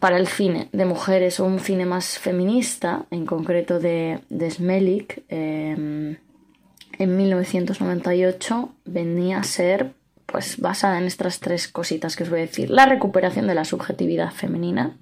para 0.01 0.19
el 0.19 0.27
cine 0.27 0.69
de 0.73 0.85
mujeres 0.85 1.40
o 1.40 1.47
un 1.47 1.61
cine 1.61 1.86
más 1.86 2.19
feminista, 2.19 3.07
en 3.11 3.24
concreto 3.24 3.78
de, 3.78 4.20
de 4.28 4.51
Smelik, 4.51 5.23
eh, 5.28 6.16
en 6.98 7.16
1998 7.16 8.74
venía 8.85 9.39
a 9.39 9.44
ser 9.44 9.94
pues 10.31 10.61
basada 10.61 10.98
en 10.98 11.05
estas 11.05 11.40
tres 11.40 11.69
cositas 11.69 12.16
que 12.16 12.23
os 12.23 12.31
voy 12.31 12.40
a 12.40 12.43
decir. 12.43 12.70
La 12.70 12.86
recuperación 12.86 13.47
de 13.47 13.55
la 13.55 13.65
subjetividad 13.65 14.31
femenina, 14.31 14.97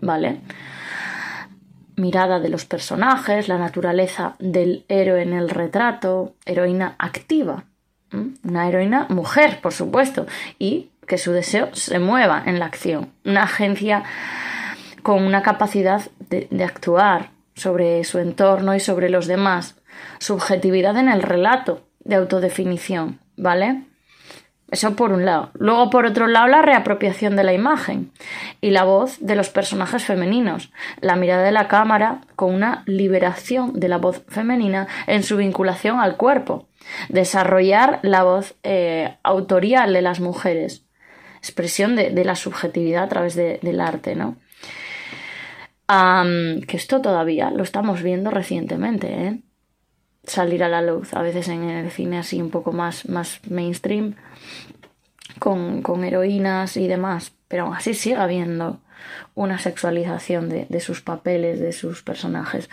¿vale? 0.00 0.40
Mirada 1.96 2.40
de 2.40 2.48
los 2.48 2.64
personajes, 2.64 3.48
la 3.48 3.58
naturaleza 3.58 4.36
del 4.38 4.84
héroe 4.88 5.22
en 5.22 5.32
el 5.32 5.50
retrato, 5.50 6.34
heroína 6.46 6.94
activa, 6.98 7.64
una 8.44 8.68
heroína 8.68 9.06
mujer, 9.10 9.60
por 9.60 9.72
supuesto, 9.72 10.26
y 10.58 10.90
que 11.06 11.18
su 11.18 11.32
deseo 11.32 11.74
se 11.74 11.98
mueva 11.98 12.42
en 12.46 12.58
la 12.58 12.66
acción, 12.66 13.12
una 13.24 13.42
agencia 13.42 14.04
con 15.02 15.24
una 15.24 15.42
capacidad 15.42 16.02
de, 16.30 16.48
de 16.50 16.64
actuar 16.64 17.30
sobre 17.54 18.04
su 18.04 18.18
entorno 18.18 18.74
y 18.74 18.80
sobre 18.80 19.08
los 19.08 19.26
demás, 19.26 19.76
subjetividad 20.20 20.96
en 20.96 21.08
el 21.08 21.22
relato 21.22 21.88
de 22.00 22.16
autodefinición, 22.16 23.20
¿vale? 23.36 23.87
Eso 24.70 24.94
por 24.96 25.12
un 25.12 25.24
lado. 25.24 25.50
Luego, 25.54 25.88
por 25.88 26.04
otro 26.04 26.26
lado, 26.26 26.46
la 26.46 26.60
reapropiación 26.60 27.36
de 27.36 27.44
la 27.44 27.54
imagen 27.54 28.10
y 28.60 28.70
la 28.70 28.84
voz 28.84 29.16
de 29.20 29.34
los 29.34 29.48
personajes 29.48 30.04
femeninos. 30.04 30.70
La 31.00 31.16
mirada 31.16 31.42
de 31.42 31.52
la 31.52 31.68
cámara 31.68 32.20
con 32.36 32.54
una 32.54 32.82
liberación 32.86 33.80
de 33.80 33.88
la 33.88 33.96
voz 33.96 34.22
femenina 34.28 34.86
en 35.06 35.22
su 35.22 35.38
vinculación 35.38 36.00
al 36.00 36.16
cuerpo. 36.18 36.68
Desarrollar 37.08 37.98
la 38.02 38.24
voz 38.24 38.56
eh, 38.62 39.16
autorial 39.22 39.94
de 39.94 40.02
las 40.02 40.20
mujeres. 40.20 40.84
Expresión 41.38 41.96
de, 41.96 42.10
de 42.10 42.24
la 42.26 42.34
subjetividad 42.34 43.04
a 43.04 43.08
través 43.08 43.34
de- 43.36 43.60
del 43.62 43.80
arte, 43.80 44.16
¿no? 44.16 44.36
Que 46.66 46.76
esto 46.76 47.00
todavía 47.00 47.50
lo 47.50 47.62
estamos 47.62 48.02
viendo 48.02 48.30
recientemente, 48.30 49.06
¿eh? 49.08 49.40
salir 50.24 50.62
a 50.62 50.68
la 50.68 50.82
luz, 50.82 51.14
a 51.14 51.22
veces 51.22 51.48
en 51.48 51.62
el 51.70 51.90
cine 51.90 52.18
así 52.18 52.42
un 52.42 52.50
poco 52.50 52.72
más, 52.72 53.08
más 53.08 53.40
mainstream, 53.48 54.14
con, 55.38 55.82
con 55.82 56.04
heroínas 56.04 56.76
y 56.76 56.88
demás, 56.88 57.32
pero 57.48 57.64
aún 57.64 57.74
así 57.74 57.94
sigue 57.94 58.16
habiendo 58.16 58.80
una 59.34 59.58
sexualización 59.58 60.48
de, 60.48 60.66
de 60.68 60.80
sus 60.80 61.00
papeles, 61.00 61.60
de 61.60 61.72
sus 61.72 62.02
personajes. 62.02 62.68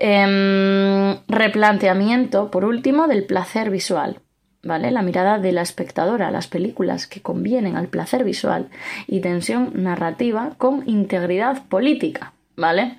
Em, 0.00 1.18
replanteamiento, 1.28 2.50
por 2.50 2.64
último, 2.64 3.08
del 3.08 3.24
placer 3.24 3.70
visual. 3.70 4.20
¿Vale? 4.62 4.90
La 4.90 5.02
mirada 5.02 5.38
de 5.38 5.52
la 5.52 5.62
espectadora, 5.62 6.32
las 6.32 6.48
películas 6.48 7.06
que 7.06 7.22
convienen 7.22 7.76
al 7.76 7.86
placer 7.86 8.24
visual 8.24 8.68
y 9.06 9.20
tensión 9.20 9.70
narrativa 9.74 10.54
con 10.58 10.82
integridad 10.88 11.62
política, 11.68 12.32
¿vale? 12.56 12.98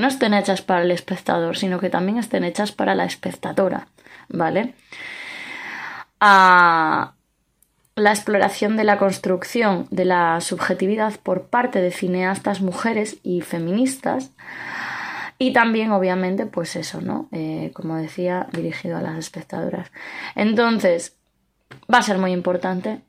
no 0.00 0.08
estén 0.08 0.34
hechas 0.34 0.62
para 0.62 0.82
el 0.82 0.90
espectador, 0.90 1.56
sino 1.56 1.78
que 1.78 1.90
también 1.90 2.18
estén 2.18 2.44
hechas 2.44 2.72
para 2.72 2.94
la 2.94 3.04
espectadora, 3.04 3.88
¿vale? 4.28 4.74
A 6.20 7.14
la 8.00 8.10
exploración 8.10 8.76
de 8.76 8.84
la 8.84 8.98
construcción 8.98 9.86
de 9.90 10.06
la 10.06 10.40
subjetividad 10.40 11.20
por 11.20 11.46
parte 11.48 11.80
de 11.80 11.90
cineastas 11.90 12.60
mujeres 12.60 13.18
y 13.22 13.42
feministas 13.42 14.32
y 15.38 15.52
también 15.52 15.92
obviamente 15.92 16.46
pues 16.46 16.76
eso, 16.76 17.00
¿no? 17.00 17.28
Eh, 17.32 17.70
como 17.74 17.96
decía, 17.96 18.48
dirigido 18.52 18.96
a 18.96 19.02
las 19.02 19.18
espectadoras. 19.18 19.90
Entonces, 20.34 21.16
va 21.92 21.98
a 21.98 22.02
ser 22.02 22.18
muy 22.18 22.32
importante 22.32 23.00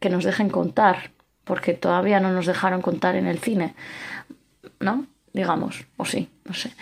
que 0.00 0.10
nos 0.10 0.24
dejen 0.24 0.50
contar, 0.50 1.10
porque 1.44 1.74
todavía 1.74 2.20
no 2.20 2.32
nos 2.32 2.46
dejaron 2.46 2.82
contar 2.82 3.16
en 3.16 3.26
el 3.26 3.38
cine, 3.38 3.74
¿no? 4.80 5.06
Digamos, 5.32 5.84
o 5.96 6.04
sí, 6.04 6.28
no 6.44 6.54
sé. 6.54 6.72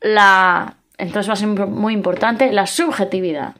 La, 0.00 0.76
entonces 0.96 1.28
va 1.28 1.34
a 1.34 1.36
ser 1.36 1.48
muy 1.48 1.92
importante 1.92 2.52
la 2.52 2.66
subjetividad 2.66 3.54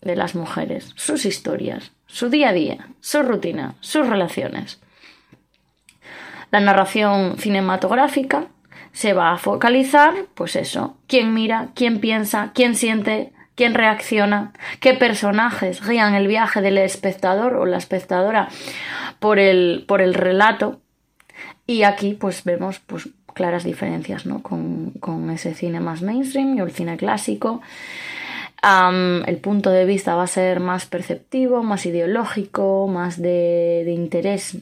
de 0.00 0.16
las 0.16 0.34
mujeres, 0.34 0.92
sus 0.94 1.26
historias, 1.26 1.92
su 2.06 2.30
día 2.30 2.50
a 2.50 2.52
día, 2.52 2.88
su 3.00 3.22
rutina, 3.22 3.74
sus 3.80 4.06
relaciones. 4.08 4.80
La 6.50 6.60
narración 6.60 7.36
cinematográfica 7.38 8.46
se 8.92 9.12
va 9.12 9.32
a 9.32 9.38
focalizar, 9.38 10.14
pues 10.34 10.56
eso, 10.56 10.96
quién 11.06 11.34
mira, 11.34 11.68
quién 11.74 12.00
piensa, 12.00 12.52
quién 12.54 12.74
siente, 12.74 13.32
quién 13.54 13.74
reacciona, 13.74 14.52
qué 14.80 14.94
personajes 14.94 15.86
guían 15.86 16.14
el 16.14 16.28
viaje 16.28 16.62
del 16.62 16.78
espectador 16.78 17.56
o 17.56 17.66
la 17.66 17.78
espectadora 17.78 18.48
por 19.18 19.38
el, 19.38 19.84
por 19.86 20.00
el 20.00 20.14
relato. 20.14 20.80
Y 21.66 21.82
aquí 21.82 22.14
pues 22.14 22.44
vemos 22.44 22.78
pues, 22.78 23.08
claras 23.34 23.64
diferencias 23.64 24.24
¿no? 24.24 24.42
con, 24.42 24.92
con 24.92 25.30
ese 25.30 25.54
cine 25.54 25.80
más 25.80 26.00
mainstream 26.02 26.56
y 26.56 26.60
el 26.60 26.70
cine 26.70 26.96
clásico. 26.96 27.60
El 28.62 29.36
punto 29.38 29.70
de 29.70 29.84
vista 29.84 30.16
va 30.16 30.24
a 30.24 30.28
ser 30.28 30.60
más 30.60 30.86
perceptivo, 30.86 31.62
más 31.62 31.86
ideológico, 31.86 32.88
más 32.88 33.20
de, 33.20 33.84
interés 33.86 34.58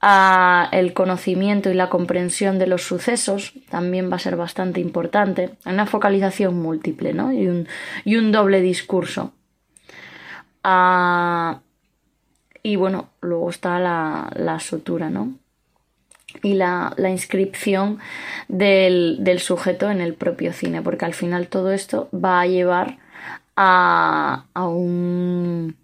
a 0.00 0.68
el 0.72 0.92
conocimiento 0.92 1.70
y 1.70 1.74
la 1.74 1.88
comprensión 1.88 2.58
de 2.58 2.66
los 2.66 2.82
sucesos 2.82 3.54
también 3.70 4.10
va 4.10 4.16
a 4.16 4.18
ser 4.18 4.36
bastante 4.36 4.80
importante. 4.80 5.50
Una 5.64 5.86
focalización 5.86 6.60
múltiple 6.60 7.14
¿no? 7.14 7.32
y, 7.32 7.46
un, 7.46 7.68
y 8.04 8.16
un 8.16 8.32
doble 8.32 8.60
discurso. 8.60 9.32
Ah, 10.64 11.60
y 12.62 12.76
bueno, 12.76 13.10
luego 13.20 13.50
está 13.50 13.78
la, 13.78 14.30
la 14.34 14.58
sutura, 14.58 15.10
¿no? 15.10 15.34
Y 16.42 16.54
la, 16.54 16.92
la 16.96 17.10
inscripción 17.10 17.98
del, 18.48 19.18
del 19.20 19.40
sujeto 19.40 19.90
en 19.90 20.00
el 20.00 20.14
propio 20.14 20.52
cine, 20.52 20.82
porque 20.82 21.04
al 21.04 21.14
final 21.14 21.48
todo 21.48 21.72
esto 21.72 22.08
va 22.12 22.40
a 22.40 22.46
llevar 22.46 22.98
a, 23.56 24.46
a 24.52 24.68
un 24.68 25.76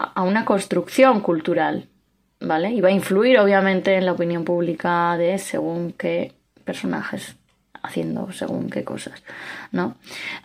a 0.00 0.22
una 0.22 0.46
construcción 0.46 1.20
cultural, 1.20 1.88
¿vale? 2.40 2.70
Y 2.70 2.80
va 2.80 2.88
a 2.88 2.92
influir 2.92 3.38
obviamente 3.38 3.96
en 3.96 4.06
la 4.06 4.12
opinión 4.12 4.44
pública 4.44 5.16
de 5.18 5.36
según 5.38 5.92
qué 5.92 6.32
personajes 6.64 7.36
haciendo 7.82 8.30
según 8.32 8.68
qué 8.70 8.84
cosas, 8.84 9.22
¿no? 9.72 9.96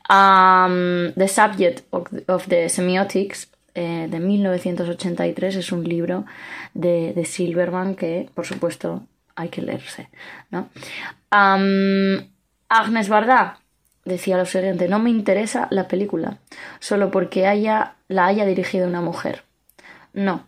Um, 0.09 1.13
the 1.13 1.27
Subject 1.27 1.83
of 2.27 2.47
the 2.47 2.69
Semiotics 2.69 3.49
eh, 3.75 4.07
de 4.09 4.19
1983 4.19 5.57
es 5.57 5.71
un 5.71 5.83
libro 5.83 6.25
de, 6.73 7.13
de, 7.13 7.25
Silverman 7.25 7.95
que, 7.95 8.29
por 8.33 8.45
supuesto, 8.45 9.03
hay 9.35 9.49
que 9.49 9.61
leerse, 9.61 10.09
¿no? 10.49 10.69
Agnes 11.29 13.09
Varda 13.09 13.59
decía 14.05 14.37
lo 14.37 14.45
siguiente, 14.45 14.87
no 14.87 14.99
me 14.99 15.09
interesa 15.09 15.67
la 15.71 15.87
película 15.87 16.37
solo 16.79 17.11
porque 17.11 17.47
haya, 17.47 17.95
la 18.07 18.27
haya 18.27 18.45
dirigido 18.45 18.87
una 18.87 19.01
mujer. 19.01 19.43
No, 20.13 20.45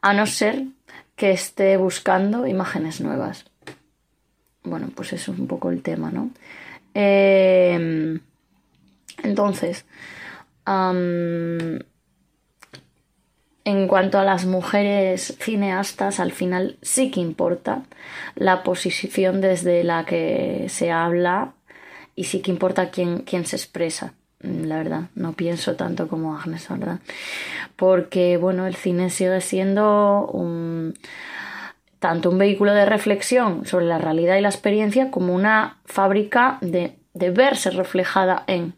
a 0.00 0.12
no 0.12 0.26
ser 0.26 0.64
que 1.14 1.30
esté 1.30 1.76
buscando 1.76 2.46
imágenes 2.46 3.00
nuevas. 3.00 3.44
Bueno, 4.64 4.88
pues 4.94 5.12
eso 5.12 5.32
es 5.32 5.38
un 5.38 5.46
poco 5.46 5.70
el 5.70 5.82
tema, 5.82 6.10
¿no? 6.10 6.30
Eh, 6.94 8.18
entonces, 9.22 9.84
en 13.68 13.86
cuanto 13.86 14.18
a 14.18 14.24
las 14.24 14.46
mujeres 14.46 15.36
cineastas, 15.40 16.20
al 16.20 16.32
final 16.32 16.78
sí 16.80 17.10
que 17.10 17.20
importa 17.20 17.82
la 18.34 18.62
posición 18.62 19.42
desde 19.42 19.84
la 19.84 20.06
que 20.06 20.66
se 20.70 20.90
habla 20.90 21.52
y 22.16 22.24
sí 22.24 22.40
que 22.40 22.50
importa 22.50 22.90
quién, 22.90 23.18
quién 23.18 23.44
se 23.44 23.56
expresa 23.56 24.14
la 24.40 24.78
verdad, 24.78 25.02
no 25.14 25.32
pienso 25.32 25.74
tanto 25.74 26.06
como 26.06 26.36
Agnes, 26.36 26.68
¿verdad? 26.68 27.00
Porque, 27.76 28.36
bueno, 28.36 28.66
el 28.66 28.76
cine 28.76 29.10
sigue 29.10 29.40
siendo 29.40 30.32
tanto 31.98 32.30
un 32.30 32.38
vehículo 32.38 32.72
de 32.72 32.86
reflexión 32.86 33.66
sobre 33.66 33.86
la 33.86 33.98
realidad 33.98 34.36
y 34.36 34.40
la 34.40 34.48
experiencia 34.48 35.10
como 35.10 35.34
una 35.34 35.78
fábrica 35.84 36.58
de, 36.60 36.96
de 37.14 37.30
verse 37.30 37.70
reflejada 37.70 38.44
en, 38.46 38.74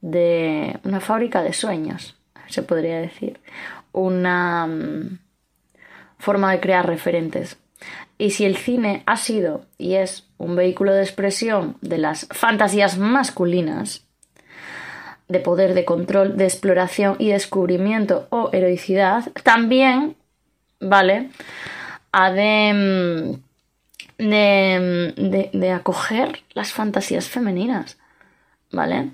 de 0.00 0.78
una 0.84 1.00
fábrica 1.00 1.42
de 1.42 1.52
sueños, 1.52 2.16
se 2.48 2.62
podría 2.62 2.98
decir, 2.98 3.38
una 3.92 4.64
um, 4.64 5.18
forma 6.18 6.52
de 6.52 6.60
crear 6.60 6.86
referentes. 6.86 7.58
Y 8.18 8.30
si 8.32 8.44
el 8.44 8.56
cine 8.56 9.02
ha 9.06 9.16
sido 9.16 9.64
y 9.78 9.94
es 9.94 10.28
un 10.36 10.54
vehículo 10.54 10.92
de 10.92 11.02
expresión 11.02 11.76
de 11.80 11.98
las 11.98 12.26
fantasías 12.30 12.98
masculinas, 12.98 14.04
de 15.28 15.40
poder, 15.40 15.74
de 15.74 15.84
control, 15.84 16.36
de 16.36 16.44
exploración 16.44 17.16
y 17.18 17.28
descubrimiento 17.28 18.26
o 18.30 18.50
heroicidad, 18.52 19.30
también, 19.44 20.16
¿vale? 20.80 21.30
Ha 22.12 22.32
de, 22.32 23.38
mm, 24.18 24.28
de, 24.28 25.14
de, 25.16 25.50
de 25.52 25.70
acoger 25.70 26.40
las 26.52 26.72
fantasías 26.72 27.28
femeninas, 27.28 27.96
¿vale? 28.72 29.10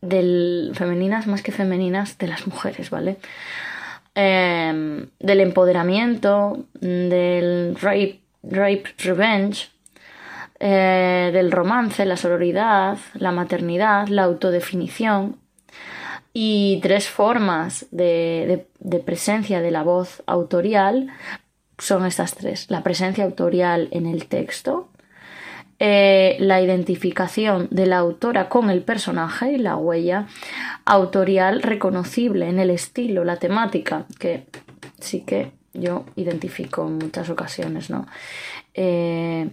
Del, 0.00 0.72
femeninas 0.74 1.26
más 1.26 1.42
que 1.42 1.52
femeninas 1.52 2.18
de 2.18 2.28
las 2.28 2.46
mujeres, 2.46 2.90
¿vale? 2.90 3.18
Eh, 4.20 5.06
del 5.20 5.40
empoderamiento, 5.40 6.64
del 6.80 7.76
rape, 7.80 8.18
rape 8.42 8.82
revenge, 8.98 9.68
eh, 10.58 11.30
del 11.32 11.52
romance, 11.52 12.04
la 12.04 12.16
sororidad, 12.16 12.98
la 13.14 13.30
maternidad, 13.30 14.08
la 14.08 14.24
autodefinición 14.24 15.36
y 16.32 16.80
tres 16.82 17.08
formas 17.08 17.86
de, 17.92 18.66
presencia 19.06 19.60
de 19.60 19.70
la 19.70 19.84
voz 19.84 20.20
autorial 20.26 21.10
son 21.78 22.04
estas 22.04 22.34
tres. 22.34 22.68
La 22.70 22.82
presencia 22.82 23.22
autorial 23.22 23.86
en 23.92 24.06
el 24.06 24.26
texto, 24.26 24.88
eh, 25.78 26.36
la 26.40 26.60
identificación 26.60 27.68
de 27.70 27.86
la 27.86 27.98
autora 27.98 28.48
con 28.48 28.68
el 28.68 28.82
personaje 28.82 29.52
y 29.52 29.58
la 29.58 29.76
huella 29.76 30.26
autorial 30.88 31.60
reconocible 31.60 32.48
en 32.48 32.58
el 32.58 32.70
estilo, 32.70 33.22
la 33.22 33.36
temática, 33.36 34.06
que 34.18 34.46
sí 34.98 35.20
que 35.20 35.52
yo 35.74 36.06
identifico 36.16 36.86
en 36.86 36.96
muchas 36.96 37.28
ocasiones, 37.28 37.90
¿no? 37.90 38.06
Eh, 38.72 39.50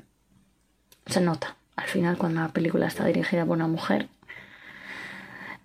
se 1.06 1.22
nota 1.22 1.58
al 1.76 1.88
final 1.88 2.18
cuando 2.18 2.40
la 2.40 2.48
película 2.48 2.88
está 2.88 3.06
dirigida 3.06 3.46
por 3.46 3.58
una 3.58 3.68
mujer. 3.68 4.08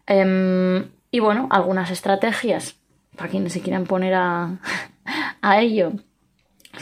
Eh, 0.09 0.89
y 1.13 1.21
bueno, 1.21 1.47
algunas 1.53 1.93
estrategias 1.93 2.75
para 3.17 3.31
quienes 3.31 3.53
se 3.53 3.61
quieran 3.61 3.85
poner 3.85 4.15
a 5.43 5.61
ello 5.61 5.93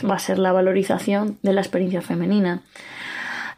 va 0.09 0.15
a 0.15 0.19
ser 0.19 0.39
la 0.39 0.53
valorización 0.53 1.39
de 1.43 1.53
la 1.53 1.61
experiencia 1.61 2.01
femenina, 2.01 2.63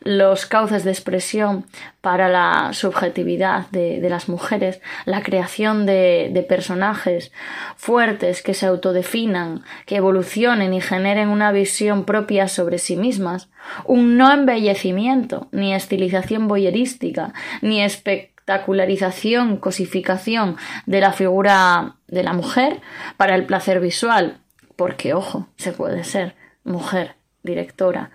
los 0.01 0.47
cauces 0.47 0.85
de 0.85 0.91
expresión 0.91 1.67
para 2.01 2.29
la 2.29 2.73
subjetividad 2.73 3.69
de, 3.71 4.01
las 4.09 4.29
mujeres, 4.29 4.81
la 5.05 5.23
creación 5.23 5.85
de, 5.85 6.31
de, 6.33 6.43
personajes 6.43 7.33
fuertes 7.77 8.43
que 8.43 8.55
se 8.55 8.67
autodefinan, 8.67 9.63
que 9.85 9.97
evolucionen 9.97 10.73
y 10.73 10.81
generen 10.81 11.29
una 11.29 11.53
visión 11.53 12.05
propia 12.05 12.49
sobre 12.49 12.79
sí 12.79 12.97
mismas, 12.97 13.51
un 13.85 14.17
no 14.17 14.33
embellecimiento, 14.33 15.49
ni 15.53 15.75
estilización 15.75 16.49
boyerística, 16.49 17.35
ni 17.61 17.83
espectacularización, 17.83 19.59
cosificación 19.59 20.57
de 20.87 21.01
la 21.01 21.13
figura 21.13 21.97
de 22.09 22.23
la 22.23 22.33
mujer 22.33 22.81
para 23.19 23.35
el 23.35 23.45
placer 23.45 23.81
visual, 23.81 24.39
porque 24.77 25.13
ojo, 25.13 25.47
se 25.57 25.73
puede 25.73 26.05
ser 26.05 26.37
mujer, 26.65 27.17
directora, 27.43 28.11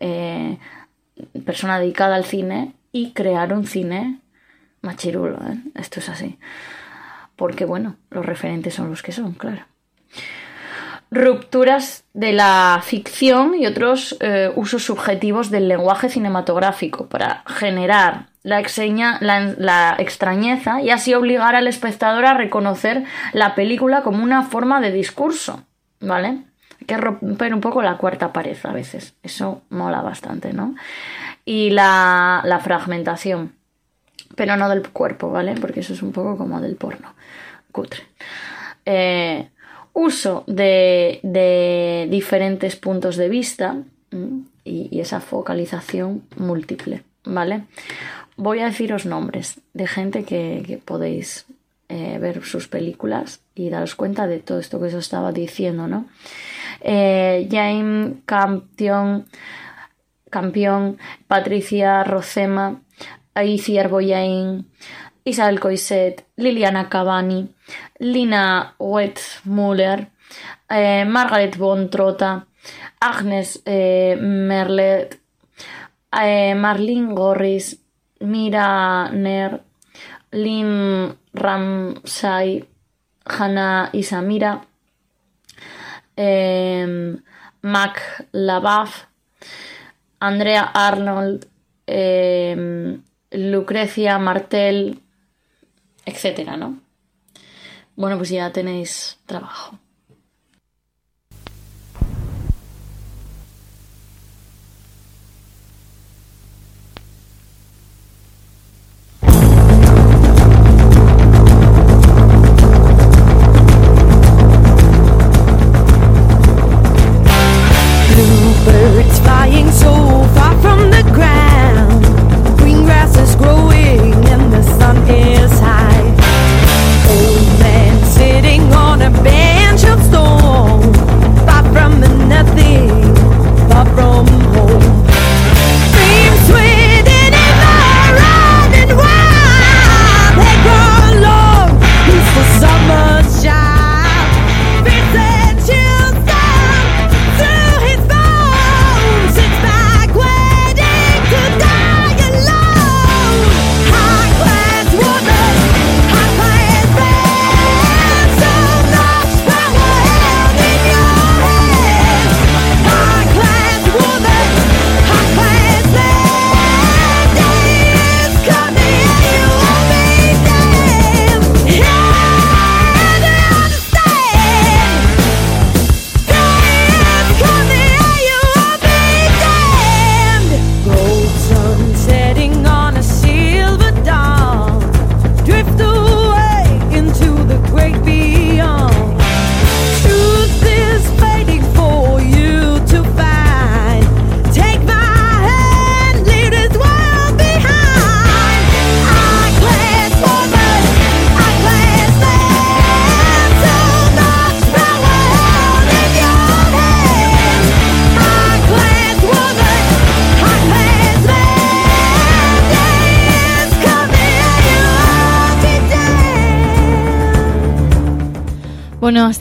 eh, 0.00 0.58
persona 1.44 1.78
dedicada 1.78 2.16
al 2.16 2.24
cine 2.24 2.74
y 2.92 3.12
crear 3.12 3.52
un 3.52 3.66
cine 3.66 4.20
machirulo. 4.82 5.38
¿eh? 5.48 5.58
Esto 5.74 6.00
es 6.00 6.08
así. 6.08 6.38
Porque, 7.36 7.64
bueno, 7.64 7.96
los 8.10 8.24
referentes 8.24 8.74
son 8.74 8.90
los 8.90 9.02
que 9.02 9.12
son, 9.12 9.32
claro. 9.32 9.64
Rupturas 11.10 12.04
de 12.14 12.32
la 12.32 12.80
ficción 12.82 13.54
y 13.54 13.66
otros 13.66 14.16
eh, 14.20 14.50
usos 14.56 14.82
subjetivos 14.84 15.50
del 15.50 15.68
lenguaje 15.68 16.08
cinematográfico 16.08 17.08
para 17.08 17.44
generar 17.46 18.26
la, 18.42 18.58
exeña, 18.58 19.18
la, 19.20 19.54
la, 19.58 19.94
extrañeza 19.98 20.80
y 20.80 20.90
así 20.90 21.14
obligar 21.14 21.54
al 21.54 21.68
espectador 21.68 22.26
a 22.26 22.34
reconocer 22.34 23.04
la 23.32 23.54
película 23.54 24.02
como 24.02 24.22
una 24.22 24.42
forma 24.42 24.80
de 24.80 24.90
discurso, 24.90 25.62
¿vale? 26.00 26.42
Que 26.86 26.96
romper 26.96 27.54
un 27.54 27.60
poco 27.60 27.82
la 27.82 27.96
cuarta 27.96 28.32
pared 28.32 28.56
a 28.62 28.72
veces. 28.72 29.14
Eso 29.22 29.62
mola 29.70 30.02
bastante, 30.02 30.52
¿no? 30.52 30.74
Y 31.44 31.70
la, 31.70 32.60
fragmentación. 32.62 33.52
pero 34.34 34.56
no 34.56 34.68
del 34.68 34.88
cuerpo, 34.88 35.30
¿vale? 35.30 35.54
Porque 35.60 35.80
eso 35.80 35.92
es 35.92 36.02
un 36.02 36.12
poco 36.12 36.36
como 36.36 36.60
del 36.60 36.76
porno, 36.76 37.14
cutre. 37.72 38.02
Eh, 38.84 39.48
uso 39.92 40.44
de, 40.46 42.08
diferentes 42.10 42.76
puntos 42.76 43.16
de 43.16 43.28
vista 43.28 43.76
y, 44.64 45.00
esa 45.00 45.20
focalización 45.20 46.22
múltiple, 46.36 47.02
¿vale? 47.24 47.64
Voy 48.36 48.60
a 48.60 48.66
deciros 48.66 49.06
nombres 49.06 49.60
de 49.72 49.86
gente 49.86 50.24
que, 50.24 50.62
que 50.66 50.76
podéis 50.76 51.46
eh, 51.88 52.18
ver 52.20 52.42
sus 52.42 52.66
películas 52.66 53.40
y 53.54 53.70
daros 53.70 53.94
cuenta 53.94 54.26
de 54.26 54.40
todo 54.40 54.58
esto 54.58 54.80
que 54.80 54.86
os 54.86 54.94
estaba 54.94 55.30
diciendo, 55.30 55.86
¿no? 55.86 56.06
Eh, 56.88 57.48
Jaime 57.50 58.22
Campion, 58.24 59.26
Patricia 61.26 62.04
Rocema, 62.04 62.80
Aiciar 63.34 63.88
Boyain, 63.88 64.64
Isabel 65.24 65.58
Coiset, 65.58 66.24
Liliana 66.36 66.88
Cavani, 66.88 67.48
Lina 67.98 68.76
Wetzmuller, 68.78 70.12
eh, 70.70 71.04
Margaret 71.04 71.56
von 71.56 71.90
Trota, 71.90 72.46
Agnes 73.00 73.62
eh, 73.66 74.14
Merlet, 74.20 75.18
eh, 76.12 76.54
Marlene 76.54 77.14
Gorris, 77.14 77.80
Mira 78.20 79.10
Ner, 79.10 79.60
Lynn 80.30 81.18
Ramsay, 81.34 82.64
Hannah 83.26 83.90
Isamira, 83.92 84.60
eh, 86.16 87.16
Mac 87.62 88.26
Labaf, 88.32 89.06
Andrea 90.18 90.62
Arnold, 90.62 91.46
eh, 91.86 92.98
Lucrecia 93.30 94.18
Martel, 94.18 95.00
etcétera, 96.04 96.56
¿no? 96.56 96.80
Bueno, 97.96 98.16
pues 98.16 98.30
ya 98.30 98.52
tenéis 98.52 99.18
trabajo. 99.26 99.78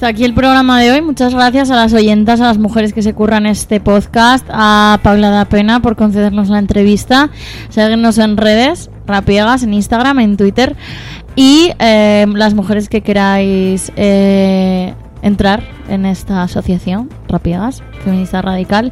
Aquí 0.05 0.23
el 0.23 0.33
programa 0.33 0.79
de 0.79 0.91
hoy. 0.91 1.01
Muchas 1.01 1.33
gracias 1.33 1.71
a 1.71 1.75
las 1.75 1.93
oyentas, 1.93 2.39
a 2.39 2.45
las 2.45 2.57
mujeres 2.57 2.93
que 2.93 3.01
se 3.01 3.13
curran 3.13 3.45
este 3.45 3.79
podcast, 3.79 4.45
a 4.51 4.99
Paula 5.01 5.29
da 5.29 5.45
Pena 5.45 5.79
por 5.79 5.95
concedernos 5.95 6.49
la 6.49 6.59
entrevista. 6.59 7.29
Seguirnos 7.69 8.17
en 8.19 8.37
redes, 8.37 8.89
Rapiegas, 9.07 9.63
en 9.63 9.73
Instagram, 9.73 10.19
en 10.19 10.37
Twitter. 10.37 10.75
Y 11.35 11.71
eh, 11.79 12.25
las 12.33 12.53
mujeres 12.53 12.87
que 12.87 13.01
queráis 13.01 13.91
eh, 13.95 14.93
entrar 15.21 15.63
en 15.89 16.05
esta 16.05 16.43
asociación, 16.43 17.09
Rapiegas, 17.27 17.81
Feminista 18.03 18.41
Radical. 18.41 18.91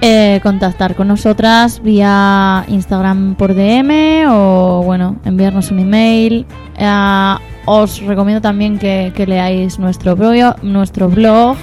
eh, 0.00 0.38
contactar 0.42 0.94
con 0.94 1.08
nosotras 1.08 1.82
vía 1.82 2.64
Instagram 2.68 3.34
por 3.34 3.54
DM 3.54 4.26
o 4.28 4.82
bueno, 4.84 5.16
enviarnos 5.24 5.70
un 5.70 5.80
email. 5.80 6.46
Eh, 6.76 7.34
os 7.68 8.00
recomiendo 8.00 8.40
también 8.40 8.78
que, 8.78 9.12
leáis 9.26 9.78
nuestro 9.78 10.16
blog, 10.16 10.56
nuestro 10.62 11.08
blog 11.08 11.56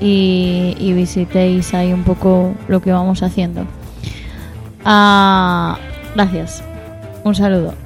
y, 0.00 0.74
y 0.78 0.92
visitéis 0.92 1.74
ahí 1.74 1.92
un 1.92 2.04
poco 2.04 2.54
lo 2.68 2.80
que 2.80 2.92
vamos 2.92 3.22
haciendo. 3.22 3.66
Ah, 4.84 5.78
gracias. 6.14 6.62
Un 7.24 7.34
saludo. 7.34 7.81